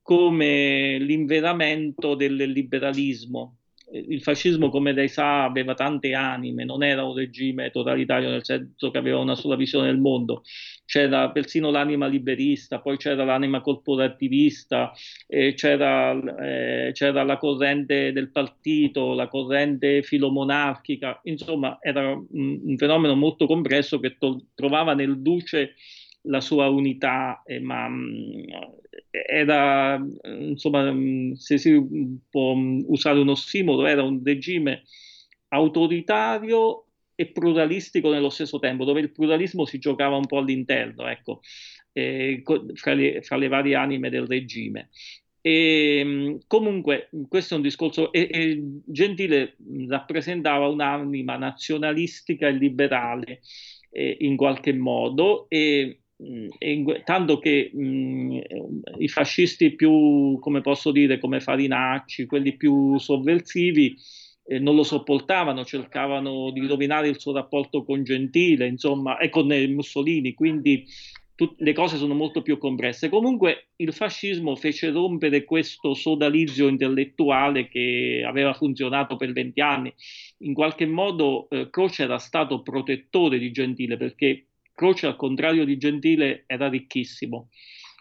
come 0.00 0.98
l'inveramento 0.98 2.14
del 2.14 2.36
liberalismo 2.36 3.56
il 3.92 4.22
fascismo, 4.22 4.70
come 4.70 4.92
lei 4.92 5.08
sa, 5.08 5.44
aveva 5.44 5.74
tante 5.74 6.14
anime, 6.14 6.64
non 6.64 6.82
era 6.82 7.04
un 7.04 7.14
regime 7.14 7.70
totalitario 7.70 8.30
nel 8.30 8.44
senso 8.44 8.90
che 8.90 8.98
aveva 8.98 9.18
una 9.18 9.34
sola 9.34 9.56
visione 9.56 9.86
del 9.86 9.98
mondo, 9.98 10.42
c'era 10.84 11.30
persino 11.30 11.70
l'anima 11.70 12.06
liberista, 12.06 12.80
poi 12.80 12.96
c'era 12.96 13.24
l'anima 13.24 13.60
corporativista, 13.60 14.92
eh, 15.26 15.54
c'era, 15.54 16.12
eh, 16.38 16.92
c'era, 16.92 17.22
la 17.22 17.36
corrente 17.36 18.12
del 18.12 18.30
partito, 18.30 19.14
la 19.14 19.28
corrente 19.28 20.02
filomonarchica, 20.02 21.20
insomma 21.24 21.78
era 21.80 22.10
un, 22.10 22.60
un 22.64 22.76
fenomeno 22.76 23.14
molto 23.14 23.46
complesso 23.46 24.00
che 24.00 24.16
to- 24.18 24.46
trovava 24.54 24.94
nel 24.94 25.20
duce 25.20 25.74
la 26.22 26.40
sua 26.40 26.68
unità, 26.68 27.42
eh, 27.44 27.60
ma 27.60 27.88
mh, 27.88 28.44
era, 29.10 30.00
insomma, 30.24 30.90
mh, 30.90 31.34
se 31.34 31.58
si 31.58 31.82
può 32.28 32.54
usare 32.86 33.18
un 33.18 33.28
ossimolo, 33.28 33.86
era 33.86 34.02
un 34.02 34.20
regime 34.24 34.84
autoritario 35.48 36.86
e 37.14 37.26
pluralistico 37.26 38.10
nello 38.10 38.30
stesso 38.30 38.58
tempo, 38.58 38.84
dove 38.84 39.00
il 39.00 39.12
pluralismo 39.12 39.64
si 39.64 39.78
giocava 39.78 40.16
un 40.16 40.26
po' 40.26 40.38
all'interno, 40.38 41.06
ecco, 41.06 41.40
eh, 41.92 42.42
fra, 42.74 42.94
le, 42.94 43.22
fra, 43.22 43.36
le, 43.36 43.48
varie 43.48 43.74
anime 43.74 44.10
del 44.10 44.26
regime. 44.26 44.90
E, 45.40 46.38
comunque, 46.46 47.10
questo 47.28 47.54
è 47.54 47.56
un 47.56 47.62
discorso. 47.62 48.12
E, 48.12 48.28
e 48.30 48.62
Gentile 48.86 49.56
rappresentava 49.88 50.68
un'anima 50.68 51.36
nazionalistica 51.36 52.46
e 52.48 52.52
liberale 52.52 53.40
eh, 53.90 54.16
in 54.20 54.36
qualche 54.36 54.72
modo, 54.72 55.46
e, 55.48 56.01
e, 56.58 57.02
tanto 57.04 57.38
che 57.38 57.70
mh, 57.72 58.40
i 58.98 59.08
fascisti 59.08 59.74
più, 59.74 60.38
come 60.40 60.60
posso 60.60 60.90
dire, 60.90 61.18
come 61.18 61.40
Farinacci, 61.40 62.26
quelli 62.26 62.56
più 62.56 62.98
sovversivi, 62.98 63.96
eh, 64.44 64.58
non 64.58 64.74
lo 64.74 64.82
sopportavano, 64.82 65.64
cercavano 65.64 66.50
di 66.50 66.66
rovinare 66.66 67.08
il 67.08 67.20
suo 67.20 67.32
rapporto 67.32 67.84
con 67.84 68.02
Gentile, 68.02 68.66
insomma, 68.66 69.18
e 69.18 69.28
con 69.28 69.50
eh, 69.52 69.66
Mussolini, 69.68 70.34
quindi 70.34 70.84
tut- 71.34 71.60
le 71.60 71.72
cose 71.72 71.96
sono 71.96 72.14
molto 72.14 72.42
più 72.42 72.58
complesse. 72.58 73.08
Comunque 73.08 73.68
il 73.76 73.92
fascismo 73.92 74.54
fece 74.56 74.90
rompere 74.90 75.44
questo 75.44 75.94
sodalizio 75.94 76.68
intellettuale 76.68 77.68
che 77.68 78.22
aveva 78.26 78.52
funzionato 78.52 79.16
per 79.16 79.32
20 79.32 79.60
anni. 79.60 79.92
In 80.38 80.54
qualche 80.54 80.86
modo 80.86 81.48
eh, 81.48 81.70
Croce 81.70 82.04
era 82.04 82.18
stato 82.18 82.62
protettore 82.62 83.38
di 83.38 83.50
Gentile 83.50 83.96
perché 83.96 84.46
Croce, 84.74 85.06
al 85.06 85.16
contrario 85.16 85.64
di 85.64 85.76
Gentile, 85.76 86.44
era 86.46 86.68
ricchissimo. 86.68 87.48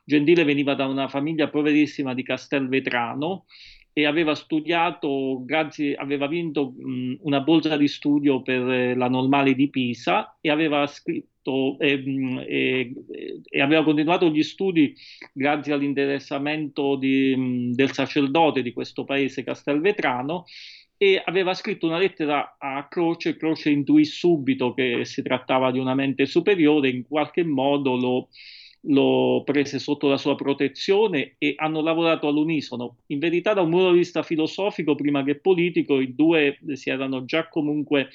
Gentile 0.04 0.44
veniva 0.44 0.74
da 0.74 0.88
una 0.88 1.08
famiglia 1.08 1.50
poverissima 1.50 2.14
di 2.14 2.24
Castelvetrano 2.24 3.46
e 3.94 4.06
aveva 4.06 4.36
studiato, 4.36 5.44
grazie, 5.44 5.96
aveva 5.96 6.28
vinto 6.28 6.74
mh, 6.78 7.18
una 7.22 7.42
borsa 7.42 7.76
di 7.76 7.88
studio 7.88 8.42
per 8.42 8.62
eh, 8.70 8.96
la 8.96 9.10
normale 9.10 9.54
di 9.54 9.70
Pisa 9.70 10.38
e 10.40 10.50
aveva 10.50 10.88
scritto 10.88 11.78
e, 11.80 12.04
e, 12.48 12.94
e 13.44 13.62
aveva 13.62 13.84
continuato 13.84 14.30
gli 14.30 14.44
studi 14.44 14.94
grazie 15.34 15.74
all'interessamento 15.74 16.96
di, 16.96 17.72
del 17.74 17.92
sacerdote 17.92 18.62
di 18.62 18.72
questo 18.72 19.04
paese 19.04 19.44
castelvetrano 19.44 20.46
e 21.04 21.20
aveva 21.26 21.56
scritto 21.56 21.88
una 21.88 21.98
lettera 21.98 22.58
a 22.60 22.88
Croce, 22.88 23.36
Croce 23.36 23.72
intuì 23.72 24.06
subito 24.06 24.76
che 24.76 25.04
si 25.04 25.24
trattava 25.24 25.72
di 25.72 25.80
una 25.80 25.96
mente 25.96 26.28
superiore, 26.28 26.90
in 26.90 27.08
qualche 27.08 27.44
modo 27.44 27.96
lo, 27.96 28.30
lo 28.82 29.42
prese 29.44 29.80
sotto 29.80 30.08
la 30.08 30.18
sua 30.18 30.36
protezione 30.36 31.34
e 31.40 31.56
hanno 31.58 31.82
lavorato 31.82 32.28
all'unisono. 32.28 32.98
In 33.08 33.18
verità, 33.18 33.54
da 33.54 33.62
un 33.62 33.72
punto 33.72 33.92
di 33.94 33.98
vista 33.98 34.22
filosofico, 34.22 34.94
prima 34.94 35.24
che 35.24 35.40
politico, 35.40 36.00
i 36.00 36.14
due 36.14 36.60
si 36.74 36.92
erano 36.92 37.26
già 37.26 37.48
comunque 37.48 38.10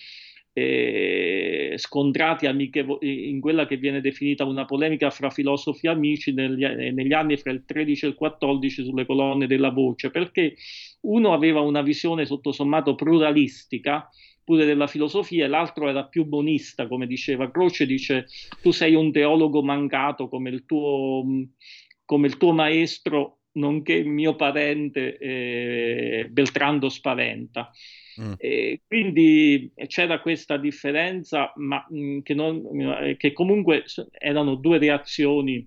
eh, 0.58 1.74
scontrati 1.76 2.46
amichevo- 2.46 3.00
in 3.02 3.40
quella 3.40 3.66
che 3.66 3.76
viene 3.76 4.00
definita 4.00 4.46
una 4.46 4.64
polemica 4.64 5.10
fra 5.10 5.28
filosofi 5.28 5.86
amici 5.86 6.32
negli, 6.32 6.64
negli 6.64 7.12
anni 7.12 7.36
fra 7.36 7.50
il 7.50 7.64
13 7.66 8.06
e 8.06 8.08
il 8.08 8.14
14 8.14 8.84
sulle 8.84 9.04
colonne 9.04 9.46
della 9.46 9.68
voce, 9.68 10.10
perché 10.10 10.54
uno 11.02 11.34
aveva 11.34 11.60
una 11.60 11.82
visione 11.82 12.24
tutto 12.24 12.52
sommato 12.52 12.94
pluralistica 12.94 14.08
pure 14.42 14.64
della 14.64 14.86
filosofia, 14.86 15.44
e 15.44 15.48
l'altro 15.48 15.90
era 15.90 16.06
più 16.06 16.24
bonista, 16.24 16.86
come 16.88 17.06
diceva 17.06 17.50
Croce, 17.50 17.84
dice 17.84 18.24
tu 18.62 18.70
sei 18.70 18.94
un 18.94 19.12
teologo 19.12 19.62
mancato 19.62 20.26
come 20.28 20.48
il 20.48 20.64
tuo, 20.64 21.22
come 22.06 22.26
il 22.28 22.38
tuo 22.38 22.52
maestro, 22.52 23.40
nonché 23.52 24.02
mio 24.04 24.36
parente 24.36 25.18
eh, 25.18 26.28
Beltrando 26.30 26.88
Spaventa. 26.88 27.70
Mm. 28.20 28.32
Quindi 28.86 29.72
c'era 29.86 30.20
questa 30.20 30.56
differenza, 30.56 31.52
ma 31.56 31.84
mh, 31.88 32.20
che, 32.20 32.34
non, 32.34 33.14
che 33.18 33.32
comunque 33.32 33.84
erano 34.10 34.54
due 34.54 34.78
reazioni 34.78 35.66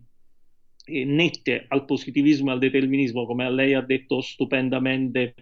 eh, 0.85 1.05
nette 1.05 1.65
al 1.67 1.85
positivismo 1.85 2.49
e 2.49 2.53
al 2.53 2.59
determinismo, 2.59 3.25
come 3.25 3.51
lei 3.51 3.73
ha 3.73 3.81
detto 3.81 4.21
stupendamente 4.21 5.35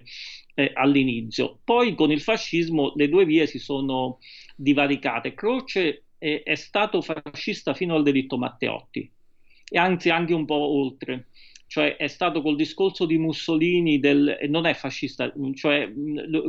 eh, 0.55 0.71
all'inizio. 0.73 1.59
Poi 1.63 1.95
con 1.95 2.11
il 2.11 2.21
fascismo 2.21 2.91
le 2.95 3.07
due 3.07 3.25
vie 3.25 3.47
si 3.47 3.59
sono 3.59 4.19
divaricate. 4.55 5.33
Croce 5.33 6.03
è, 6.17 6.41
è 6.43 6.55
stato 6.55 7.01
fascista 7.01 7.73
fino 7.73 7.95
al 7.95 8.03
delitto 8.03 8.37
Matteotti, 8.37 9.09
e 9.69 9.77
anzi 9.77 10.09
anche 10.09 10.33
un 10.33 10.45
po' 10.45 10.55
oltre 10.55 11.27
cioè 11.67 11.97
è 11.97 12.07
stato 12.07 12.41
col 12.41 12.55
discorso 12.55 13.05
di 13.05 13.17
Mussolini 13.17 13.99
del, 13.99 14.37
non 14.49 14.65
è 14.65 14.73
fascista, 14.73 15.31
cioè 15.53 15.91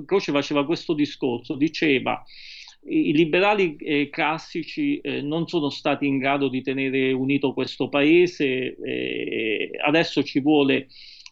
Croce 0.07 0.33
faceva 0.33 0.65
questo 0.65 0.95
discorso, 0.95 1.55
diceva 1.55 2.23
i 2.85 3.13
liberali 3.13 3.77
eh, 3.77 4.09
classici 4.09 4.99
eh, 4.99 5.21
non 5.21 5.47
sono 5.47 5.69
stati 5.69 6.07
in 6.07 6.19
grado 6.19 6.49
di 6.49 6.63
tenere 6.63 7.13
unito 7.13 7.53
questo 7.53 7.89
paese, 7.89 8.77
eh, 8.77 9.71
adesso 9.85 10.23
ci 10.23 10.41
vuole 10.41 10.89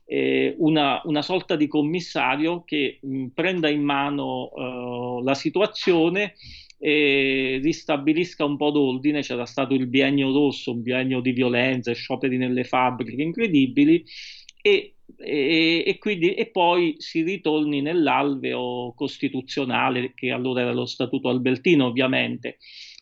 eh, 0.07 0.55
una, 0.59 1.01
una, 1.05 1.23
sorta 1.23 1.57
di 1.57 1.67
commissario 1.67 2.63
che 2.65 2.99
mh, 3.01 3.27
prenda 3.29 3.69
in 3.69 3.83
mano 3.83 4.51
uh, 4.53 5.23
la 5.23 5.35
situazione 5.35 6.35
e 6.79 7.59
ristabilisca 7.63 8.45
un 8.45 8.57
po' 8.57 8.71
d'ordine. 8.71 9.23
C'era 9.23 9.47
stato 9.47 9.75
il 9.75 9.87
biennio 9.87 10.33
rosso, 10.33 10.73
un 10.73 10.83
biennio 10.83 11.21
di 11.21 11.33
violenza, 11.33 11.93
scioperi 11.93 12.37
nelle 12.37 12.65
fabbriche 12.65 13.23
incredibili. 13.23 14.05
E, 14.61 14.97
e, 15.19 15.85
e, 15.87 15.99
quindi, 15.99 16.35
e 16.35 16.47
poi 16.47 16.97
si 16.99 17.23
ritorni 17.23 17.81
nell'alveo 17.81 18.93
costituzionale, 18.95 20.13
che 20.15 20.31
allora 20.31 20.63
era 20.63 20.73
lo 20.73 20.87
Statuto 20.87 21.29
Albertino, 21.29 21.87
ovviamente. 21.87 22.59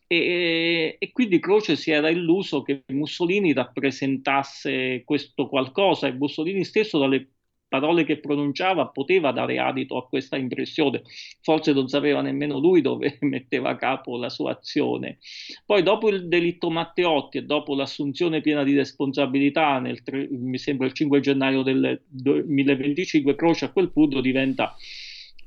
E, 0.07 0.97
e, 0.99 1.13
quindi 1.13 1.41
Croce 1.41 1.77
si 1.77 1.91
era 1.91 2.11
illuso 2.11 2.63
che 2.63 2.85
Mussolini 2.89 3.53
rappresentasse 3.53 5.03
questo 5.05 5.49
qualcosa 5.49 6.07
e 6.07 6.13
Mussolini 6.13 6.65
stesso 6.65 6.99
dalle 6.99 7.34
parole 7.75 8.05
che 8.05 8.21
pronunciava 8.21 8.87
poteva 8.87 9.33
dare 9.33 9.59
adito 9.59 9.97
a 9.97 10.07
questa 10.07 10.37
impressione, 10.37 11.03
forse 11.41 11.73
non 11.73 11.89
sapeva 11.89 12.21
nemmeno 12.21 12.61
lui 12.61 12.81
dove 12.81 13.19
metteva 13.23 13.71
a 13.71 13.77
capo 13.77 14.17
la 14.17 14.29
sua 14.29 14.53
azione. 14.53 15.19
Poi 15.67 15.83
dopo 15.83 16.09
il 16.09 16.29
delitto 16.29 16.71
Matteotti 16.71 17.39
e 17.39 17.43
dopo 17.43 17.75
l'assunzione 17.75 18.41
piena 18.43 18.63
di 18.63 18.77
responsabilità, 18.77 19.81
nel, 19.81 20.01
mi 20.31 20.59
sembra 20.59 20.87
il 20.87 20.93
5 20.93 21.19
gennaio 21.19 21.63
del 21.63 22.01
2025, 22.07 23.35
Croce 23.35 23.65
a 23.65 23.73
quel 23.73 23.91
punto 23.91 24.21
diventa 24.21 24.77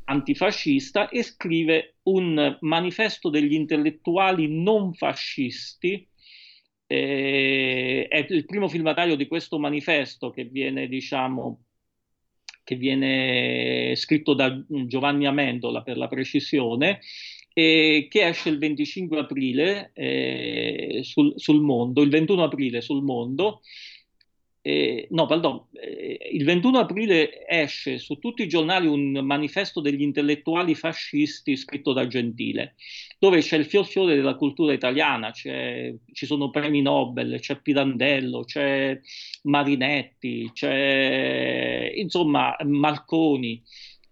antifascista 0.04 1.08
e 1.08 1.24
scrive 1.24 1.96
un 2.04 2.58
manifesto 2.60 3.30
degli 3.30 3.54
intellettuali 3.54 4.50
non 4.50 4.94
fascisti. 4.94 6.06
Eh, 6.90 8.08
è 8.10 8.26
il 8.30 8.46
primo 8.46 8.68
firmatario 8.68 9.16
di 9.16 9.28
questo 9.28 9.60
manifesto 9.60 10.30
che 10.30 10.44
viene, 10.44 10.88
diciamo, 10.88 11.67
che 12.68 12.76
viene 12.76 13.94
scritto 13.96 14.34
da 14.34 14.62
Giovanni 14.68 15.26
Amendola 15.26 15.84
per 15.84 15.96
la 15.96 16.10
precisione, 16.10 17.00
eh, 17.54 18.08
che 18.10 18.28
esce 18.28 18.50
il 18.50 18.58
25 18.58 19.20
aprile 19.20 19.92
eh, 19.94 21.00
sul, 21.04 21.32
sul 21.38 21.62
mondo, 21.62 22.02
il 22.02 22.10
21 22.10 22.44
aprile 22.44 22.82
sul 22.82 23.04
mondo 23.04 23.62
eh, 24.70 25.08
no, 25.12 25.28
pardon, 25.28 25.64
eh, 25.72 26.30
il 26.34 26.44
21 26.44 26.80
aprile 26.80 27.48
esce 27.48 28.00
su 28.00 28.16
tutti 28.16 28.42
i 28.42 28.50
giornali 28.50 28.86
un 28.86 29.18
manifesto 29.24 29.80
degli 29.80 30.02
intellettuali 30.02 30.76
fascisti 30.76 31.56
scritto 31.56 31.94
da 31.94 32.06
Gentile, 32.06 32.76
dove 33.18 33.40
c'è 33.40 33.56
il 33.56 33.64
fior 33.64 33.86
fiore 33.86 34.16
della 34.18 34.36
cultura 34.36 34.74
italiana, 34.74 35.32
ci 35.32 35.98
sono 36.12 36.50
premi 36.50 36.82
Nobel, 36.82 37.40
c'è 37.40 37.62
Pirandello, 37.62 38.44
c'è 38.44 39.00
Marinetti, 39.44 40.52
c'è 40.54 41.94
insomma 41.96 42.54
Marconi. 42.66 43.64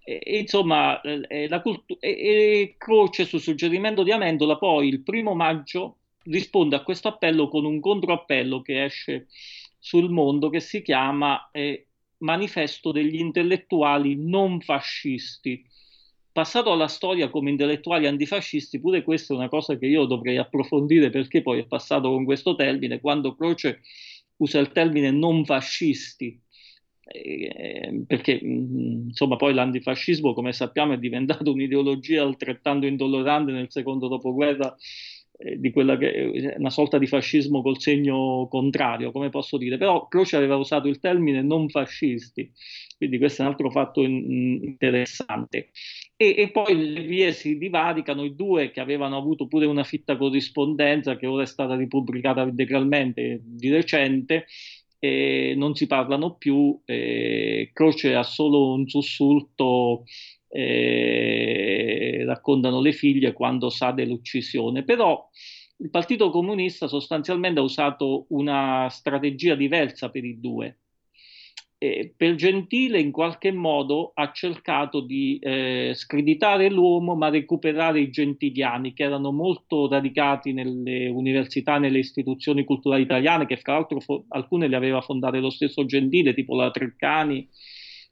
E, 0.08 0.38
insomma, 0.39 1.01
eh, 1.01 1.49
cultu- 1.62 1.97
e, 1.99 2.10
e 2.10 2.76
Croce, 2.78 3.26
su 3.26 3.39
suggerimento 3.39 4.03
di 4.03 4.12
Amendola, 4.12 4.58
poi 4.58 4.88
il 4.88 5.01
primo 5.01 5.34
maggio 5.34 5.97
risponde 6.26 6.76
a 6.76 6.84
questo 6.84 7.08
appello 7.08 7.47
con 7.49 7.66
un 7.66 7.80
controappello 7.80 8.62
che 8.62 8.84
esce 8.84 9.28
sul 9.86 10.10
mondo 10.10 10.50
che 10.50 10.62
si 10.62 10.82
chiama 10.82 11.52
eh, 11.52 11.90
Manifesto 12.18 12.92
degli 12.92 13.20
intellettuali 13.20 14.16
non 14.16 14.60
fascisti. 14.60 15.64
Passato 16.32 16.72
alla 16.72 16.88
storia 16.88 17.30
come 17.30 17.52
intellettuali 17.52 18.08
antifascisti, 18.08 18.80
pure 18.80 19.04
questa 19.04 19.36
è 19.36 19.38
una 19.38 19.48
cosa 19.48 19.78
che 19.78 19.86
io 19.86 20.06
dovrei 20.06 20.38
approfondire 20.38 21.12
perché 21.12 21.44
poi 21.44 21.60
è 21.60 21.68
passato 21.68 22.10
con 22.10 22.26
questo 22.26 22.56
termine, 22.56 23.00
quando 23.00 23.36
Croce 23.36 23.82
usa 24.38 24.58
il 24.58 24.72
termine 24.72 25.12
non 25.12 25.46
fascisti, 25.46 26.42
eh, 27.04 28.04
perché 28.08 28.42
mm, 28.44 29.10
insomma 29.10 29.36
poi 29.36 29.54
l'antifascismo 29.54 30.34
come 30.34 30.52
sappiamo 30.52 30.94
è 30.94 30.98
diventato 30.98 31.52
un'ideologia 31.52 32.24
altrettanto 32.24 32.88
intollerante 32.88 33.52
nel 33.52 33.70
secondo 33.70 34.08
dopoguerra 34.08 34.76
di 35.38 35.72
quella 35.72 35.98
che 35.98 36.12
è 36.12 36.56
una 36.58 36.70
sorta 36.70 36.98
di 36.98 37.08
fascismo 37.08 37.62
col 37.62 37.80
segno 37.80 38.48
contrario, 38.50 39.12
come 39.12 39.30
posso 39.30 39.58
dire, 39.58 39.78
però 39.78 40.08
Croce 40.08 40.38
aveva 40.38 40.56
usato 40.56 40.88
il 40.88 41.00
termine 41.00 41.42
non 41.42 41.70
fascisti, 41.70 42.52
quindi 42.98 43.18
questo 43.18 43.42
è 43.42 43.46
un 43.46 43.52
altro 43.52 43.70
fatto 43.70 44.02
in, 44.02 44.62
interessante. 44.64 45.72
E, 46.16 46.36
e, 46.38 46.52
poi 46.52 46.94
le 46.94 47.02
vie 47.02 47.34
si 47.34 47.58
divaricano, 47.58 48.24
i 48.24 48.36
due 48.36 48.72
che 48.72 48.80
avevano 48.80 49.18
avuto 49.18 49.48
pure 49.48 49.66
una 49.66 49.84
fitta 49.84 50.16
corrispondenza 50.16 51.18
che 51.18 51.28
ora 51.28 51.44
è 51.44 51.48
stata 51.48 51.76
ripubblicata 51.76 52.44
integralmente 52.44 53.42
di 53.44 53.70
recente, 53.70 54.46
eh, 55.00 55.54
non 55.58 55.76
si 55.76 55.88
parlano 55.88 56.36
più, 56.36 56.80
eh, 56.86 57.70
Croce 57.74 58.16
ha 58.16 58.24
solo 58.24 58.74
un 58.74 58.88
sussulto, 58.88 60.06
eh, 60.56 62.24
raccontano 62.26 62.80
le 62.80 62.93
figlie 62.93 63.34
quando 63.34 63.70
sa 63.70 63.91
dell'uccisione, 63.91 64.84
però 64.84 65.30
il 65.78 65.89
Partito 65.89 66.30
Comunista 66.30 66.88
sostanzialmente 66.88 67.60
ha 67.60 67.64
usato 67.64 68.28
una 68.30 68.88
strategia 68.89 69.56
diversa 69.56 70.10
per 70.10 70.24
i 70.24 70.39
due. 70.39 70.80
Eh, 71.78 72.14
per 72.16 72.36
Gentile 72.36 73.01
in 73.01 73.12
qualche 73.12 73.51
modo 73.51 74.14
ha 74.16 74.32
cercato 74.32 75.01
di 75.01 75.38
eh, 75.41 75.91
screditare 75.93 76.70
l'uomo 76.70 77.16
ma 77.16 77.28
recuperare 77.28 77.99
i 77.99 78.10
gentiliani 78.10 78.93
che 78.93 79.03
erano 79.03 79.34
molto 79.34 79.89
radicati 79.89 80.53
nelle 80.53 81.10
università, 81.10 81.78
nelle 81.78 81.99
istituzioni 81.99 82.64
culturali 82.64 83.01
italiane, 83.01 83.45
che 83.45 83.58
fra 83.58 83.74
l'altro 83.74 83.99
fo- 83.99 84.24
alcune 84.30 84.70
le 84.70 84.78
aveva 84.78 85.01
fondate 85.01 85.39
lo 85.39 85.49
stesso 85.49 85.86
Gentile, 85.86 86.34
tipo 86.34 86.56
la 86.56 86.72
Treccani 86.72 87.45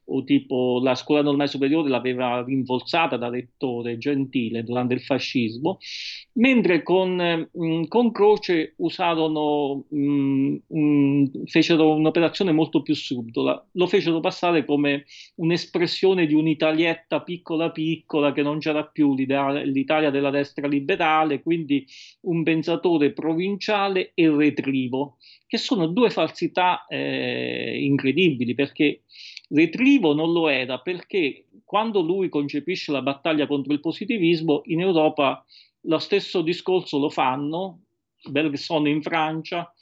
o 0.06 0.24
tipo 0.24 0.80
la 0.82 0.94
scuola 0.94 1.22
normale 1.22 1.48
superiore 1.48 1.88
l'aveva 1.88 2.42
rinforzata 2.42 3.16
da 3.16 3.28
rettore 3.28 3.98
Gentile 3.98 4.62
durante 4.62 4.94
il 4.94 5.00
fascismo, 5.00 5.78
mentre 6.34 6.82
con, 6.82 7.48
mm, 7.56 7.84
con 7.84 8.12
Croce 8.12 8.74
usarono, 8.78 9.84
mh, 9.88 9.98
mm, 9.98 10.56
mh, 10.66 11.44
fecero 11.46 11.94
un'operazione 11.94 12.52
molto 12.52 12.82
più 12.82 12.94
subdola, 12.94 13.64
lo 13.72 13.86
fecero 13.86 14.20
passare 14.20 14.64
come 14.64 15.04
un'espressione 15.36 16.26
di 16.26 16.34
un'italietta 16.34 17.20
piccola 17.22 17.70
piccola 17.70 18.32
che 18.32 18.42
non 18.42 18.58
c'era 18.58 18.84
più 18.84 19.14
l'Italia 19.14 20.10
della 20.10 20.30
destra 20.30 20.66
liberale, 20.66 21.42
quindi 21.42 21.86
un 22.22 22.42
pensatore 22.42 23.12
provinciale 23.12 24.12
e 24.14 24.30
retrivo, 24.30 25.18
che 25.46 25.58
sono 25.58 25.86
due 25.86 26.10
falsità 26.10 26.84
eh, 26.86 27.78
incredibili 27.84 28.54
perché 28.54 29.02
Retrivo 29.54 30.14
non 30.14 30.32
lo 30.32 30.48
era 30.48 30.80
perché 30.80 31.44
quando 31.64 32.00
lui 32.00 32.28
concepisce 32.28 32.90
la 32.90 33.02
battaglia 33.02 33.46
contro 33.46 33.72
il 33.72 33.78
positivismo, 33.78 34.62
in 34.64 34.80
Europa 34.80 35.44
lo 35.82 35.98
stesso 35.98 36.42
discorso 36.42 36.98
lo 36.98 37.08
fanno, 37.08 37.82
Bergson 38.28 38.88
in 38.88 39.00
Francia, 39.00 39.72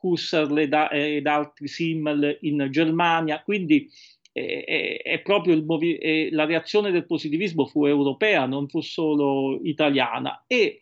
Husserl 0.00 0.58
ed, 0.58 1.26
altri 1.26 1.68
Simmel 1.68 2.38
in 2.42 2.68
Germania, 2.70 3.42
quindi 3.42 3.90
è, 4.32 4.64
è, 4.64 5.02
è 5.02 5.20
proprio 5.20 5.54
il 5.54 5.98
è, 5.98 6.28
la 6.30 6.46
reazione 6.46 6.90
del 6.90 7.04
positivismo 7.04 7.66
fu 7.66 7.84
europea, 7.84 8.46
non 8.46 8.68
fu 8.68 8.80
solo 8.80 9.60
italiana. 9.62 10.44
E 10.46 10.80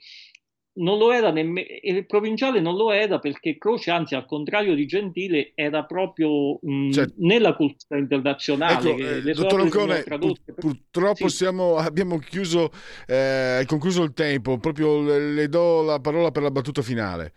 non 0.78 0.98
lo 0.98 1.12
era 1.12 1.30
nemmeno, 1.30 1.66
il 1.82 2.06
provinciale 2.06 2.60
non 2.60 2.76
lo 2.76 2.90
era 2.90 3.18
perché 3.18 3.56
Croce, 3.58 3.90
anzi 3.90 4.14
al 4.14 4.26
contrario 4.26 4.74
di 4.74 4.86
Gentile, 4.86 5.52
era 5.54 5.84
proprio 5.84 6.58
mh, 6.60 6.90
cioè, 6.90 7.06
nella 7.16 7.54
cultura 7.54 7.98
internazionale. 7.98 8.90
Ecco, 8.90 9.28
eh, 9.28 9.32
dottor 9.32 9.60
Ancone, 9.60 10.02
pur, 10.02 10.38
purtroppo 10.54 11.28
sì. 11.28 11.36
siamo, 11.36 11.76
abbiamo 11.76 12.18
chiuso, 12.18 12.70
eh, 13.06 13.64
concluso 13.66 14.02
il 14.02 14.12
tempo, 14.12 14.58
proprio 14.58 15.02
le, 15.02 15.32
le 15.32 15.48
do 15.48 15.82
la 15.82 16.00
parola 16.00 16.30
per 16.30 16.42
la 16.42 16.50
battuta 16.50 16.82
finale. 16.82 17.32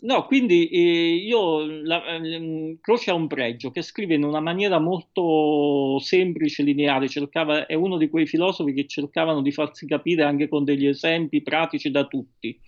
No, 0.00 0.26
quindi 0.26 0.68
eh, 0.68 1.14
io, 1.14 1.64
la, 1.82 2.16
eh, 2.16 2.76
Croce 2.80 3.10
ha 3.10 3.14
un 3.14 3.26
pregio 3.26 3.70
che 3.70 3.82
scrive 3.82 4.14
in 4.14 4.24
una 4.24 4.40
maniera 4.40 4.78
molto 4.78 5.98
semplice, 5.98 6.62
lineare, 6.62 7.08
cercava, 7.08 7.66
è 7.66 7.74
uno 7.74 7.96
di 7.96 8.08
quei 8.08 8.26
filosofi 8.26 8.74
che 8.74 8.86
cercavano 8.86 9.40
di 9.40 9.52
farsi 9.52 9.86
capire 9.86 10.24
anche 10.24 10.48
con 10.48 10.64
degli 10.64 10.86
esempi 10.86 11.42
pratici 11.42 11.90
da 11.90 12.06
tutti. 12.06 12.58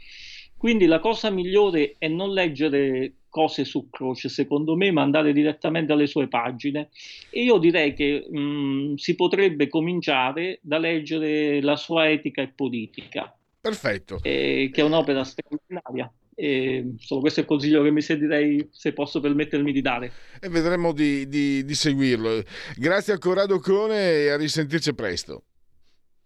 Quindi 0.57 0.87
la 0.87 1.01
cosa 1.01 1.29
migliore 1.31 1.97
è 1.99 2.09
non 2.09 2.33
leggere 2.33 3.17
cose 3.37 3.67
su 3.67 3.91
Croce, 3.91 4.31
secondo 4.31 4.75
me, 4.77 4.91
ma 4.91 5.03
andare 5.03 5.35
direttamente 5.35 5.93
alle 5.93 6.07
sue 6.07 6.27
pagine. 6.27 6.89
E 7.29 7.43
io 7.43 7.59
direi 7.59 7.93
che 7.93 8.27
mh, 8.27 8.39
mm, 8.39 8.95
si 8.95 9.15
potrebbe 9.15 9.69
cominciare 9.69 10.59
da 10.63 10.79
leggere 10.79 11.61
la 11.61 11.77
sua 11.77 12.09
etica 12.09 12.41
e 12.41 12.49
politica. 12.49 13.37
Perfetto. 13.61 14.21
Eh, 14.23 14.71
che 14.73 14.81
è 14.81 14.85
un'opera 14.85 15.23
straordinaria. 15.23 16.11
E 16.39 16.85
insomma, 16.93 17.23
questo 17.23 17.41
è 17.41 17.43
il 17.45 17.49
consiglio 17.49 17.83
che 17.83 17.91
mi 17.91 18.03
sentirei, 18.03 18.69
se 18.71 18.93
posso 18.93 19.21
permettermi 19.21 19.73
di 19.73 19.81
dare. 19.81 20.13
E 20.39 20.51
vedremo 20.51 20.93
di, 20.93 21.27
di, 21.29 21.65
di 21.65 21.75
seguirlo. 21.75 22.43
Grazie 22.77 23.15
a 23.15 23.19
Corrado 23.19 23.59
Cone 23.59 24.13
e 24.13 24.29
a 24.29 24.37
risentirci 24.37 24.95
presto. 24.95 25.45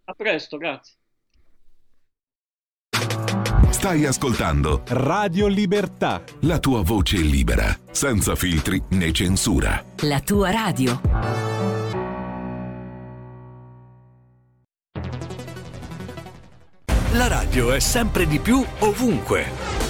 A 0.04 0.14
presto, 0.14 0.56
grazie. 0.56 0.94
Stai 3.70 4.04
ascoltando 4.04 4.82
Radio 4.88 5.46
Libertà. 5.46 6.24
La 6.40 6.58
tua 6.58 6.82
voce 6.82 7.16
libera, 7.18 7.74
senza 7.92 8.34
filtri 8.34 8.82
né 8.90 9.12
censura. 9.12 9.82
La 10.00 10.20
tua 10.20 10.50
radio. 10.50 11.00
La 17.12 17.28
radio 17.28 17.72
è 17.72 17.80
sempre 17.80 18.26
di 18.26 18.38
più 18.38 18.62
ovunque. 18.80 19.89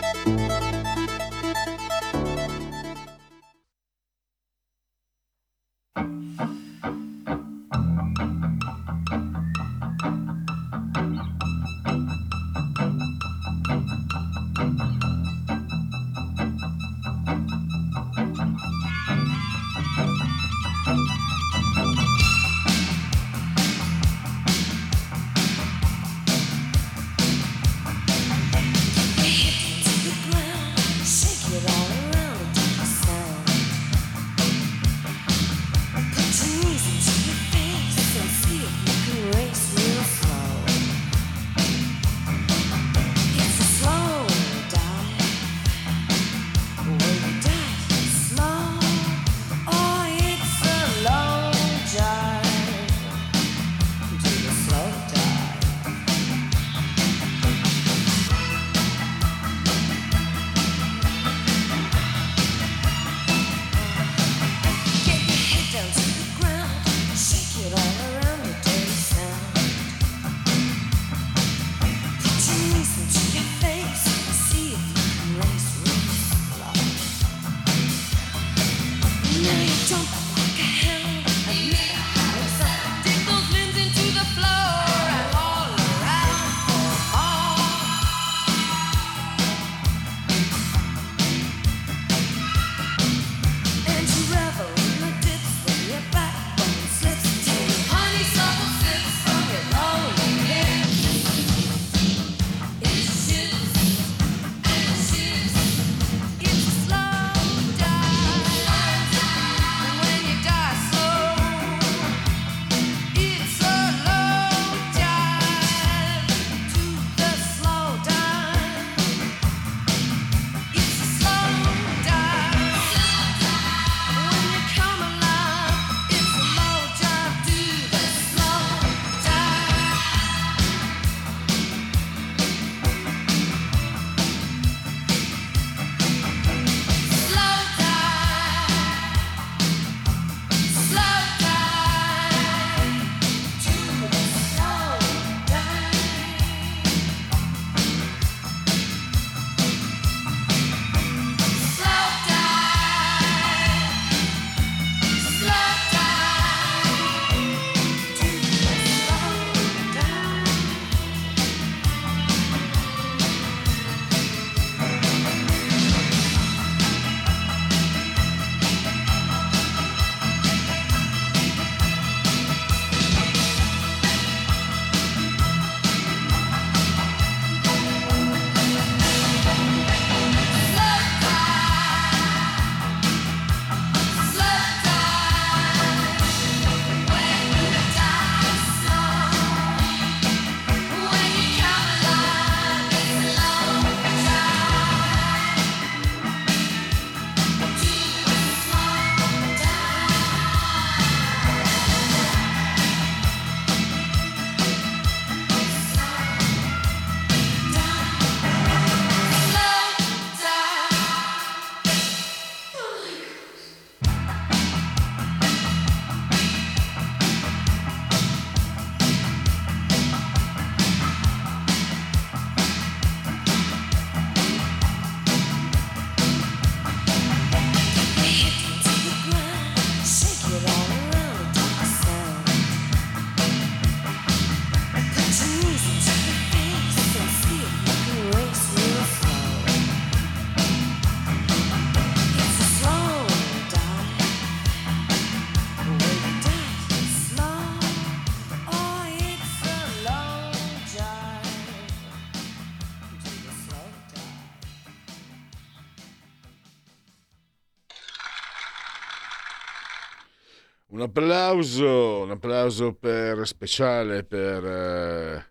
Applauso, 261.11 262.21
un 262.21 262.31
applauso 262.31 262.93
per, 262.93 263.45
speciale 263.45 264.23
per 264.23 264.63
eh, 264.63 265.45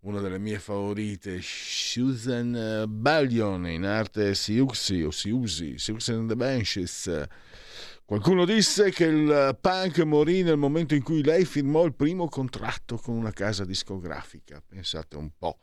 una 0.00 0.20
delle 0.20 0.38
mie 0.38 0.58
favorite, 0.58 1.38
Susan 1.40 2.84
Ballion, 2.86 3.66
in 3.66 3.84
arte 3.86 4.34
Siuxi 4.34 5.02
o 5.02 5.10
Siusi, 5.10 5.78
Siuxi 5.78 6.12
and 6.12 6.28
the 6.28 6.36
Benches. 6.36 7.26
Qualcuno 8.04 8.44
disse 8.44 8.90
che 8.90 9.04
il 9.04 9.56
punk 9.58 10.00
morì 10.00 10.42
nel 10.42 10.58
momento 10.58 10.94
in 10.94 11.02
cui 11.02 11.22
lei 11.22 11.46
firmò 11.46 11.86
il 11.86 11.94
primo 11.94 12.28
contratto 12.28 12.98
con 12.98 13.14
una 13.14 13.32
casa 13.32 13.64
discografica. 13.64 14.62
Pensate 14.66 15.16
un 15.16 15.30
po'. 15.38 15.56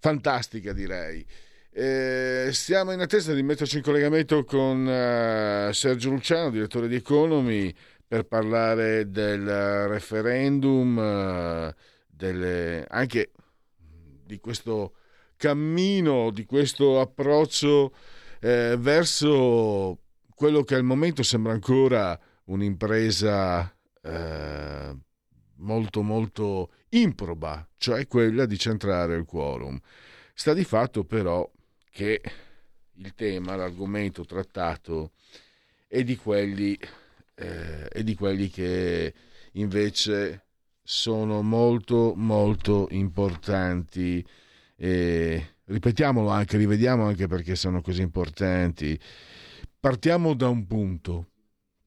Fantastica 0.00 0.74
direi. 0.74 1.24
Eh, 1.72 2.48
stiamo 2.52 2.92
in 2.92 3.00
attesa 3.00 3.32
di 3.32 3.42
metterci 3.42 3.76
in 3.76 3.82
collegamento 3.82 4.44
con 4.44 4.84
uh, 4.84 5.72
Sergio 5.72 6.10
Luciano, 6.10 6.50
direttore 6.50 6.88
di 6.88 6.96
Economy, 6.96 7.72
per 8.10 8.24
parlare 8.24 9.08
del 9.08 9.86
referendum, 9.86 10.96
uh, 10.96 11.72
delle, 12.08 12.84
anche 12.88 13.30
di 13.76 14.40
questo 14.40 14.96
cammino, 15.36 16.32
di 16.32 16.44
questo 16.44 16.98
approccio 16.98 17.94
eh, 18.40 18.74
verso 18.76 20.00
quello 20.34 20.64
che 20.64 20.74
al 20.74 20.82
momento 20.82 21.22
sembra 21.22 21.52
ancora 21.52 22.18
un'impresa 22.46 23.72
eh, 24.02 24.96
molto 25.58 26.02
molto 26.02 26.72
improba, 26.88 27.64
cioè 27.76 28.08
quella 28.08 28.44
di 28.44 28.58
centrare 28.58 29.14
il 29.14 29.24
quorum. 29.24 29.78
Sta 30.34 30.52
di 30.52 30.64
fatto 30.64 31.04
però 31.04 31.48
che 31.92 32.20
il 32.94 33.14
tema, 33.14 33.54
l'argomento 33.54 34.24
trattato 34.24 35.12
è 35.86 36.02
di 36.02 36.16
quelli, 36.16 36.76
eh, 37.40 37.88
è 37.88 38.02
di 38.02 38.14
quelli 38.14 38.48
che 38.48 39.14
invece 39.52 40.44
sono 40.82 41.42
molto 41.42 42.14
molto 42.16 42.88
importanti 42.90 44.24
e 44.76 45.54
ripetiamolo 45.64 46.28
anche, 46.28 46.56
rivediamo 46.56 47.04
anche 47.04 47.26
perché 47.26 47.54
sono 47.54 47.80
così 47.80 48.02
importanti. 48.02 48.98
Partiamo 49.78 50.34
da 50.34 50.48
un 50.48 50.66
punto, 50.66 51.30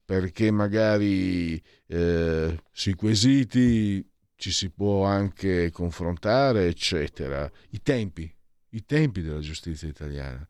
perché 0.06 0.51
magari 0.51 1.62
eh, 1.88 2.62
sui 2.72 2.93
quesiti 2.93 4.06
ci 4.36 4.51
si 4.51 4.70
può 4.70 5.06
anche 5.06 5.72
confrontare, 5.72 6.68
eccetera. 6.68 7.49
I 7.70 7.82
tempi, 7.82 8.32
i 8.70 8.86
tempi 8.86 9.22
della 9.22 9.39
giustizia 9.39 9.88
italiana. 9.88 10.47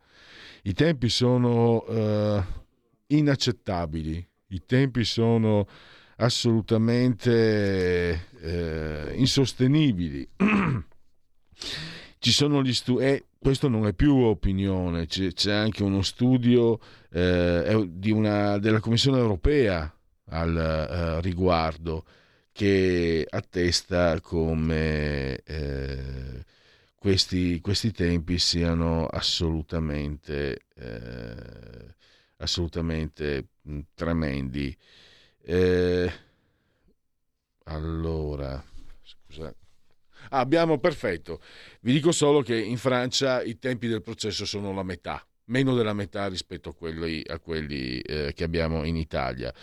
I 0.64 0.74
tempi 0.74 1.10
sono 1.10 1.86
eh, 1.86 2.44
inaccettabili, 3.08 4.28
i 4.56 4.64
tempi 4.66 5.04
sono 5.04 5.68
assolutamente 6.18 8.28
eh, 8.40 9.14
insostenibili. 9.16 10.28
Ci 12.20 12.32
sono 12.32 12.64
gli 12.64 12.74
studi, 12.74 13.04
e 13.04 13.26
questo 13.38 13.68
non 13.68 13.86
è 13.86 13.94
più 13.94 14.16
opinione, 14.16 15.08
c'è, 15.08 15.34
c'è 15.34 15.54
anche 15.54 15.84
uno 15.84 16.02
studio 16.02 16.80
eh, 17.12 17.90
una, 18.06 18.58
della 18.60 18.80
Commissione 18.80 19.18
europea 19.18 19.94
al 20.30 20.56
eh, 20.56 21.22
riguardo 21.22 22.06
che 22.54 23.28
attesta 23.30 24.22
come 24.22 25.36
eh, 25.44 26.46
questi, 26.96 27.60
questi, 27.60 27.92
tempi 27.92 28.38
siano 28.38 29.08
assolutamente, 29.08 30.62
eh, 30.76 31.96
assolutamente 32.38 33.48
tremendi. 33.94 34.76
Eh, 35.42 36.12
allora, 37.66 38.64
scusate. 39.02 39.58
Ah, 40.30 40.40
abbiamo 40.40 40.80
perfetto. 40.80 41.42
Vi 41.82 41.92
dico 41.92 42.12
solo 42.12 42.42
che 42.42 42.56
in 42.56 42.78
Francia 42.78 43.42
i 43.42 43.60
tempi 43.60 43.88
del 43.88 44.02
processo 44.02 44.46
sono 44.46 44.74
la 44.74 44.84
metà, 44.84 45.26
meno 45.46 45.76
della 45.76 45.94
metà 45.94 46.28
rispetto 46.28 46.70
a 46.70 46.74
quelli, 46.74 47.22
a 47.26 47.40
quelli 47.40 48.00
eh, 48.00 48.34
che 48.34 48.44
abbiamo 48.44 48.84
in 48.86 48.96
Italia. 48.96 49.54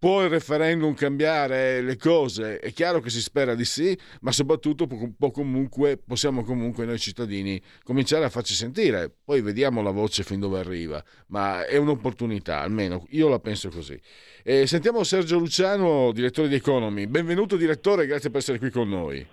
Può 0.00 0.22
il 0.22 0.30
referendum 0.30 0.94
cambiare 0.94 1.82
le 1.82 1.98
cose? 1.98 2.58
È 2.58 2.72
chiaro 2.72 3.00
che 3.00 3.10
si 3.10 3.20
spera 3.20 3.54
di 3.54 3.66
sì, 3.66 3.94
ma 4.22 4.32
soprattutto 4.32 4.88
comunque, 5.30 5.98
possiamo 5.98 6.42
comunque 6.42 6.86
noi 6.86 6.98
cittadini 6.98 7.60
cominciare 7.84 8.24
a 8.24 8.30
farci 8.30 8.54
sentire. 8.54 9.12
Poi 9.22 9.42
vediamo 9.42 9.82
la 9.82 9.90
voce 9.90 10.22
fin 10.22 10.40
dove 10.40 10.58
arriva, 10.58 11.04
ma 11.26 11.66
è 11.66 11.76
un'opportunità, 11.76 12.60
almeno 12.60 13.04
io 13.10 13.28
la 13.28 13.40
penso 13.40 13.68
così. 13.68 14.00
E 14.42 14.66
sentiamo 14.66 15.04
Sergio 15.04 15.38
Luciano, 15.38 16.12
direttore 16.12 16.48
di 16.48 16.54
Economy. 16.54 17.04
Benvenuto 17.04 17.56
direttore, 17.56 18.06
grazie 18.06 18.30
per 18.30 18.38
essere 18.38 18.58
qui 18.58 18.70
con 18.70 18.88
noi. 18.88 19.26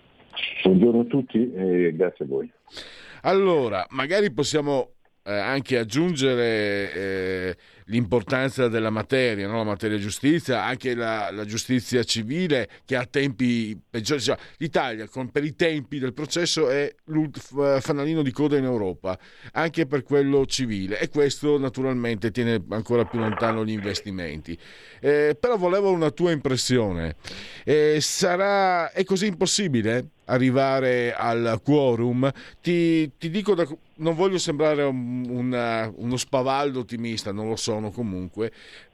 Buongiorno 0.64 1.00
a 1.00 1.06
tutti 1.06 1.50
e 1.50 1.94
grazie 1.96 2.26
a 2.26 2.28
voi. 2.28 2.52
Allora, 3.22 3.88
magari 3.92 4.34
possiamo 4.34 4.96
eh, 5.24 5.32
anche 5.32 5.78
aggiungere 5.78 6.94
eh, 6.94 7.56
l'importanza 7.88 8.68
della 8.68 8.90
materia, 8.90 9.48
no? 9.48 9.58
la 9.58 9.64
materia 9.64 9.98
giustizia, 9.98 10.64
anche 10.64 10.96
la, 10.96 11.30
la, 11.32 11.46
giustizia 11.46 12.04
civile 12.04 12.70
che 12.86 12.96
ha 12.96 13.06
tempi 13.06 13.80
peggiori. 13.90 14.22
Cioè, 14.22 14.38
L'Italia 14.58 15.08
con, 15.08 15.30
per 15.30 15.44
i 15.44 15.56
tempi 15.56 16.00
del 16.00 16.14
processo 16.14 16.70
è 16.70 16.94
il 17.06 17.32
fanalino 17.80 18.22
di 18.22 18.32
coda 18.32 18.58
in 18.58 18.64
Europa, 18.64 19.18
anche 19.54 19.86
per 19.86 20.04
quello 20.04 20.46
civile 20.46 21.00
e 21.00 21.10
questo 21.10 21.58
naturalmente 21.58 22.32
tiene 22.32 22.64
ancora 22.70 23.06
più 23.06 23.20
lontano 23.20 23.66
gli 23.66 23.72
investimenti. 23.72 24.58
Eh, 25.00 25.38
però 25.40 25.58
volevo 25.58 25.92
una 25.92 26.12
tua 26.12 26.32
impressione. 26.32 27.16
Eh, 27.64 28.00
sarà, 28.02 28.92
è 28.92 29.04
così 29.04 29.28
impossibile? 29.28 30.12
Arrivare 30.28 31.14
al 31.14 31.60
quorum. 31.64 32.32
Ti, 32.62 33.12
ti 33.18 33.30
dico, 33.30 33.54
da, 33.54 33.68
non 33.98 34.16
voglio 34.16 34.38
sembrare 34.38 34.84
un, 34.84 35.26
una, 35.30 35.92
uno 35.96 36.18
spavaldo 36.18 36.80
ottimista, 36.80 37.32
non 37.32 37.48
lo 37.48 37.56
sono 37.56 37.92
comunque, 37.92 38.52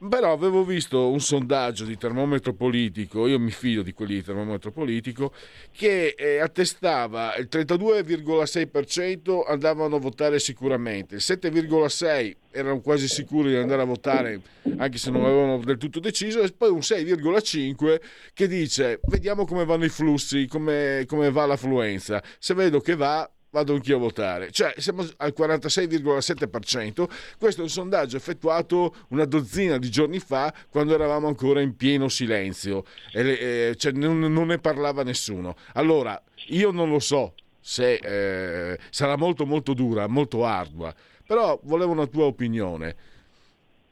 però 0.08 0.32
avevo 0.32 0.64
visto 0.64 1.08
un 1.08 1.20
sondaggio 1.20 1.84
di 1.84 1.96
termometro 1.96 2.54
politico, 2.54 3.26
io 3.26 3.38
mi 3.38 3.50
fido 3.50 3.82
di 3.82 3.92
quelli 3.92 4.14
di 4.14 4.24
termometro 4.24 4.70
politico, 4.70 5.32
che 5.72 6.14
eh, 6.16 6.38
attestava 6.40 7.34
il 7.36 7.48
32,6% 7.50 9.44
andavano 9.46 9.96
a 9.96 10.00
votare 10.00 10.38
sicuramente, 10.38 11.16
il 11.16 11.22
7,6% 11.24 12.42
erano 12.54 12.80
quasi 12.80 13.08
sicuri 13.08 13.50
di 13.50 13.56
andare 13.56 13.82
a 13.82 13.84
votare 13.84 14.40
anche 14.76 14.98
se 14.98 15.10
non 15.10 15.24
avevano 15.24 15.58
del 15.58 15.76
tutto 15.76 16.00
deciso 16.00 16.40
e 16.40 16.52
poi 16.52 16.70
un 16.70 16.78
6,5 16.78 18.00
che 18.32 18.46
dice 18.46 19.00
vediamo 19.08 19.44
come 19.44 19.64
vanno 19.64 19.84
i 19.84 19.88
flussi, 19.88 20.46
come, 20.46 21.04
come 21.06 21.30
va 21.30 21.46
l'affluenza, 21.46 22.22
se 22.38 22.54
vedo 22.54 22.80
che 22.80 22.94
va 22.94 23.28
vado 23.54 23.74
anch'io 23.74 23.96
a 23.96 24.00
votare. 24.00 24.50
Cioè 24.50 24.74
siamo 24.78 25.06
al 25.18 25.32
46,7%. 25.36 27.08
Questo 27.38 27.60
è 27.60 27.64
un 27.64 27.70
sondaggio 27.70 28.16
effettuato 28.16 28.96
una 29.08 29.24
dozzina 29.24 29.78
di 29.78 29.90
giorni 29.90 30.18
fa 30.18 30.52
quando 30.68 30.92
eravamo 30.92 31.28
ancora 31.28 31.60
in 31.60 31.76
pieno 31.76 32.08
silenzio 32.08 32.84
e 33.12 33.20
eh, 33.20 33.74
cioè, 33.76 33.92
non, 33.92 34.18
non, 34.18 34.48
ne 34.48 34.58
parlava 34.58 35.04
nessuno. 35.04 35.54
Allora, 35.74 36.20
io 36.48 36.72
non 36.72 36.90
lo 36.90 36.98
so 36.98 37.34
se 37.60 37.94
eh, 37.94 38.78
sarà 38.90 39.16
molto 39.16 39.46
molto 39.46 39.72
dura, 39.72 40.06
molto 40.08 40.44
ardua, 40.44 40.92
però 41.26 41.58
volevo 41.64 41.92
una 41.92 42.06
tua 42.06 42.24
opinione 42.24 42.96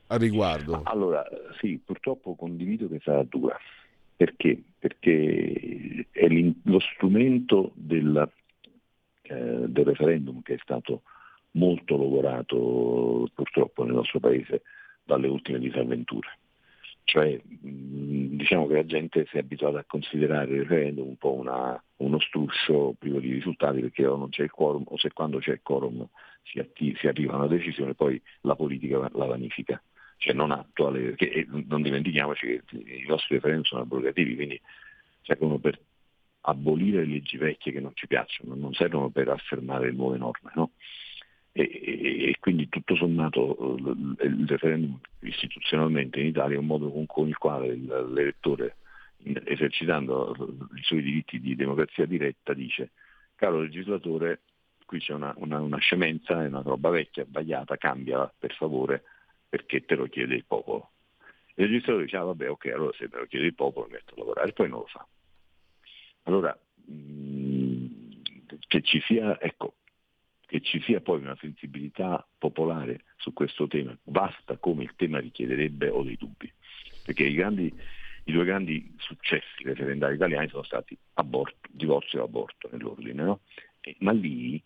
a 0.08 0.16
riguardo. 0.16 0.82
Allora, 0.84 1.24
sì, 1.58 1.80
purtroppo 1.82 2.34
condivido 2.34 2.88
che 2.88 3.00
sarà 3.02 3.22
dura. 3.22 3.58
Perché? 4.14 4.62
Perché 4.78 6.06
è 6.10 6.28
lo 6.64 6.80
strumento 6.94 7.72
del, 7.74 8.30
eh, 9.22 9.64
del 9.66 9.84
referendum 9.84 10.42
che 10.42 10.54
è 10.54 10.58
stato 10.62 11.02
molto 11.52 11.96
logorato 11.96 13.28
purtroppo 13.34 13.84
nel 13.84 13.94
nostro 13.94 14.20
paese 14.20 14.62
dalle 15.02 15.28
ultime 15.28 15.58
disavventure. 15.58 16.38
Cioè, 17.04 17.40
diciamo 17.42 18.66
che 18.68 18.74
la 18.74 18.86
gente 18.86 19.26
si 19.28 19.36
è 19.36 19.40
abituata 19.40 19.80
a 19.80 19.84
considerare 19.84 20.52
il 20.52 20.60
referendum 20.60 21.08
un 21.08 21.16
po' 21.16 21.32
una, 21.32 21.82
uno 21.96 22.20
struscio 22.20 22.94
privo 22.98 23.18
di 23.18 23.32
risultati 23.32 23.80
perché 23.80 24.06
o 24.06 24.16
non 24.16 24.28
c'è 24.28 24.44
il 24.44 24.50
quorum 24.50 24.84
o 24.86 24.96
se 24.98 25.12
quando 25.12 25.38
c'è 25.38 25.52
il 25.52 25.60
quorum 25.62 26.06
si, 26.43 26.59
atti- 26.59 26.95
si 26.97 27.07
arriva 27.07 27.34
a 27.34 27.36
una 27.36 27.47
decisione 27.47 27.95
poi 27.95 28.20
la 28.43 28.55
politica 28.55 28.99
la 28.99 29.24
vanifica. 29.24 29.82
Cioè 30.16 30.34
non 30.34 30.53
attua 30.53 30.90
le, 30.90 31.14
perché 31.14 31.47
non 31.49 31.82
dimentichiamoci 31.82 32.47
che 32.47 32.62
i 32.76 33.07
nostri 33.09 33.34
referendum 33.34 33.64
sono 33.64 33.82
abrogativi, 33.82 34.36
quindi 34.36 34.61
servono 35.22 35.59
per 35.59 35.80
abolire 36.43 37.05
le 37.05 37.12
leggi 37.12 37.36
vecchie 37.36 37.72
che 37.72 37.80
non 37.80 37.90
ci 37.95 38.07
piacciono, 38.07 38.55
non 38.55 38.72
servono 38.72 39.11
per 39.11 39.28
affermare 39.28 39.90
nuove 39.90 40.18
norme. 40.18 40.53
No? 40.55 40.70
E, 41.53 41.62
e, 41.62 42.28
e, 42.28 42.36
quindi 42.40 42.68
tutto 42.68 42.95
sommato 42.95 43.76
il 44.20 44.45
referendum 44.47 44.99
istituzionalmente 45.20 46.18
in 46.20 46.26
Italia 46.26 46.57
è 46.57 46.59
un 46.59 46.66
modo 46.66 46.90
con, 47.07 47.28
il 47.28 47.36
quale 47.36 47.74
l'elettore 47.74 48.76
esercitando 49.45 50.34
i 50.74 50.82
suoi 50.82 51.03
diritti 51.03 51.40
di 51.40 51.55
democrazia 51.55 52.07
diretta 52.07 52.55
dice 52.55 52.93
caro 53.36 53.61
legislatore 53.61 54.40
qui 54.93 55.01
c'è 55.01 55.14
una, 55.14 55.32
una, 55.38 55.59
una 55.59 55.78
scemenza, 55.78 56.45
è 56.45 56.49
una 56.49 56.61
roba 56.61 56.90
vecchia, 56.90 57.24
sbagliata, 57.24 57.78
cambia 57.78 58.30
per 58.38 58.53
favore 58.53 59.05
perché 59.49 59.86
te 59.86 59.95
lo 59.95 60.07
chiede 60.07 60.34
il 60.34 60.45
popolo. 60.45 60.90
il 61.55 61.64
legislatore 61.64 62.05
dice, 62.05 62.16
ah, 62.18 62.24
vabbè, 62.24 62.51
ok, 62.51 62.66
allora 62.66 62.93
se 62.99 63.09
me 63.11 63.20
lo 63.20 63.26
chiede 63.26 63.47
il 63.47 63.55
popolo 63.55 63.86
mi 63.86 63.93
metto 63.93 64.12
a 64.12 64.18
lavorare, 64.18 64.53
poi 64.53 64.68
non 64.68 64.80
lo 64.80 64.86
fa. 64.86 65.07
Allora, 66.24 66.59
mh, 66.84 67.86
che 68.68 68.82
ci 68.82 69.01
sia, 69.01 69.40
ecco, 69.40 69.76
che 70.45 70.61
ci 70.61 70.78
sia 70.82 71.01
poi 71.01 71.20
una 71.20 71.36
sensibilità 71.40 72.26
popolare 72.36 73.05
su 73.16 73.32
questo 73.32 73.66
tema, 73.68 73.97
basta 74.03 74.59
come 74.59 74.82
il 74.82 74.93
tema 74.95 75.20
richiederebbe 75.20 75.88
o 75.88 76.03
dei 76.03 76.16
dubbi, 76.16 76.53
perché 77.03 77.24
i, 77.24 77.34
grandi, 77.34 77.74
i 78.24 78.32
due 78.32 78.45
grandi 78.45 78.95
successi 78.99 79.62
referendari 79.62 80.16
italiani 80.16 80.49
sono 80.49 80.64
stati 80.64 80.95
aborto, 81.14 81.66
divorzio 81.70 82.20
e 82.20 82.24
aborto 82.24 82.68
nell'ordine, 82.70 83.22
no? 83.22 83.40
e, 83.82 83.97
ma 83.99 84.12
lì, 84.12 84.62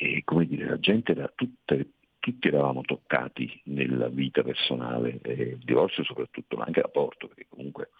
e, 0.00 0.22
come 0.24 0.46
dire, 0.46 0.66
la 0.66 0.78
gente 0.78 1.12
era 1.12 1.30
tutta, 1.34 1.76
tutti 2.18 2.48
eravamo 2.48 2.82
toccati 2.82 3.60
nella 3.64 4.08
vita 4.08 4.42
personale, 4.42 5.20
il 5.24 5.58
divorzio 5.62 6.04
soprattutto, 6.04 6.56
ma 6.56 6.64
anche 6.64 6.80
l'aborto, 6.80 7.28
perché 7.28 7.46
comunque 7.48 7.90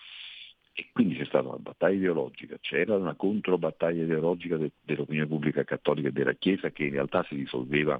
e 0.78 0.90
quindi 0.92 1.16
c'è 1.16 1.24
stata 1.24 1.48
una 1.48 1.56
battaglia 1.56 1.96
ideologica, 1.96 2.58
c'era 2.60 2.96
una 2.96 3.14
controbattaglia 3.14 4.02
ideologica 4.02 4.58
de- 4.58 4.72
dell'opinione 4.82 5.26
pubblica 5.26 5.64
cattolica 5.64 6.08
e 6.08 6.12
della 6.12 6.34
Chiesa 6.34 6.70
che 6.70 6.84
in 6.84 6.90
realtà 6.90 7.24
si 7.24 7.34
risolveva, 7.34 7.98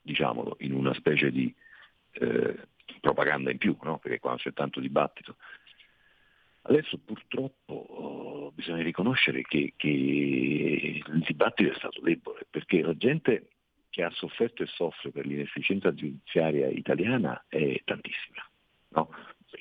diciamolo, 0.00 0.58
in 0.60 0.74
una 0.74 0.94
specie 0.94 1.32
di 1.32 1.52
eh, 2.12 2.56
propaganda 3.00 3.50
in 3.50 3.58
più, 3.58 3.76
no? 3.82 3.98
perché 3.98 4.20
quando 4.20 4.40
c'è 4.40 4.52
tanto 4.52 4.78
dibattito. 4.78 5.38
Adesso 6.62 6.98
purtroppo 7.04 7.72
oh, 7.72 8.52
bisogna 8.52 8.82
riconoscere 8.82 9.42
che, 9.42 9.74
che 9.76 9.88
il 9.88 11.24
dibattito 11.26 11.72
è 11.72 11.74
stato 11.76 12.00
debole, 12.00 12.46
perché 12.48 12.82
la 12.82 12.96
gente 12.96 13.48
che 13.90 14.02
ha 14.02 14.10
sofferto 14.10 14.62
e 14.62 14.66
soffre 14.66 15.10
per 15.10 15.26
l'inefficienza 15.26 15.92
giudiziaria 15.92 16.68
italiana 16.68 17.44
è 17.48 17.80
tantissima. 17.84 18.46
No? 18.90 19.08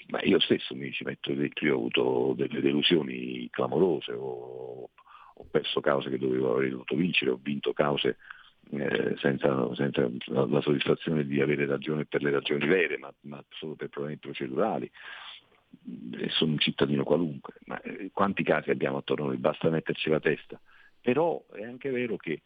ma 0.07 0.21
io 0.23 0.39
stesso 0.39 0.75
mi 0.75 0.91
ci 0.91 1.03
metto 1.03 1.33
dentro, 1.33 1.65
io 1.65 1.73
ho 1.73 1.77
avuto 1.77 2.33
delle 2.35 2.61
delusioni 2.61 3.49
clamorose, 3.49 4.13
ho, 4.13 4.89
ho 5.33 5.45
perso 5.49 5.81
cause 5.81 6.09
che 6.09 6.17
dovevo 6.17 6.55
aver 6.55 6.69
dovuto 6.69 6.95
vincere, 6.95 7.31
ho 7.31 7.39
vinto 7.41 7.73
cause 7.73 8.17
eh, 8.71 9.15
senza, 9.17 9.73
senza 9.75 10.09
la, 10.25 10.61
soddisfazione 10.61 11.25
di 11.25 11.41
avere 11.41 11.65
ragione 11.65 12.05
per 12.05 12.21
le 12.21 12.31
ragioni 12.31 12.65
vere, 12.67 12.97
ma, 12.97 13.13
ma 13.21 13.43
solo 13.49 13.75
per 13.75 13.89
problemi 13.89 14.17
procedurali. 14.17 14.89
Sono 16.29 16.51
un 16.51 16.59
cittadino 16.59 17.03
qualunque, 17.03 17.55
ma 17.65 17.79
eh, 17.81 18.11
quanti 18.13 18.43
casi 18.43 18.69
abbiamo 18.69 18.97
attorno 18.97 19.25
a 19.25 19.27
noi? 19.27 19.37
Basta 19.37 19.69
metterci 19.69 20.09
la 20.09 20.19
testa. 20.19 20.59
Però 21.01 21.43
è 21.53 21.63
anche 21.63 21.89
vero 21.89 22.17
che 22.17 22.41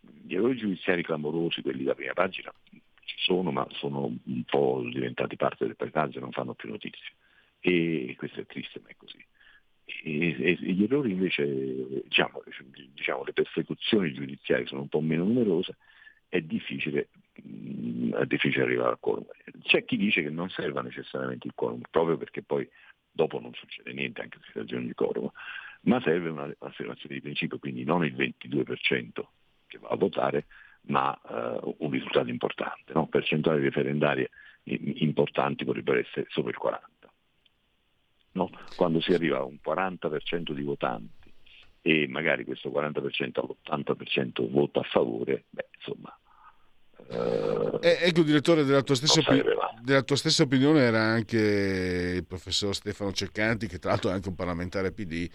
gli 0.00 0.34
errori 0.34 0.56
giudiziari 0.56 1.02
clamorosi, 1.02 1.62
quelli 1.62 1.84
da 1.84 1.94
prima 1.94 2.12
pagina, 2.12 2.52
ci 2.70 3.16
sono, 3.18 3.50
ma 3.50 3.66
sono 3.72 4.04
un 4.04 4.42
po' 4.44 4.82
diventati 4.92 5.36
parte 5.36 5.64
del 5.64 5.76
paesaggio, 5.76 6.20
non 6.20 6.32
fanno 6.32 6.54
più 6.54 6.68
notizie. 6.68 7.14
E 7.60 8.14
questo 8.18 8.40
è 8.40 8.46
triste, 8.46 8.80
ma 8.82 8.88
è 8.88 8.96
così. 8.96 9.24
E, 9.84 10.36
e 10.42 10.54
gli 10.54 10.82
errori 10.82 11.12
invece, 11.12 12.02
diciamo, 12.04 12.42
diciamo, 12.94 13.24
le 13.24 13.32
persecuzioni 13.32 14.12
giudiziarie 14.12 14.66
sono 14.66 14.82
un 14.82 14.88
po' 14.88 15.00
meno 15.00 15.24
numerose, 15.24 15.76
è 16.28 16.40
difficile, 16.40 17.08
mh, 17.42 18.06
mm, 18.08 18.14
è 18.14 18.26
difficile 18.26 18.64
arrivare 18.64 18.90
al 18.90 19.00
quorum. 19.00 19.24
C'è 19.62 19.84
chi 19.84 19.96
dice 19.96 20.22
che 20.22 20.30
non 20.30 20.48
serva 20.50 20.82
necessariamente 20.82 21.46
il 21.46 21.54
quorum, 21.54 21.80
proprio 21.90 22.16
perché 22.16 22.42
poi 22.42 22.68
dopo 23.10 23.40
non 23.40 23.52
succede 23.54 23.92
niente 23.92 24.20
anche 24.20 24.38
se 24.42 24.58
ragioni 24.58 24.86
di 24.86 24.94
quorum, 24.94 25.30
ma 25.82 26.00
serve 26.02 26.28
un'affermazione 26.28 27.14
di 27.14 27.20
principio, 27.20 27.58
quindi 27.58 27.84
non 27.84 28.04
il 28.04 28.14
22% 28.14 29.08
che 29.66 29.78
va 29.78 29.88
a 29.88 29.96
votare, 29.96 30.46
ma 30.82 31.18
uh, 31.22 31.76
un 31.78 31.90
risultato 31.90 32.28
importante. 32.28 32.92
No? 32.92 33.06
Percentuali 33.06 33.62
referendarie 33.62 34.30
importanti 34.64 35.64
potrebbero 35.64 35.98
essere 35.98 36.26
sopra 36.28 36.50
il 36.50 36.56
40. 36.56 36.88
No? 38.32 38.50
Quando 38.76 39.00
si 39.00 39.12
arriva 39.12 39.38
a 39.38 39.44
un 39.44 39.58
40% 39.64 40.52
di 40.52 40.62
votanti 40.62 41.32
e 41.80 42.06
magari 42.08 42.44
questo 42.44 42.68
40% 42.68 43.38
all'80% 43.38 44.50
vota 44.50 44.80
a 44.80 44.84
favore, 44.84 45.44
beh, 45.50 45.68
insomma, 45.76 46.16
Uh, 47.08 47.78
ecco 47.80 48.22
direttore 48.22 48.64
della 48.64 48.82
tua, 48.82 48.96
stessa 48.96 49.20
opi- 49.20 49.42
della 49.80 50.02
tua, 50.02 50.16
stessa 50.16 50.42
opinione 50.42 50.80
era 50.80 51.00
anche 51.00 52.14
il 52.16 52.24
professor 52.24 52.74
Stefano 52.74 53.12
Ceccanti 53.12 53.68
che 53.68 53.78
tra 53.78 53.90
l'altro 53.90 54.10
è 54.10 54.12
anche 54.12 54.28
un 54.28 54.34
parlamentare 54.34 54.90
PD 54.90 55.28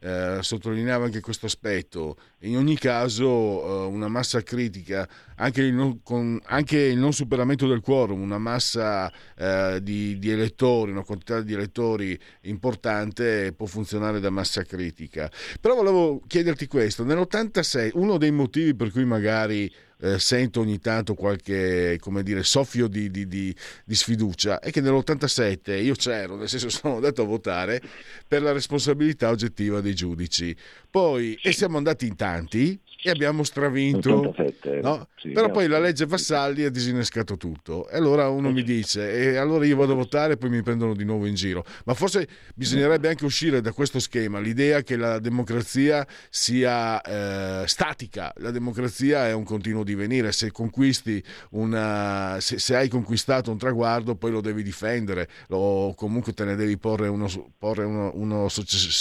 eh, 0.00 0.38
sottolineava 0.40 1.04
anche 1.04 1.20
questo 1.20 1.46
aspetto. 1.46 2.16
In 2.40 2.56
ogni 2.56 2.76
caso 2.76 3.26
eh, 3.26 3.86
una 3.86 4.08
massa 4.08 4.42
critica, 4.42 5.08
anche 5.36 5.62
il, 5.62 5.74
non, 5.74 6.02
con, 6.02 6.40
anche 6.44 6.78
il, 6.78 6.98
non, 6.98 7.12
superamento 7.12 7.66
del 7.66 7.80
quorum, 7.80 8.20
una 8.20 8.38
massa 8.38 9.12
eh, 9.36 9.80
di, 9.82 10.18
di, 10.18 10.30
elettori, 10.30 10.92
una 10.92 11.02
quantità 11.02 11.40
di 11.40 11.52
elettori 11.52 12.18
importante 12.42 13.52
può 13.52 13.66
funzionare 13.66 14.20
da 14.20 14.30
massa 14.30 14.62
critica. 14.62 15.30
Però 15.60 15.74
volevo 15.74 16.22
chiederti 16.26 16.66
questo, 16.66 17.04
nell'86 17.04 17.90
uno 17.94 18.18
dei 18.18 18.30
motivi 18.30 18.74
per 18.74 18.92
cui 18.92 19.04
magari 19.04 19.70
eh, 20.00 20.18
sento 20.18 20.60
ogni 20.60 20.78
tanto 20.78 21.14
qualche 21.14 21.98
come 22.00 22.22
dire, 22.22 22.42
soffio 22.44 22.86
di, 22.86 23.10
di, 23.10 23.26
di, 23.26 23.54
di, 23.84 23.94
sfiducia 23.94 24.60
è 24.60 24.70
che 24.70 24.80
nell'87 24.80 25.82
io 25.82 25.94
c'ero, 25.94 26.36
nel 26.36 26.48
senso 26.48 26.68
sono 26.70 26.96
andato 26.96 27.22
a 27.22 27.24
votare 27.24 27.82
per 28.26 28.42
la 28.42 28.52
responsabilità 28.52 29.30
oggettiva 29.30 29.80
dei 29.80 29.94
giudici. 29.94 30.54
Poi, 30.90 31.38
e 31.42 31.52
siamo 31.52 31.76
andati 31.76 32.06
in 32.06 32.16
tanti, 32.16 32.78
e 33.00 33.10
abbiamo 33.10 33.44
stravinto. 33.44 34.28
87, 34.28 34.80
no? 34.82 35.08
sì, 35.16 35.30
Però 35.30 35.50
poi 35.50 35.68
la 35.68 35.78
legge 35.78 36.04
Vassalli 36.04 36.64
ha 36.64 36.70
disinnescato 36.70 37.36
tutto. 37.36 37.88
E 37.88 37.96
allora 37.96 38.28
uno 38.28 38.50
mi 38.50 38.64
dice, 38.64 39.12
e 39.12 39.36
allora 39.36 39.64
io 39.64 39.76
vado 39.76 39.92
a 39.92 39.96
votare 39.96 40.32
e 40.32 40.36
poi 40.36 40.50
mi 40.50 40.62
prendono 40.62 40.94
di 40.94 41.04
nuovo 41.04 41.26
in 41.26 41.34
giro. 41.34 41.64
Ma 41.84 41.94
forse 41.94 42.26
bisognerebbe 42.56 43.08
anche 43.08 43.24
uscire 43.24 43.60
da 43.60 43.72
questo 43.72 44.00
schema, 44.00 44.40
l'idea 44.40 44.82
che 44.82 44.96
la 44.96 45.20
democrazia 45.20 46.04
sia 46.28 47.00
eh, 47.00 47.68
statica. 47.68 48.32
La 48.38 48.50
democrazia 48.50 49.28
è 49.28 49.32
un 49.32 49.44
continuo 49.44 49.84
divenire. 49.84 50.32
Se 50.32 50.50
conquisti 50.50 51.22
una, 51.50 52.38
se, 52.40 52.58
se, 52.58 52.74
hai 52.74 52.88
conquistato 52.88 53.52
un 53.52 53.58
traguardo, 53.58 54.16
poi 54.16 54.32
lo 54.32 54.40
devi 54.40 54.64
difendere, 54.64 55.28
o 55.50 55.94
comunque 55.94 56.32
te 56.32 56.44
ne 56.44 56.56
devi 56.56 56.76
porre 56.78 57.06
uno, 57.06 57.28
porre 57.56 57.84
uno, 57.84 58.10
uno, 58.14 58.48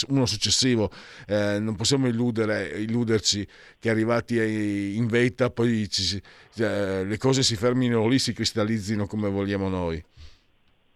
uno 0.08 0.26
successivo. 0.28 0.92
Eh, 1.26 1.58
non 1.60 1.76
possiamo 1.76 2.08
illudere, 2.08 2.68
illuderci 2.78 3.48
che 3.80 3.87
che 3.88 3.90
arrivati 3.90 4.98
in 4.98 5.08
vetta 5.08 5.50
poi 5.50 5.88
ci, 5.90 6.22
eh, 6.58 7.06
le 7.06 7.18
cose 7.18 7.42
si 7.42 7.56
fermino 7.56 8.08
lì, 8.08 8.20
si 8.20 8.34
cristallizzino 8.34 9.08
come 9.08 9.30
vogliamo 9.30 9.70
noi. 9.70 10.04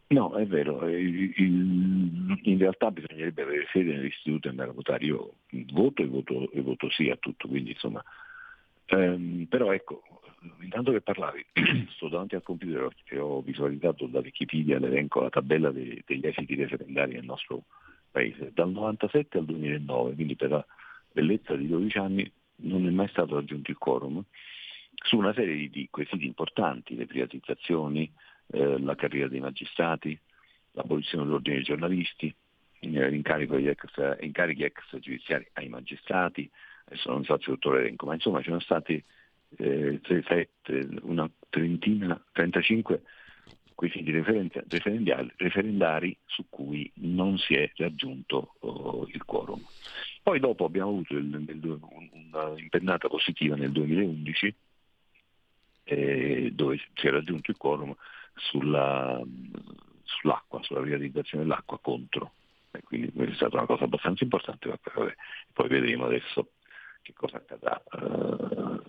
No, 0.08 0.34
è 0.34 0.46
vero, 0.46 0.86
in 0.90 2.58
realtà 2.58 2.92
bisognerebbe 2.92 3.44
avere 3.44 3.66
fede 3.72 3.94
nell'istituto 3.94 4.48
e 4.48 4.50
andare 4.50 4.72
a 4.72 4.74
votare. 4.74 5.06
Io 5.06 5.36
voto 5.72 6.02
e 6.02 6.08
voto, 6.08 6.52
e 6.52 6.62
voto 6.62 6.90
sì 6.90 7.10
a 7.10 7.16
tutto, 7.16 7.48
quindi 7.48 7.72
insomma. 7.72 8.04
Ehm, 8.88 9.46
però 9.48 9.72
ecco, 9.72 10.04
intanto 10.62 10.92
che 10.92 11.00
parlavi, 11.00 11.46
sto 11.96 12.10
davanti 12.10 12.36
al 12.36 12.44
computer 12.44 12.90
e 13.06 13.20
ho 13.20 13.42
visualizzato 13.42 14.06
da 14.08 14.20
Wikipedia 14.20 14.80
l'elenco, 14.80 15.22
la 15.22 15.30
tabella 15.30 15.72
dei, 15.72 16.04
degli 16.06 16.28
esiti 16.28 16.56
referendari 16.56 17.14
nel 17.14 17.24
nostro 17.24 17.64
paese, 18.12 18.52
dal 18.54 18.70
97 18.70 19.38
al 19.38 19.46
2009, 19.46 20.14
quindi 20.16 20.36
per 20.36 20.50
la 20.50 20.66
bellezza 21.10 21.56
di 21.56 21.70
12 21.70 21.98
anni 21.98 22.32
non 22.62 22.86
è 22.88 22.90
mai 22.90 23.08
stato 23.10 23.36
raggiunto 23.36 23.72
il 23.72 23.78
quorum 23.78 24.24
su 25.04 25.18
una 25.18 25.34
serie 25.34 25.70
di, 25.70 25.88
quesiti 25.90 26.26
importanti, 26.26 26.96
le 26.96 27.08
privatizzazioni, 27.08 28.12
eh, 28.48 28.80
la 28.80 28.96
carriera 28.96 29.28
dei 29.28 29.40
magistrati, 29.40 30.18
l'abolizione 30.74 31.24
dell'ordine 31.24 31.56
dei 31.56 31.64
giornalisti, 31.64 32.34
eh, 32.80 33.24
ex, 33.24 34.18
incarichi 34.22 34.64
ex 34.64 35.00
giudiziari 35.00 35.48
ai 35.54 35.70
magistrati, 35.70 36.50
adesso 36.86 37.10
non 37.10 37.24
faccio 37.24 37.54
tutto 37.54 37.72
l'elenco, 37.72 38.06
ma 38.06 38.14
insomma 38.14 38.40
ci 38.40 38.50
sono 38.50 38.60
stati 38.60 39.04
eh, 39.58 40.00
7, 40.04 40.90
una 41.02 41.30
trentina, 41.50 42.22
35 42.32 43.02
quesiti 43.82 44.12
referendari, 44.12 45.32
referendari 45.38 46.16
su 46.26 46.46
cui 46.50 46.90
non 46.96 47.40
si 47.40 47.56
è 47.56 47.72
raggiunto 47.78 48.56
oh, 48.60 49.08
il 49.12 49.26
quorum. 49.26 49.60
Poi 50.24 50.40
dopo 50.40 50.66
abbiamo 50.66 50.90
avuto 50.90 51.16
un'impennata 51.16 53.08
positiva 53.08 53.56
nel 53.56 53.72
2011 53.72 54.56
eh, 55.84 56.52
dove 56.54 56.80
si 56.94 57.08
è 57.08 57.10
raggiunto 57.10 57.52
il 57.52 57.58
quorum 57.58 57.96
sulla, 58.36 59.22
sull'acqua, 60.04 60.62
sulla 60.64 60.82
privatizzazione 60.82 61.44
dell'acqua 61.44 61.80
contro. 61.80 62.34
E 62.72 62.82
quindi 62.84 63.12
è 63.14 63.34
stata 63.34 63.58
una 63.58 63.66
cosa 63.66 63.84
abbastanza 63.84 64.24
importante, 64.24 64.70
ma 64.70 64.78
poi, 65.54 65.68
vedremo 65.68 66.06
adesso 66.06 66.52
che 67.02 67.14
cosa 67.14 67.38
accadrà. 67.38 67.82
Uh, 67.92 68.82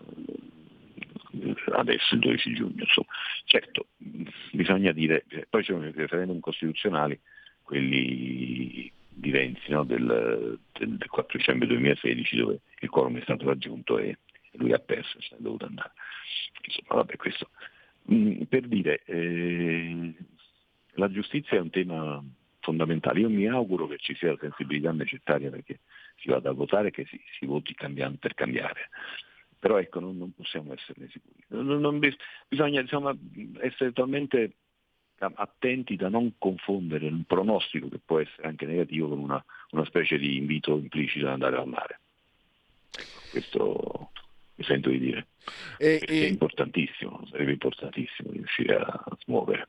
adesso 1.72 2.14
il 2.14 2.20
12 2.20 2.54
giugno. 2.54 2.82
Insomma. 2.82 3.08
Certo, 3.44 3.86
bisogna 4.52 4.92
dire, 4.92 5.24
poi 5.48 5.64
c'è 5.64 5.72
un 5.72 5.90
referendum 5.92 6.38
costituzionali, 6.38 7.18
quelli 7.62 8.92
di 9.14 9.30
Renzi 9.30 9.70
no? 9.70 9.84
del, 9.84 10.58
del, 10.72 10.96
del, 10.96 11.08
4 11.08 11.38
dicembre 11.38 11.66
2016 11.68 12.36
dove 12.36 12.60
il 12.80 12.88
quorum 12.88 13.18
è 13.18 13.22
stato 13.22 13.46
raggiunto 13.46 13.98
e 13.98 14.18
lui 14.52 14.72
ha 14.72 14.78
perso, 14.78 15.20
se 15.20 15.36
è 15.36 15.38
dovuto 15.38 15.66
andare. 15.66 15.92
Insomma, 16.64 17.00
vabbè, 17.00 17.16
questo. 17.16 17.50
Mm, 18.12 18.42
per 18.42 18.66
dire, 18.66 19.02
eh, 19.04 20.14
la 20.94 21.10
giustizia 21.10 21.56
è 21.56 21.60
un 21.60 21.70
tema 21.70 22.22
fondamentale. 22.60 23.20
Io 23.20 23.30
mi 23.30 23.46
auguro 23.46 23.86
che 23.86 23.98
ci 23.98 24.14
sia 24.14 24.32
la 24.32 24.38
sensibilità 24.40 24.92
necessaria 24.92 25.50
perché 25.50 25.80
si 26.16 26.28
vada 26.28 26.50
a 26.50 26.54
votare 26.54 26.88
e 26.88 26.90
che 26.90 27.04
si, 27.06 27.20
si 27.38 27.46
voti 27.46 27.74
cambiando 27.74 28.18
per 28.18 28.34
cambiare. 28.34 28.88
Però 29.58 29.78
ecco, 29.78 30.00
non, 30.00 30.16
non 30.16 30.32
possiamo 30.32 30.72
esserne 30.72 31.08
sicuri. 31.08 31.44
Non, 31.48 31.80
non, 31.80 32.00
bisogna 32.48 32.80
insomma, 32.80 33.16
essere 33.60 33.92
talmente 33.92 34.54
attenti 35.34 35.96
da 35.96 36.08
non 36.08 36.34
confondere 36.38 37.06
un 37.06 37.24
pronostico 37.24 37.88
che 37.88 38.00
può 38.04 38.18
essere 38.18 38.48
anche 38.48 38.66
negativo 38.66 39.08
con 39.08 39.18
una, 39.18 39.44
una 39.70 39.84
specie 39.84 40.18
di 40.18 40.36
invito 40.36 40.76
implicito 40.76 41.26
ad 41.26 41.32
andare 41.32 41.56
al 41.56 41.68
mare. 41.68 42.00
Questo 43.30 44.10
mi 44.56 44.64
sento 44.64 44.90
di 44.90 44.98
dire. 44.98 45.26
E, 45.78 46.02
e... 46.06 46.24
È 46.24 46.28
importantissimo, 46.28 47.26
sarebbe 47.30 47.52
importantissimo 47.52 48.30
riuscire 48.30 48.76
a 48.76 49.04
smuovere. 49.24 49.68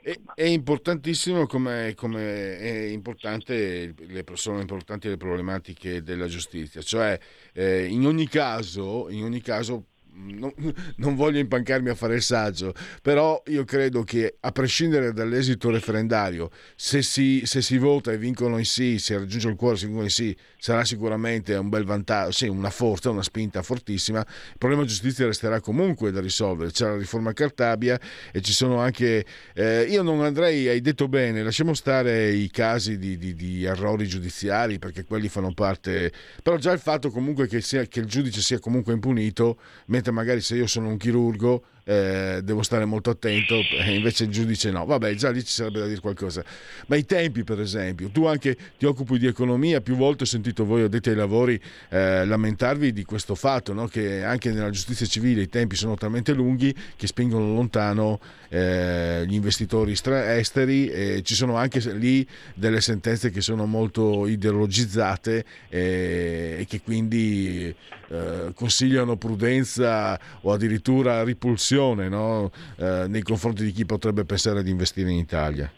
È, 0.00 0.14
è, 0.34 0.44
importantissimo 0.44 1.46
come, 1.46 1.92
come, 1.96 2.58
è 2.58 2.84
importante 2.86 3.92
le, 3.96 4.24
sono 4.34 4.60
importanti 4.60 5.08
le 5.08 5.16
problematiche 5.16 6.02
della 6.02 6.26
giustizia, 6.26 6.80
cioè 6.80 7.18
eh, 7.52 7.86
in 7.86 8.06
ogni 8.06 8.28
caso, 8.28 9.10
in 9.10 9.24
ogni 9.24 9.40
caso 9.40 9.86
non, 10.18 10.52
non, 10.96 11.14
voglio 11.14 11.38
impancarmi 11.38 11.88
a 11.88 11.94
fare 11.94 12.16
il 12.16 12.22
saggio, 12.22 12.74
però 13.02 13.42
io 13.46 13.64
credo 13.64 14.02
che 14.02 14.36
a 14.40 14.52
prescindere 14.52 15.12
dall'esito 15.12 15.70
referendario, 15.70 16.50
se 16.74 17.02
si, 17.02 17.42
se 17.44 17.62
si 17.62 17.78
vota 17.78 18.12
e 18.12 18.18
vincono 18.18 18.58
i 18.58 18.64
sì, 18.64 18.98
se 18.98 19.16
raggiunge 19.16 19.48
il 19.48 19.56
cuore 19.56 19.76
e 19.76 19.78
si 19.78 19.86
vincono 19.86 20.06
i 20.06 20.10
sì, 20.10 20.36
sarà 20.58 20.84
sicuramente 20.84 21.54
un 21.54 21.68
bel 21.68 21.84
vantaggio, 21.84 22.32
sì, 22.32 22.48
una 22.48 22.70
forza, 22.70 23.10
una 23.10 23.22
spinta 23.22 23.62
fortissima. 23.62 24.20
Il 24.20 24.58
problema 24.58 24.84
giustizia 24.84 25.26
resterà 25.26 25.60
comunque 25.60 26.10
da 26.10 26.20
risolvere. 26.20 26.70
C'è 26.70 26.86
la 26.86 26.96
riforma 26.96 27.32
Cartabia 27.32 27.98
e 28.32 28.40
ci 28.40 28.52
sono 28.52 28.78
anche... 28.80 29.24
Eh, 29.54 29.82
io 29.88 30.02
non 30.02 30.22
andrei, 30.22 30.68
hai 30.68 30.80
detto 30.80 31.08
bene, 31.08 31.42
lasciamo 31.42 31.74
stare 31.74 32.30
i 32.30 32.50
casi 32.50 32.98
di, 32.98 33.16
di, 33.16 33.34
di, 33.34 33.64
errori 33.64 34.06
giudiziari 34.06 34.78
perché 34.78 35.04
quelli 35.04 35.28
fanno 35.28 35.52
parte... 35.52 36.12
Però 36.42 36.56
già 36.56 36.72
il 36.72 36.80
fatto 36.80 37.10
comunque 37.10 37.46
che, 37.46 37.60
sia, 37.60 37.84
che 37.84 38.00
il 38.00 38.06
giudice 38.06 38.40
sia 38.40 38.58
comunque 38.58 38.92
impunito, 38.92 39.58
mentre 39.86 40.07
magari 40.10 40.40
se 40.40 40.56
io 40.56 40.66
sono 40.66 40.88
un 40.88 40.96
chirurgo 40.96 41.64
eh, 41.88 42.40
devo 42.44 42.62
stare 42.62 42.84
molto 42.84 43.08
attento 43.08 43.54
e 43.54 43.94
invece 43.94 44.24
il 44.24 44.30
giudice 44.30 44.70
no. 44.70 44.84
Vabbè, 44.84 45.14
già 45.14 45.30
lì 45.30 45.42
ci 45.42 45.52
sarebbe 45.52 45.78
da 45.78 45.86
dire 45.86 46.00
qualcosa. 46.00 46.44
Ma 46.86 46.96
i 46.96 47.06
tempi, 47.06 47.44
per 47.44 47.60
esempio, 47.60 48.10
tu 48.10 48.26
anche 48.26 48.56
ti 48.76 48.84
occupi 48.84 49.18
di 49.18 49.26
economia, 49.26 49.80
più 49.80 49.96
volte 49.96 50.24
ho 50.24 50.26
sentito 50.26 50.66
voi 50.66 50.82
addetti 50.82 51.08
ai 51.08 51.14
lavori 51.14 51.58
eh, 51.88 52.26
lamentarvi 52.26 52.92
di 52.92 53.04
questo 53.04 53.34
fatto, 53.34 53.72
no? 53.72 53.86
che 53.86 54.22
anche 54.22 54.52
nella 54.52 54.68
giustizia 54.68 55.06
civile 55.06 55.40
i 55.40 55.48
tempi 55.48 55.76
sono 55.76 55.96
talmente 55.96 56.34
lunghi 56.34 56.74
che 56.94 57.06
spingono 57.06 57.54
lontano 57.54 58.20
eh, 58.50 59.24
gli 59.26 59.34
investitori 59.34 59.92
esteri 59.92 60.90
e 60.90 61.22
ci 61.22 61.34
sono 61.34 61.56
anche 61.56 61.80
lì 61.94 62.26
delle 62.52 62.82
sentenze 62.82 63.30
che 63.30 63.40
sono 63.40 63.64
molto 63.64 64.26
ideologizzate 64.26 65.44
eh, 65.70 66.56
e 66.58 66.66
che 66.68 66.82
quindi 66.82 67.74
eh, 68.10 68.52
consigliano 68.54 69.16
prudenza 69.16 70.18
o 70.42 70.52
addirittura 70.52 71.24
ripulsione 71.24 71.76
no? 71.78 72.50
eh, 72.76 73.06
nei 73.08 73.22
confronti 73.22 73.64
di 73.64 73.72
chi 73.72 73.84
potrebbe 73.84 74.24
pensare 74.24 74.62
di 74.62 74.70
investire 74.70 75.10
in 75.10 75.18
Italia. 75.18 75.70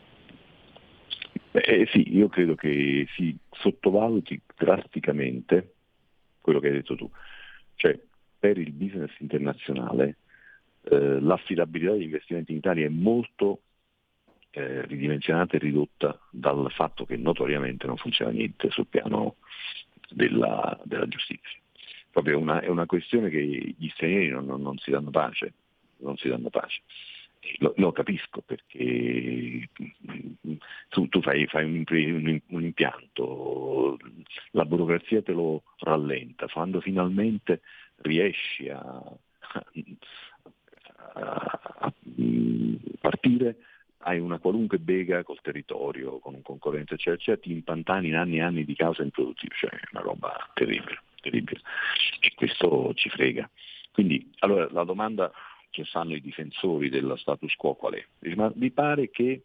Eh, 1.52 1.88
sì, 1.90 2.16
io 2.16 2.28
credo 2.28 2.54
che 2.54 3.06
si 3.14 3.36
sottovaluti 3.50 4.40
drasticamente 4.56 5.74
quello 6.40 6.60
che 6.60 6.68
hai 6.68 6.72
detto 6.74 6.96
tu, 6.96 7.10
cioè 7.74 7.98
per 8.38 8.56
il 8.56 8.72
business 8.72 9.10
internazionale 9.18 10.16
eh, 10.82 11.20
l'affidabilità 11.20 11.92
degli 11.92 12.04
investimenti 12.04 12.52
in 12.52 12.58
Italia 12.58 12.86
è 12.86 12.90
molto 12.90 13.60
eh, 14.50 14.86
ridimensionata 14.86 15.56
e 15.56 15.58
ridotta 15.58 16.18
dal 16.30 16.70
fatto 16.72 17.04
che 17.04 17.16
notoriamente 17.16 17.86
non 17.86 17.96
funziona 17.96 18.30
niente 18.30 18.70
sul 18.70 18.86
piano 18.86 19.36
della, 20.08 20.80
della 20.84 21.06
giustizia 21.06 21.58
proprio 22.10 22.38
una, 22.38 22.60
è 22.60 22.68
una 22.68 22.86
questione 22.86 23.30
che 23.30 23.40
gli 23.40 23.88
stranieri 23.90 24.28
non, 24.28 24.44
non, 24.44 24.60
non, 24.60 24.76
si 24.78 24.90
danno 24.90 25.10
pace, 25.10 25.52
non 26.00 26.16
si 26.16 26.28
danno 26.28 26.50
pace. 26.50 26.82
Lo, 27.58 27.72
lo 27.76 27.90
capisco 27.90 28.42
perché 28.42 29.70
tu, 30.88 31.08
tu 31.08 31.22
fai, 31.22 31.46
fai 31.46 31.64
un, 31.64 31.84
un, 31.88 32.40
un, 32.48 32.62
impianto, 32.62 33.96
la 34.50 34.66
burocrazia 34.66 35.22
te 35.22 35.32
lo 35.32 35.62
rallenta, 35.78 36.46
quando 36.48 36.80
finalmente 36.80 37.62
riesci 38.02 38.68
a, 38.68 38.80
a, 41.14 41.60
a 41.78 41.92
partire 43.00 43.56
hai 44.02 44.18
una 44.18 44.38
qualunque 44.38 44.78
bega 44.78 45.22
col 45.22 45.40
territorio, 45.40 46.18
con 46.18 46.34
un 46.34 46.42
concorrente, 46.42 46.94
eccetera, 46.94 47.16
eccetera, 47.16 47.42
ti 47.42 47.52
impantani 47.52 48.08
in 48.08 48.16
anni 48.16 48.36
e 48.36 48.42
anni 48.42 48.64
di 48.64 48.74
causa 48.74 49.02
improduttiva, 49.02 49.54
cioè 49.54 49.70
è 49.70 49.88
una 49.92 50.02
roba 50.02 50.50
terribile 50.54 51.00
terribile. 51.20 51.60
E 52.20 52.32
questo 52.34 52.92
ci 52.94 53.08
frega. 53.08 53.48
Quindi, 53.92 54.30
allora, 54.40 54.68
la 54.70 54.84
domanda 54.84 55.30
che 55.70 55.84
fanno 55.84 56.14
i 56.14 56.20
difensori 56.20 56.88
dello 56.88 57.16
status 57.16 57.54
quo 57.54 57.74
qual 57.74 57.94
è? 57.94 58.34
Ma 58.34 58.50
vi 58.54 58.70
pare 58.70 59.10
che 59.10 59.42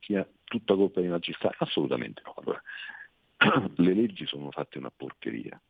sia 0.00 0.26
tutta 0.44 0.74
colpa 0.74 1.00
dei 1.00 1.10
magistrati? 1.10 1.56
Assolutamente 1.58 2.22
no. 2.24 2.34
Allora, 2.36 2.62
le 3.76 3.94
leggi 3.94 4.26
sono 4.26 4.50
fatte 4.50 4.78
una 4.78 4.92
porcheria. 4.94 5.60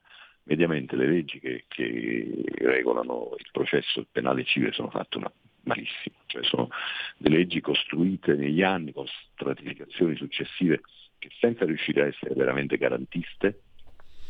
Mediamente 0.45 0.97
le 0.97 1.07
leggi 1.07 1.39
che, 1.39 1.65
che 1.69 2.43
regolano 2.59 3.35
il 3.39 3.49
processo 3.53 4.05
penale 4.11 4.45
civile 4.45 4.73
sono 4.73 4.91
fatte 4.91 5.19
una 5.19 5.33
malissimo, 5.65 6.17
cioè 6.27 6.43
sono 6.43 6.69
delle 7.17 7.39
leggi 7.39 7.61
costruite 7.61 8.35
negli 8.35 8.63
anni 8.63 8.93
con 8.93 9.07
stratificazioni 9.33 10.17
successive 10.17 10.81
che 11.19 11.31
senza 11.39 11.65
riuscire 11.65 12.03
a 12.03 12.07
essere 12.07 12.35
veramente 12.35 12.77
garantiste 12.77 13.61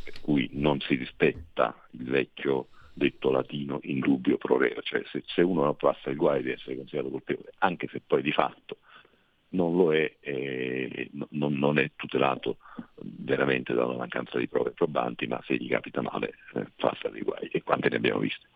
per 0.04 0.20
cui 0.20 0.48
non 0.52 0.80
si 0.80 0.94
rispetta 0.96 1.74
il 1.92 2.04
vecchio 2.04 2.68
detto 2.92 3.30
latino 3.30 3.80
in 3.82 4.00
dubbio 4.00 4.36
pro 4.36 4.58
reo, 4.58 4.82
cioè 4.82 5.02
se, 5.10 5.22
se 5.26 5.42
uno 5.42 5.64
non 5.64 5.76
passa 5.76 6.10
il 6.10 6.16
guai 6.16 6.42
di 6.42 6.50
essere 6.50 6.76
considerato 6.76 7.10
colpevole, 7.10 7.52
anche 7.58 7.88
se 7.90 8.00
poi 8.06 8.22
di 8.22 8.32
fatto 8.32 8.78
non 9.52 9.76
lo 9.76 9.94
è, 9.94 10.16
eh, 10.20 11.10
non, 11.30 11.54
non, 11.54 11.78
è 11.78 11.90
tutelato 11.96 12.58
veramente 12.96 13.74
dalla 13.74 13.94
mancanza 13.94 14.38
di 14.38 14.48
prove 14.48 14.70
probanti, 14.70 15.26
ma 15.26 15.42
se 15.44 15.56
gli 15.56 15.68
capita 15.68 16.00
male 16.02 16.34
eh, 16.54 16.66
passa 16.76 17.08
dei 17.08 17.22
guai 17.22 17.48
e 17.48 17.62
quante 17.62 17.88
ne 17.88 17.96
abbiamo 17.96 18.20
viste. 18.20 18.48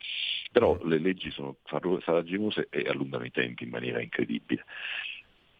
Però 0.52 0.78
le 0.84 0.98
leggi 0.98 1.30
sono 1.30 1.56
farraginose 1.64 2.68
e 2.70 2.88
allungano 2.88 3.24
i 3.24 3.30
tempi 3.30 3.64
in 3.64 3.70
maniera 3.70 4.00
incredibile. 4.00 4.64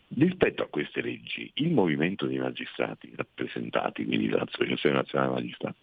Rispetto 0.09 0.63
a 0.63 0.69
queste 0.69 1.03
leggi, 1.03 1.51
il 1.55 1.73
movimento 1.73 2.27
dei 2.27 2.39
magistrati 2.39 3.13
rappresentati, 3.15 4.07
quindi 4.07 4.29
dall'Associazione 4.29 4.97
Nazionale 4.97 5.33
Magistrati, 5.33 5.79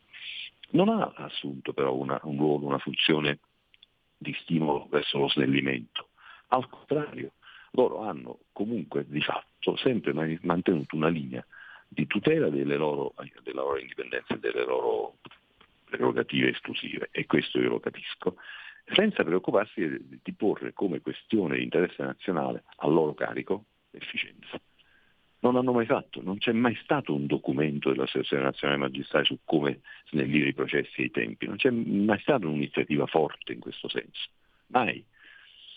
non 0.73 0.89
ha 0.89 1.13
assunto 1.15 1.73
però 1.73 1.93
una, 1.93 2.19
un 2.23 2.37
ruolo, 2.37 2.65
una 2.65 2.79
funzione 2.79 3.39
di 4.17 4.35
stimolo 4.41 4.87
verso 4.89 5.17
lo 5.17 5.29
snellimento. 5.29 6.09
Al 6.47 6.67
contrario, 6.69 7.33
loro 7.71 8.01
hanno 8.01 8.39
comunque 8.51 9.05
di 9.07 9.21
fatto 9.21 9.75
sempre 9.77 10.13
mantenuto 10.41 10.95
una 10.95 11.09
linea 11.09 11.45
di 11.87 12.07
tutela 12.07 12.49
loro, 12.49 13.13
della 13.43 13.61
loro 13.61 13.79
indipendenza 13.79 14.33
e 14.33 14.39
delle 14.39 14.65
loro 14.65 15.17
prerogative 15.85 16.49
esclusive, 16.49 17.09
e 17.11 17.25
questo 17.27 17.59
io 17.59 17.69
lo 17.69 17.79
capisco, 17.79 18.37
senza 18.85 19.23
preoccuparsi 19.23 20.19
di, 20.23 20.33
porre 20.33 20.73
come 20.73 21.01
questione 21.01 21.57
di 21.57 21.63
interesse 21.63 22.01
nazionale 22.03 22.63
a 22.77 22.87
loro 22.87 23.13
carico 23.13 23.65
efficienza. 23.91 24.59
Non 25.43 25.57
hanno 25.57 25.73
mai 25.73 25.85
fatto, 25.85 26.21
non 26.23 26.37
c'è 26.37 26.53
mai 26.53 26.73
stato 26.83 27.13
un 27.13 27.25
documento 27.25 27.89
dell'Associazione 27.89 28.43
Nazionale 28.43 28.79
Magistrati 28.79 29.25
su 29.25 29.39
come 29.43 29.81
snellire 30.09 30.47
i 30.47 30.53
processi 30.53 31.01
e 31.01 31.05
i 31.05 31.11
tempi, 31.11 31.47
non 31.47 31.57
c'è 31.57 31.69
mai 31.69 32.17
stata 32.21 32.47
un'iniziativa 32.47 33.05
forte 33.07 33.51
in 33.51 33.59
questo 33.59 33.89
senso, 33.89 34.29
mai. 34.67 35.03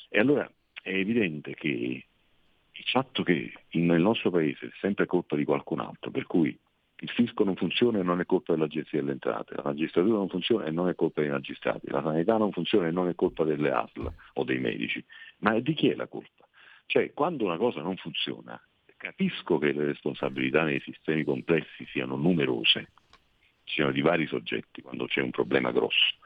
E 0.09 0.21
allora 0.21 0.49
è 0.81 0.95
evidente 0.95 1.55
che 1.55 1.69
il 1.69 2.85
fatto 2.85 3.25
che 3.25 3.53
nel 3.73 4.01
nostro 4.01 4.31
paese 4.31 4.67
è 4.67 4.71
sempre 4.81 5.05
colpa 5.07 5.35
di 5.35 5.45
qualcun 5.45 5.81
altro, 5.81 6.13
per 6.13 6.27
cui 6.27 6.57
il 6.99 7.11
fisco 7.11 7.43
non 7.43 7.57
funziona 7.57 7.99
e 7.99 8.05
non 8.05 8.21
è 8.21 8.25
colpa 8.25 8.53
dell'agenzia 8.53 9.01
delle 9.01 9.13
entrate, 9.13 9.57
la 9.57 9.65
magistratura 9.65 10.17
non 10.17 10.29
funziona 10.29 10.67
e 10.67 10.71
non 10.71 10.89
è 10.89 10.95
colpa 10.95 11.23
dei 11.23 11.31
magistrati, 11.31 11.91
la 11.91 12.03
sanità 12.03 12.37
non 12.37 12.53
funziona 12.53 12.87
e 12.87 12.93
non 12.93 13.09
è 13.09 13.17
colpa 13.17 13.43
delle 13.43 13.73
ASL 13.73 14.13
o 14.35 14.45
dei 14.45 14.61
medici, 14.61 15.05
ma 15.39 15.59
di 15.59 15.75
chi 15.75 15.89
è 15.89 15.97
la 15.97 16.07
colpa? 16.07 16.47
Cioè, 16.87 17.13
quando 17.13 17.45
una 17.45 17.57
cosa 17.57 17.83
non 17.83 17.97
funziona, 17.97 18.61
capisco 19.07 19.59
che 19.59 19.71
le 19.71 19.85
responsabilità 19.85 20.65
nei 20.65 20.81
sistemi 20.81 21.23
complessi 21.23 21.87
siano 21.93 22.17
numerose, 22.17 22.91
siano 23.65 23.93
di 23.93 24.01
vari 24.01 24.27
soggetti 24.27 24.83
quando 24.83 25.07
c'è 25.07 25.21
un 25.21 25.31
problema 25.31 25.71
grosso, 25.71 26.17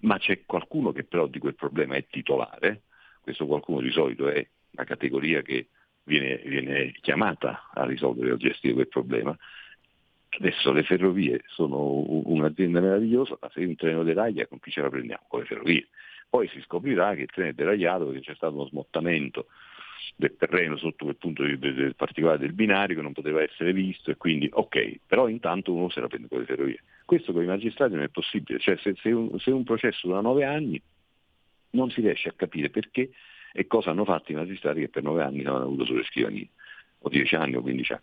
ma 0.00 0.18
c'è 0.18 0.42
qualcuno 0.46 0.92
che 0.92 1.02
però 1.02 1.26
di 1.26 1.40
quel 1.40 1.56
problema 1.56 1.96
è 1.96 2.06
titolare, 2.08 2.82
questo 3.20 3.44
qualcuno 3.46 3.80
di 3.80 3.90
solito 3.90 4.28
è 4.28 4.46
la 4.70 4.84
categoria 4.84 5.42
che 5.42 5.66
viene, 6.04 6.36
viene 6.44 6.92
chiamata 7.00 7.70
a 7.74 7.84
risolvere 7.84 8.30
o 8.30 8.36
gestire 8.36 8.74
quel 8.74 8.88
problema. 8.88 9.36
Adesso 10.30 10.70
le 10.70 10.84
ferrovie 10.84 11.42
sono 11.46 12.04
un'azienda 12.06 12.80
meravigliosa, 12.80 13.36
ma 13.40 13.50
se 13.50 13.64
un 13.64 13.74
treno 13.74 14.04
deraglia 14.04 14.46
con 14.46 14.60
chi 14.60 14.70
ce 14.70 14.82
la 14.82 14.90
prendiamo? 14.90 15.24
Con 15.26 15.40
le 15.40 15.46
ferrovie. 15.46 15.88
Poi 16.28 16.46
si 16.48 16.60
scoprirà 16.60 17.16
che 17.16 17.22
il 17.22 17.30
treno 17.30 17.50
è 17.50 17.54
deragliato 17.54 18.06
perché 18.06 18.20
c'è 18.20 18.34
stato 18.36 18.54
uno 18.54 18.66
smottamento 18.66 19.48
del 20.16 20.36
terreno 20.36 20.76
sotto 20.76 21.04
quel 21.04 21.16
punto 21.16 21.44
di, 21.44 21.58
del 21.58 21.94
particolare 21.94 22.38
del 22.38 22.52
binario 22.52 22.96
che 22.96 23.02
non 23.02 23.12
poteva 23.12 23.42
essere 23.42 23.72
visto 23.72 24.10
e 24.10 24.16
quindi 24.16 24.48
ok, 24.50 25.00
però 25.06 25.28
intanto 25.28 25.72
uno 25.72 25.88
se 25.90 26.00
la 26.00 26.08
prende 26.08 26.28
con 26.28 26.40
le 26.40 26.46
ferrovie. 26.46 26.82
Questo 27.04 27.32
con 27.32 27.42
i 27.42 27.46
magistrati 27.46 27.94
non 27.94 28.02
è 28.02 28.08
possibile, 28.08 28.58
cioè 28.58 28.76
se, 28.78 28.94
se, 29.00 29.10
un, 29.10 29.38
se 29.38 29.50
un 29.50 29.64
processo 29.64 30.06
dura 30.06 30.20
nove 30.20 30.44
anni 30.44 30.80
non 31.70 31.90
si 31.90 32.00
riesce 32.00 32.28
a 32.28 32.32
capire 32.32 32.70
perché 32.70 33.10
e 33.52 33.66
cosa 33.66 33.90
hanno 33.90 34.04
fatto 34.04 34.32
i 34.32 34.34
magistrati 34.34 34.80
che 34.80 34.88
per 34.88 35.02
nove 35.02 35.22
anni 35.22 35.42
non 35.42 35.56
hanno 35.56 35.64
avuto 35.64 35.84
sulle 35.84 36.04
scrivanie, 36.04 36.48
o 37.00 37.08
dieci 37.08 37.34
anni 37.34 37.56
o 37.56 37.60
quindici 37.60 37.92
anni. 37.92 38.02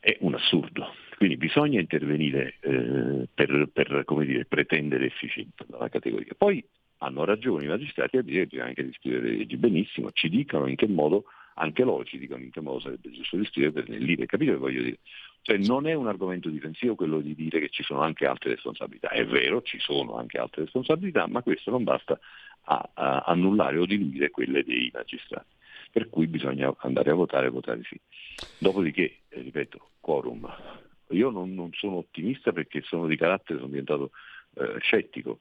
È 0.00 0.16
un 0.20 0.34
assurdo. 0.34 0.94
Quindi 1.16 1.36
bisogna 1.36 1.80
intervenire 1.80 2.54
eh, 2.60 3.28
per, 3.32 3.68
per 3.72 4.04
dire, 4.24 4.44
pretendere 4.44 5.06
efficienza 5.06 5.64
dalla 5.66 5.88
categoria. 5.88 6.32
Poi 6.36 6.64
hanno 6.98 7.24
ragione 7.24 7.64
i 7.64 7.68
magistrati 7.68 8.16
a 8.16 8.22
dire 8.22 8.46
bisogna 8.46 8.66
anche 8.66 8.82
riscrivere 8.82 9.30
le 9.30 9.36
leggi 9.38 9.56
benissimo, 9.56 10.10
ci 10.12 10.28
dicano 10.28 10.66
in 10.66 10.76
che 10.76 10.86
modo, 10.86 11.24
anche 11.54 11.82
loro 11.82 12.04
ci 12.04 12.18
dicono 12.18 12.42
in 12.42 12.50
che 12.50 12.60
modo 12.60 12.80
sarebbe 12.80 13.10
giusto 13.10 13.36
riscrivere 13.36 13.72
per 13.72 13.84
snellire, 13.84 14.26
capite 14.26 14.52
che 14.52 14.56
voglio 14.58 14.82
dire? 14.82 14.98
Cioè 15.42 15.58
non 15.58 15.86
è 15.86 15.94
un 15.94 16.08
argomento 16.08 16.48
difensivo 16.48 16.94
quello 16.94 17.20
di 17.20 17.34
dire 17.34 17.60
che 17.60 17.68
ci 17.70 17.82
sono 17.82 18.00
anche 18.00 18.26
altre 18.26 18.50
responsabilità, 18.50 19.10
è 19.10 19.24
vero, 19.24 19.62
ci 19.62 19.78
sono 19.78 20.16
anche 20.16 20.38
altre 20.38 20.62
responsabilità, 20.62 21.26
ma 21.26 21.42
questo 21.42 21.70
non 21.70 21.84
basta 21.84 22.18
a, 22.64 22.90
a 22.92 23.18
annullare 23.26 23.78
o 23.78 23.86
diluire 23.86 24.30
quelle 24.30 24.62
dei 24.64 24.90
magistrati. 24.92 25.56
Per 25.90 26.10
cui 26.10 26.26
bisogna 26.26 26.74
andare 26.80 27.10
a 27.10 27.14
votare 27.14 27.46
e 27.46 27.50
votare 27.50 27.80
sì. 27.84 27.98
Dopodiché, 28.58 29.20
eh, 29.28 29.40
ripeto, 29.40 29.92
quorum. 30.00 30.46
Io 31.10 31.30
non, 31.30 31.54
non, 31.54 31.70
sono 31.72 31.96
ottimista 31.96 32.52
perché 32.52 32.82
sono 32.82 33.06
di 33.06 33.16
carattere, 33.16 33.58
sono 33.58 33.70
diventato 33.70 34.10
eh, 34.56 34.76
scettico, 34.80 35.40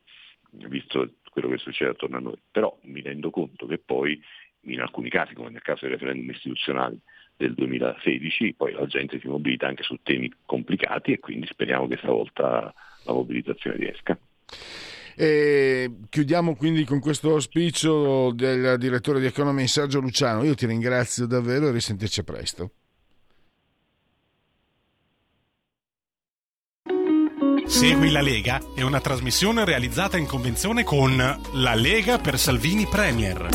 visto 0.52 1.16
quello 1.40 1.56
che 1.56 1.62
succede 1.62 1.92
attorno 1.92 2.18
a 2.18 2.22
noi, 2.22 2.40
però 2.52 2.76
mi 2.84 3.02
rendo 3.02 3.30
conto 3.30 3.68
che 3.68 3.78
poi 3.78 4.20
in 4.62 4.82
alcuni 4.82 5.10
casi, 5.10 5.34
come 5.34 5.50
nel 5.50 5.62
caso 5.62 5.82
dei 5.82 5.92
referendum 5.92 6.30
istituzionali 6.30 7.00
del 7.36 7.54
2016, 7.54 8.56
poi 8.56 8.74
la 8.74 8.88
gente 8.88 9.20
si 9.20 9.28
mobilita 9.28 9.68
anche 9.68 9.84
su 9.84 10.00
temi 10.02 10.32
complicati 10.46 11.14
e 11.14 11.20
quindi 11.20 11.46
speriamo 11.48 11.88
che 11.88 11.98
stavolta 11.98 12.74
la 13.04 13.14
mobilitazione 13.14 13.78
riesca. 13.78 14.18
E 15.16 15.92
chiudiamo 16.10 16.56
quindi 16.56 16.84
con 16.84 17.00
questo 17.00 17.32
auspicio 17.32 18.32
del 18.34 18.78
direttore 18.78 19.20
di 19.20 19.26
Economy 19.28 19.68
Sergio 19.68 20.00
Luciano. 20.00 20.44
Io 20.44 20.56
ti 20.56 20.66
ringrazio 20.66 21.28
davvero 21.28 21.68
e 21.68 21.72
risentirci 21.72 22.24
presto. 22.24 22.72
Segui 27.68 28.10
la 28.12 28.22
Lega 28.22 28.62
è 28.74 28.82
una 28.82 29.00
trasmissione 29.02 29.66
realizzata 29.66 30.18
in 30.18 30.26
convenzione 30.26 30.84
con 30.84 31.18
La 31.54 31.76
Lega 31.76 32.18
per 32.18 32.40
Salvini 32.40 32.88
Premier. 32.88 33.50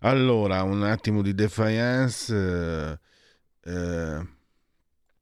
Allora, 0.00 0.62
un 0.62 0.82
attimo 0.84 1.22
di 1.22 1.34
defiance. 1.34 3.00
Eh, 3.64 3.70
eh 3.72 4.35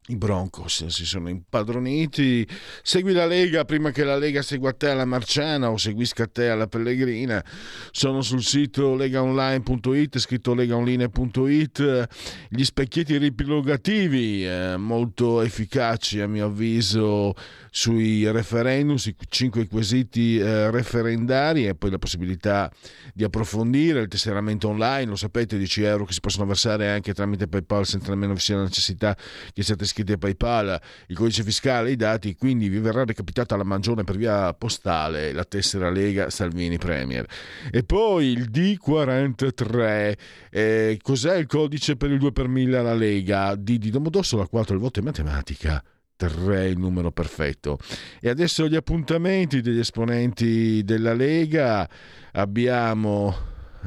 i 0.09 0.16
Broncos 0.16 0.86
si 0.86 1.06
sono 1.06 1.31
impadroniti. 1.31 2.47
Segui 2.82 3.12
la 3.12 3.24
Lega 3.24 3.64
prima 3.64 3.90
che 3.90 4.05
la 4.05 4.16
Lega 4.18 4.43
segua 4.43 4.72
te 4.74 4.90
alla 4.90 5.06
Marciana 5.06 5.70
o 5.70 5.78
seguisca 5.78 6.26
te 6.26 6.48
alla 6.48 6.66
Pellegrina. 6.66 7.43
Sono 7.90 8.20
sul 8.20 8.43
sito 8.43 8.94
legaonline.it, 8.97 10.18
scritto 10.18 10.52
legaonline.it. 10.52 12.09
Gli 12.51 12.64
specchietti 12.64 13.16
ripilogativi, 13.16 14.47
eh, 14.47 14.76
molto 14.76 15.40
efficaci 15.40 16.20
a 16.20 16.28
mio 16.28 16.47
avviso 16.47 17.35
sui 17.76 18.30
referendum, 18.30 18.94
sui 18.94 19.16
cinque 19.28 19.66
quesiti 19.66 20.38
eh, 20.38 20.70
referendari 20.70 21.66
e 21.66 21.74
poi 21.74 21.90
la 21.90 21.98
possibilità 21.98 22.70
di 23.12 23.24
approfondire 23.24 24.01
il 24.01 24.06
tesseramento 24.06 24.68
online, 24.68 25.06
lo 25.06 25.16
sapete, 25.16 25.59
10 25.59 25.82
euro 25.82 26.05
che 26.05 26.12
si 26.12 26.20
possono 26.20 26.46
versare 26.46 26.88
anche 26.88 27.12
tramite 27.12 27.48
PayPal 27.48 27.84
senza 27.84 28.10
nemmeno 28.10 28.34
vi 28.34 28.38
sia 28.38 28.55
la 28.55 28.62
necessità 28.62 29.16
che 29.52 29.64
siate 29.64 29.82
iscritti 29.82 30.12
a 30.12 30.18
PayPal, 30.18 30.80
il 31.09 31.16
codice 31.16 31.42
fiscale, 31.42 31.90
i 31.90 31.96
dati, 31.96 32.36
quindi 32.36 32.68
vi 32.68 32.78
verrà 32.78 33.05
recapitata 33.05 33.56
la 33.56 33.64
mangione 33.64 34.05
per 34.05 34.18
via 34.18 34.55
postale 34.55 35.32
la 35.32 35.44
tessera 35.44 35.90
Lega 35.90 36.30
Salvini 36.30 36.78
Premier. 36.78 37.26
E 37.72 37.82
poi 37.82 38.26
il 38.26 38.51
D43, 38.52 40.14
eh, 40.48 40.98
cos'è 41.02 41.34
il 41.38 41.46
codice 41.46 41.96
per 41.96 42.12
il 42.12 42.20
2 42.20 42.30
per 42.30 42.46
1000 42.46 42.76
alla 42.78 42.94
Lega? 42.94 43.56
D 43.56 43.78
di 43.78 43.90
Domodossola 43.90 44.46
4, 44.46 44.74
il 44.74 44.80
voto 44.80 45.01
è 45.01 45.02
matematica. 45.02 45.82
3 46.16 46.69
il 46.69 46.78
numero 46.78 47.11
perfetto. 47.11 47.78
E 48.20 48.28
adesso 48.28 48.69
gli 48.69 48.77
appuntamenti 48.77 49.61
degli 49.61 49.78
esponenti 49.78 50.82
della 50.85 51.15
Lega. 51.15 51.89
Abbiamo, 52.32 53.35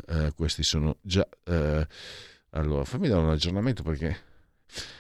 eh, 0.08 0.32
questi 0.36 0.64
sono 0.64 0.98
già... 1.02 1.28
Eh, 1.44 1.88
allora, 2.52 2.84
fammi 2.86 3.08
dare 3.08 3.22
un 3.22 3.30
aggiornamento 3.30 3.84
perché 3.84 4.26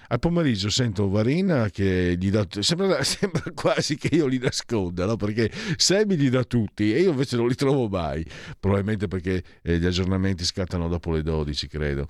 al 0.09 0.19
pomeriggio 0.19 0.69
sento 0.69 1.09
Varina 1.09 1.69
che 1.69 2.15
gli 2.17 2.29
dà 2.29 2.45
sembra, 2.49 3.03
sembra 3.03 3.43
quasi 3.53 3.97
che 3.97 4.15
io 4.15 4.25
li 4.25 4.37
nasconda 4.37 5.05
no? 5.05 5.17
perché 5.17 5.51
Semi 5.75 6.15
gli 6.15 6.29
dà 6.29 6.43
tutti 6.43 6.93
e 6.93 7.01
io 7.01 7.11
invece 7.11 7.35
non 7.35 7.47
li 7.47 7.55
trovo 7.55 7.89
mai 7.89 8.25
probabilmente 8.59 9.07
perché 9.07 9.43
eh, 9.61 9.77
gli 9.77 9.85
aggiornamenti 9.85 10.45
scattano 10.45 10.87
dopo 10.87 11.11
le 11.11 11.23
12 11.23 11.67
credo 11.67 12.05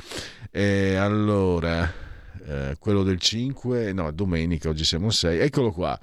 e 0.52 0.96
allora 0.96 1.92
eh, 2.48 2.78
quello 2.80 3.04
del 3.04 3.20
5, 3.20 3.92
no, 3.92 4.12
domenica, 4.12 4.70
oggi 4.70 4.86
siamo 4.86 5.10
6, 5.10 5.40
eccolo 5.40 5.72
qua, 5.72 6.00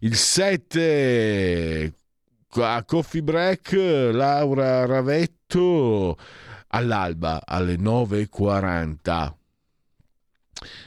il 0.00 0.16
7 0.16 1.94
a 2.54 2.84
Coffee 2.84 3.22
Break, 3.22 3.72
Laura 3.72 4.86
Ravetto 4.86 6.16
all'alba 6.68 7.42
alle 7.44 7.76
9.40. 7.76 9.32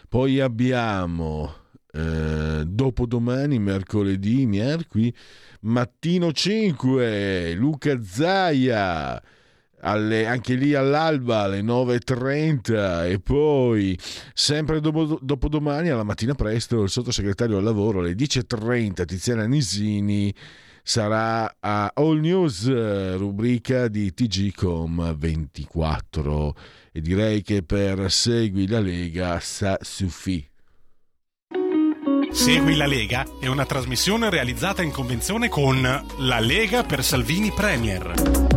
Poi 0.09 0.39
abbiamo 0.39 1.53
eh, 1.91 2.63
dopodomani, 2.65 3.59
mercoledì, 3.59 4.45
mercoledì, 4.47 5.13
mattino 5.61 6.31
5, 6.31 7.53
Luca 7.53 8.01
Zaia 8.03 9.21
alle, 9.85 10.25
anche 10.25 10.55
lì 10.55 10.73
all'alba 10.73 11.41
alle 11.41 11.61
9.30 11.61 13.09
e 13.09 13.19
poi 13.19 13.97
sempre 14.33 14.81
dopo, 14.81 15.19
dopodomani 15.21 15.89
alla 15.89 16.03
mattina 16.03 16.33
presto 16.33 16.83
il 16.83 16.89
sottosegretario 16.89 17.57
al 17.57 17.63
lavoro 17.63 17.99
alle 17.99 18.13
10.30 18.13 19.05
Tiziana 19.05 19.45
Nisini 19.45 20.33
sarà 20.87 21.57
a 21.59 21.91
All 21.93 22.19
News 22.19 22.67
rubrica 23.15 23.87
di 23.87 24.13
TGcom 24.13 25.15
24 25.15 26.55
e 26.91 27.01
direi 27.01 27.41
che 27.41 27.63
per 27.63 28.11
Segui 28.11 28.67
la 28.67 28.79
Lega 28.79 29.39
sa 29.39 29.77
suffi. 29.81 30.47
Segui 32.31 32.75
la 32.75 32.85
Lega 32.85 33.25
è 33.39 33.47
una 33.47 33.65
trasmissione 33.65 34.29
realizzata 34.29 34.83
in 34.83 34.91
convenzione 34.91 35.49
con 35.49 35.81
La 35.81 36.39
Lega 36.39 36.83
per 36.83 37.03
Salvini 37.03 37.51
Premier. 37.51 38.54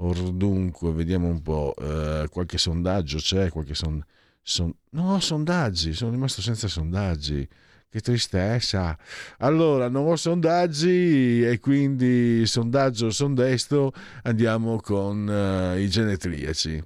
Or 0.00 0.16
dunque, 0.32 0.92
vediamo 0.92 1.26
un 1.26 1.42
po', 1.42 1.74
eh, 1.76 2.28
qualche 2.30 2.56
sondaggio 2.58 3.18
c'è, 3.18 3.50
qualche 3.50 3.74
son, 3.74 4.02
son, 4.42 4.72
no, 4.90 5.18
sondaggi, 5.18 5.92
sono 5.92 6.12
rimasto 6.12 6.40
senza 6.40 6.68
sondaggi. 6.68 7.46
Che 7.90 8.00
tristezza. 8.00 8.94
Allora, 9.38 9.88
non 9.88 10.06
ho 10.06 10.14
sondaggi 10.14 11.42
e 11.42 11.58
quindi 11.58 12.44
sondaggio 12.44 13.10
sondesto 13.10 13.94
andiamo 14.24 14.78
con 14.78 15.26
uh, 15.26 15.78
i 15.78 15.88
genetriaci. 15.88 16.82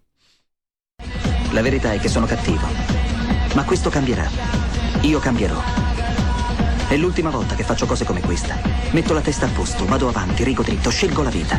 La 1.51 1.61
verità 1.61 1.93
è 1.93 1.99
che 1.99 2.07
sono 2.07 2.27
cattivo, 2.27 2.69
ma 3.57 3.65
questo 3.65 3.91
cambierà. 3.91 4.29
Io 5.01 5.19
cambierò. 5.19 5.61
È 6.89 6.97
l'ultima 6.97 7.31
volta 7.31 7.57
che 7.57 7.65
faccio 7.65 7.87
cose 7.87 8.05
come 8.05 8.21
questa. 8.21 8.57
Metto 8.93 9.13
la 9.13 9.23
testa 9.23 9.47
a 9.47 9.51
posto, 9.51 9.85
vado 9.87 10.09
avanti, 10.09 10.45
rigo 10.45 10.63
dritto, 10.63 10.89
scelgo 10.89 11.23
la 11.25 11.31
vita. 11.31 11.59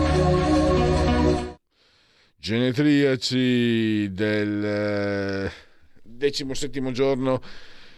genetriaci 2.41 4.11
del 4.11 4.65
eh, 4.65 5.51
decimo 6.01 6.53
settimo 6.53 6.91
giorno 6.91 7.41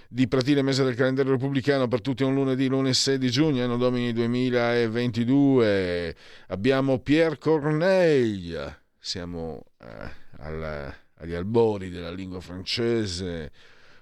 di 0.07 0.27
Pratile 0.27 0.61
mese 0.61 0.84
del 0.84 0.95
calendario 0.95 1.31
repubblicano 1.31 1.88
per 1.88 2.02
tutti 2.02 2.22
un 2.22 2.35
lunedì, 2.35 2.68
lunedì 2.68 2.94
6 2.94 3.18
di 3.18 3.31
giugno, 3.31 3.64
anno 3.64 3.77
domini 3.77 4.14
2022. 4.14 6.15
Abbiamo 6.49 6.99
Pierre 6.99 7.40
Corneille, 7.40 8.81
siamo 8.99 9.64
eh, 9.80 10.11
al, 10.38 10.94
agli 11.15 11.34
albori 11.34 11.90
della 11.90 12.11
lingua 12.11 12.41
francese. 12.41 13.52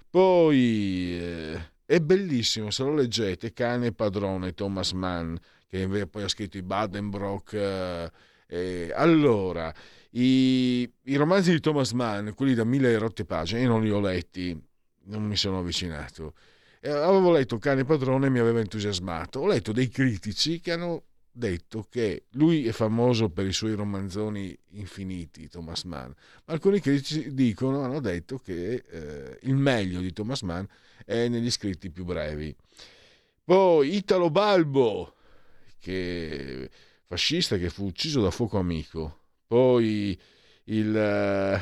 Poi 0.09 1.17
eh, 1.17 1.61
è 1.85 2.01
bellissimo, 2.01 2.71
se 2.71 2.83
lo 2.83 2.93
leggete, 2.93 3.53
Cane 3.53 3.93
Padrone, 3.93 4.53
Thomas 4.53 4.91
Mann, 4.91 5.33
che 5.71 6.07
poi 6.07 6.23
ha 6.23 6.27
scritto 6.27 6.57
i 6.57 6.61
Badenbrock. 6.61 8.11
Eh, 8.47 8.91
allora, 8.93 9.73
i, 10.11 10.91
i, 11.03 11.15
romanzi 11.15 11.51
di 11.51 11.61
Thomas 11.61 11.93
Mann, 11.93 12.31
quelli 12.31 12.53
da 12.53 12.65
mille 12.65 12.97
rotte 12.97 13.23
pagine, 13.23 13.61
io 13.61 13.69
non 13.69 13.81
li 13.81 13.89
ho 13.89 14.01
letti, 14.01 14.61
non 15.05 15.23
mi 15.23 15.37
sono 15.37 15.59
avvicinato. 15.59 16.33
Eh, 16.81 16.89
avevo 16.89 17.31
letto 17.31 17.57
Cane 17.57 17.85
Padrone 17.85 18.27
e 18.27 18.29
mi 18.29 18.39
aveva 18.39 18.59
entusiasmato. 18.59 19.39
Ho 19.39 19.47
letto 19.47 19.71
dei 19.71 19.87
critici 19.87 20.59
che 20.59 20.73
hanno 20.73 21.03
detto 21.31 21.87
che 21.89 22.25
lui 22.31 22.67
è 22.67 22.73
famoso 22.73 23.29
per 23.29 23.45
i 23.45 23.53
suoi 23.53 23.73
romanzoni 23.73 24.57
infiniti, 24.71 25.47
Thomas 25.47 25.83
Mann, 25.83 26.11
ma 26.45 26.53
alcuni 26.53 26.81
critici 26.81 27.33
dicono, 27.33 27.81
hanno 27.81 28.01
detto 28.01 28.37
che 28.39 28.83
eh, 28.85 29.39
il 29.43 29.55
meglio 29.55 30.01
di 30.01 30.11
Thomas 30.11 30.41
Mann 30.41 30.65
è 31.05 31.29
negli 31.29 31.49
scritti 31.49 31.89
più 31.89 32.03
brevi. 32.03 32.53
Poi 33.45 33.95
Italo 33.95 34.29
Balbo, 34.29 35.15
che 35.81 36.69
fascista 37.07 37.57
che 37.57 37.69
fu 37.69 37.85
ucciso 37.85 38.21
da 38.21 38.31
fuoco 38.31 38.57
amico. 38.57 39.23
Poi 39.47 40.17
il, 40.65 40.95
eh, 40.95 41.59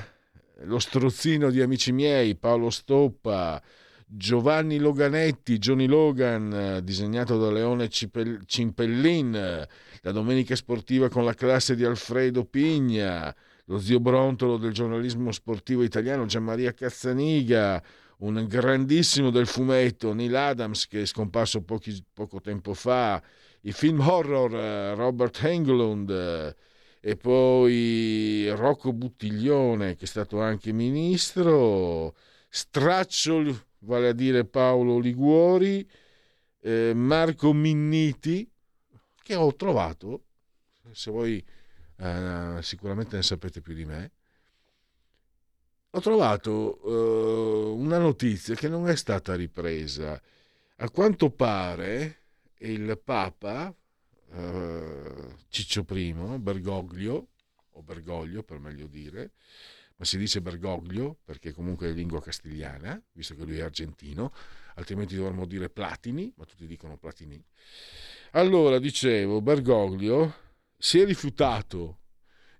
lo 0.66 0.78
strozzino 0.78 1.50
di 1.50 1.62
amici 1.62 1.91
miei, 1.91 2.36
Paolo 2.36 2.70
Stoppa, 2.70 3.60
Giovanni 4.06 4.78
Loganetti, 4.78 5.58
Johnny 5.58 5.88
Logan, 5.88 6.54
eh, 6.54 6.84
disegnato 6.84 7.40
da 7.40 7.52
Leone 7.52 7.90
Cimpellin, 7.90 9.68
la 10.02 10.12
domenica 10.12 10.56
sportiva 10.56 11.10
con 11.10 11.24
la 11.24 11.34
classe 11.34 11.76
di 11.76 11.86
Alfredo 11.86 12.46
Pigna, 12.46 13.34
lo 13.66 13.80
zio 13.80 14.00
brontolo 14.00 14.58
del 14.58 14.74
giornalismo 14.74 15.32
sportivo 15.32 15.84
italiano 15.84 16.26
Gianmaria 16.26 16.74
Cazzaniga, 16.74 17.82
un 18.18 18.46
grandissimo 18.48 19.30
del 19.30 19.48
fumetto 19.48 20.14
Neil 20.14 20.36
Adams 20.36 20.88
che 20.88 21.02
è 21.02 21.06
scomparso 21.06 21.62
pochi, 21.62 22.04
poco 22.12 22.41
tempo 22.41 22.74
fa, 22.74 23.22
i 23.61 23.72
film 23.72 23.99
horror 23.99 24.53
eh, 24.53 24.95
Robert 24.95 25.44
Englund 25.44 26.10
eh, 26.10 26.56
e 27.02 27.15
poi 27.15 28.49
Rocco 28.56 28.94
Buttiglione 28.94 29.95
che 29.95 30.06
è 30.06 30.07
stato 30.07 30.41
anche 30.41 30.72
ministro, 30.72 32.15
Straccio, 32.49 33.65
vale 33.80 34.10
a 34.10 34.14
dire 34.14 34.45
Paolo 34.45 34.99
Liguori, 34.99 35.88
eh, 36.61 36.94
Marco 36.94 37.53
Minniti 37.53 38.49
che 39.22 39.36
ho 39.36 39.56
trovato, 39.56 40.23
se 40.91 41.11
voi 41.11 41.44
eh, 41.98 42.57
sicuramente 42.61 43.15
ne 43.15 43.23
sapete 43.23 43.61
più 43.61 43.73
di 43.73 43.86
me, 43.86 44.11
ho 45.91 45.99
trovato 46.02 46.80
uh, 46.88 47.76
una 47.76 47.98
notizia 47.98 48.53
che 48.53 48.68
non 48.68 48.88
è 48.88 48.95
stata 48.95 49.36
ripresa. 49.36 50.22
A 50.77 50.90
quanto 50.91 51.31
pare 51.31 52.18
il 52.60 52.99
Papa 53.03 53.73
uh, 54.31 55.36
Ciccio 55.48 55.86
I, 55.90 56.14
Bergoglio, 56.40 57.27
o 57.72 57.84
Bergoglio 57.84 58.44
per 58.44 58.60
meglio 58.60 58.88
dire, 58.88 59.31
ma 59.98 60.06
si 60.06 60.18
dice 60.18 60.41
Bergoglio 60.41 61.18
perché 61.23 61.52
comunque 61.52 61.90
è 61.90 61.91
lingua 61.91 62.22
castigliana, 62.22 63.02
visto 63.11 63.36
che 63.36 63.44
lui 63.44 63.57
è 63.57 63.61
argentino, 63.61 64.31
altrimenti 64.76 65.15
dovremmo 65.15 65.45
dire 65.45 65.69
Platini, 65.69 66.34
ma 66.38 66.45
tutti 66.45 66.65
dicono 66.65 66.98
Platini. 66.98 67.44
Allora, 68.31 68.80
dicevo, 68.80 69.41
Bergoglio 69.41 70.48
si 70.77 70.99
è 70.99 71.06
rifiutato 71.06 71.98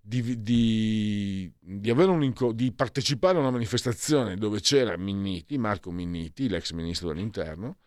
di, 0.01 0.41
di, 0.41 1.53
di, 1.59 1.93
inco- 2.21 2.51
di, 2.51 2.71
partecipare 2.73 3.38
a 3.38 3.41
una 3.41 3.51
manifestazione 3.51 4.35
dove 4.35 4.59
c'era 4.59 4.97
Minniti, 4.97 5.57
Marco 5.57 5.91
Minniti, 5.91 6.49
l'ex 6.49 6.71
ministro 6.71 7.09
dell'interno, 7.09 7.77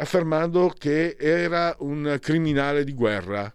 affermando 0.00 0.72
che 0.76 1.16
era 1.18 1.76
un 1.80 2.16
criminale 2.20 2.84
di 2.84 2.92
guerra 2.92 3.54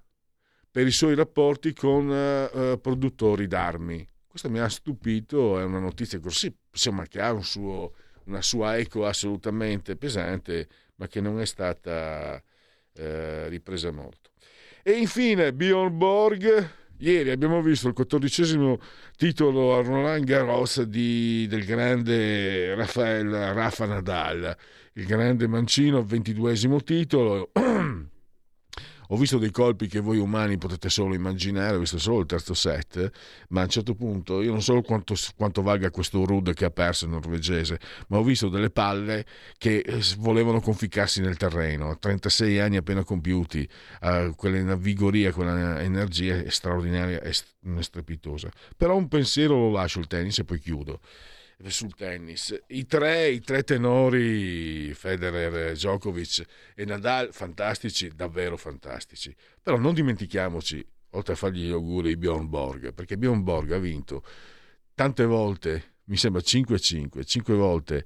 per 0.70 0.86
i 0.86 0.92
suoi 0.92 1.16
rapporti 1.16 1.74
con 1.74 2.08
uh, 2.08 2.80
produttori 2.80 3.48
d'armi. 3.48 4.08
Questo 4.28 4.50
mi 4.50 4.60
ha 4.60 4.70
stupito, 4.70 5.60
è 5.60 5.64
una 5.64 5.80
notizia 5.80 6.20
così, 6.20 6.54
insomma, 6.72 7.06
che 7.08 7.20
ha 7.22 7.32
un 7.32 7.44
suo, 7.44 7.94
una 8.26 8.42
sua 8.42 8.78
eco 8.78 9.06
assolutamente 9.06 9.96
pesante, 9.96 10.68
ma 10.96 11.08
che 11.08 11.22
non 11.22 11.40
è 11.40 11.46
stata 11.46 12.36
uh, 12.36 13.48
ripresa 13.48 13.92
molto. 13.92 14.32
E 14.84 14.92
infine 14.92 15.52
Bjorn 15.54 15.98
Borg, 15.98 16.70
Ieri 16.98 17.30
abbiamo 17.32 17.62
visto 17.62 17.90
il 17.90 17.94
quattordicesimo 17.94 18.80
titolo 19.18 19.76
a 19.76 19.82
Roland 19.82 20.24
Garros 20.24 20.82
di, 20.84 21.46
del 21.48 21.66
grande 21.66 22.74
Rafael 22.74 23.30
Rafa 23.30 23.86
Nadal, 23.86 24.56
il 24.98 25.06
grande 25.06 25.48
mancino, 25.48 26.04
ventiduesimo 26.04 26.82
titolo. 26.82 27.52
Ho 29.10 29.18
visto 29.18 29.38
dei 29.38 29.52
colpi 29.52 29.88
che 29.88 30.00
voi 30.00 30.18
umani 30.18 30.58
potete 30.58 30.90
solo 30.90 31.14
immaginare, 31.14 31.76
ho 31.76 31.80
visto 31.80 32.00
solo 32.00 32.22
il 32.22 32.26
terzo 32.26 32.56
set, 32.56 33.12
ma 33.50 33.62
a 33.62 33.66
un 33.66 33.70
certo 33.70 33.94
punto 33.94 34.42
io 34.42 34.50
non 34.50 34.64
so 34.64 34.82
quanto, 34.82 35.14
quanto 35.36 35.62
valga 35.62 35.92
questo 35.92 36.26
Rud 36.26 36.56
che 36.56 36.66
ha 36.66 36.72
perso 36.72 37.06
il 37.06 37.12
norvegese, 37.12 37.80
ma 38.08 38.18
ho 38.18 38.24
visto 38.24 38.50
delle 38.50 38.72
palle 38.72 39.24
che 39.60 39.78
eh, 39.78 40.02
volevano 40.18 40.60
conficcarsi 40.60 41.22
nel 41.22 41.38
terreno, 41.38 42.00
36 42.00 42.60
anni 42.60 42.78
appena 42.78 43.04
compiuti, 43.04 43.70
uh, 44.02 44.34
quella 44.34 44.76
vigoria, 44.76 45.32
quella 45.32 45.80
energia 45.84 46.50
straordinaria 46.50 47.22
e 47.22 47.32
strepitosa. 47.82 48.50
Però 48.76 48.98
un 48.98 49.08
pensiero 49.08 49.54
lo 49.54 49.70
lascio 49.70 50.00
il 50.00 50.08
tennis 50.08 50.40
e 50.40 50.46
poi 50.46 50.60
chiudo 50.60 51.00
sul 51.68 51.94
tennis. 51.94 52.58
I 52.68 52.86
tre, 52.86 53.30
I 53.30 53.40
tre, 53.42 53.64
tenori, 53.64 54.94
Federer, 54.94 55.74
Djokovic 55.74 56.46
e 56.76 56.86
Nadal, 56.86 57.30
fantastici, 57.32 58.12
davvero 58.14 58.58
fantastici. 58.58 59.36
Però 59.62 59.78
non 59.78 59.94
dimentichiamoci, 59.94 60.86
oltre 61.12 61.34
a 61.34 61.36
fargli 61.36 61.68
gli 61.68 61.72
auguri, 61.72 62.18
Bjorn 62.18 62.50
Borg, 62.50 62.94
perché 62.94 63.18
Bjorn 63.18 63.44
Borg 63.44 63.72
ha 63.72 63.80
vinto 63.80 64.24
tante 64.94 65.26
volte, 65.26 65.94
mi 66.06 66.18
sembra 66.18 66.42
5-5, 66.42 67.26
5 67.26 67.54
volte 67.54 68.04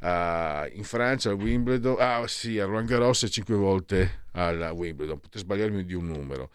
uh, 0.00 0.68
in 0.72 0.84
Francia 0.84 1.30
a 1.30 1.34
Wimbledon, 1.34 1.96
ah 1.98 2.26
sì, 2.26 2.58
a 2.58 2.64
Roland 2.64 2.88
Garros 2.88 3.24
e 3.24 3.30
5 3.30 3.54
volte 3.54 4.24
alla 4.32 4.72
Wimbledon, 4.72 5.18
potete 5.18 5.38
sbagliarmi 5.38 5.84
di 5.84 5.94
un 5.94 6.06
numero. 6.06 6.50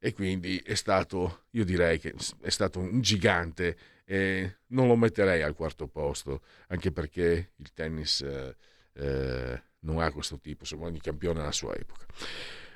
E 0.00 0.12
quindi 0.12 0.58
è 0.58 0.74
stato, 0.74 1.46
io 1.50 1.64
direi 1.64 1.98
che 1.98 2.14
è 2.40 2.50
stato 2.50 2.78
un 2.78 3.00
gigante 3.00 3.76
e 4.10 4.56
non 4.68 4.88
lo 4.88 4.96
metterei 4.96 5.42
al 5.42 5.54
quarto 5.54 5.86
posto, 5.86 6.40
anche 6.68 6.90
perché 6.90 7.50
il 7.56 7.72
tennis 7.74 8.22
eh, 8.22 8.56
eh, 8.94 9.62
non 9.80 10.00
ha 10.00 10.10
questo 10.10 10.38
tipo, 10.38 10.60
insomma 10.60 10.86
ogni 10.86 10.98
campione 10.98 11.40
alla 11.40 11.52
sua 11.52 11.74
epoca. 11.74 12.06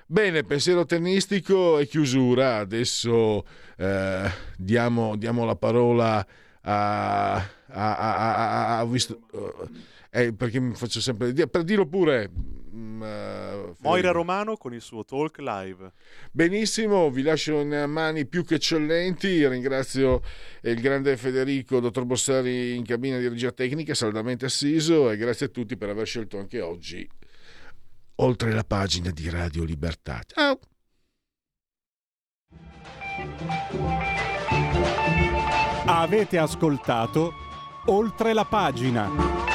Bene, 0.05 0.45
pensiero 0.45 0.85
tennistico 0.85 1.79
e 1.79 1.87
chiusura. 1.87 2.59
Adesso 2.59 3.47
eh, 3.79 4.31
diamo, 4.59 5.17
diamo, 5.17 5.47
la 5.47 5.57
parola 5.57 6.27
a... 6.61 7.35
a, 7.35 7.47
a, 7.67 8.35
a, 8.37 8.79
a 8.81 8.85
visto, 8.85 9.23
eh, 10.11 10.35
perché 10.35 10.61
mi 10.61 10.75
faccio 10.75 11.01
sempre... 11.01 11.33
Per 11.33 11.63
dirlo 11.65 11.87
pure, 11.87 12.31
uh, 12.73 13.77
Moira 13.81 14.11
Romano 14.11 14.57
con 14.57 14.75
il 14.75 14.81
suo 14.81 15.05
talk 15.05 15.39
live. 15.39 15.93
Benissimo, 16.31 17.11
vi 17.11 17.23
lascio 17.23 17.61
in 17.61 17.85
mani 17.89 18.27
più 18.27 18.45
che 18.45 18.55
eccellenti. 18.55 19.47
Ringrazio 19.47 20.23
il 20.63 20.81
grande 20.81 21.17
Federico, 21.17 21.81
dottor 21.81 22.05
Bossari 22.05 22.75
in 22.75 22.85
cabina 22.85 23.19
di 23.19 23.29
regia 23.29 23.53
tecnica, 23.53 23.95
saldamente 23.95 24.47
assiso 24.47 25.11
e 25.11 25.17
grazie 25.17 25.47
a 25.47 25.49
tutti 25.51 25.77
per 25.77 25.91
aver 25.91 26.07
scelto 26.07 26.39
anche 26.39 26.61
oggi 26.61 27.09
oltre 28.17 28.53
la 28.53 28.65
pagina 28.65 29.11
di 29.11 29.29
Radio 29.29 29.65
Libertà. 29.65 30.21
Ciao! 30.27 30.59
Avete 35.85 36.39
ascoltato 36.39 37.33
oltre 37.87 38.33
la 38.33 38.45
pagina. 38.45 39.52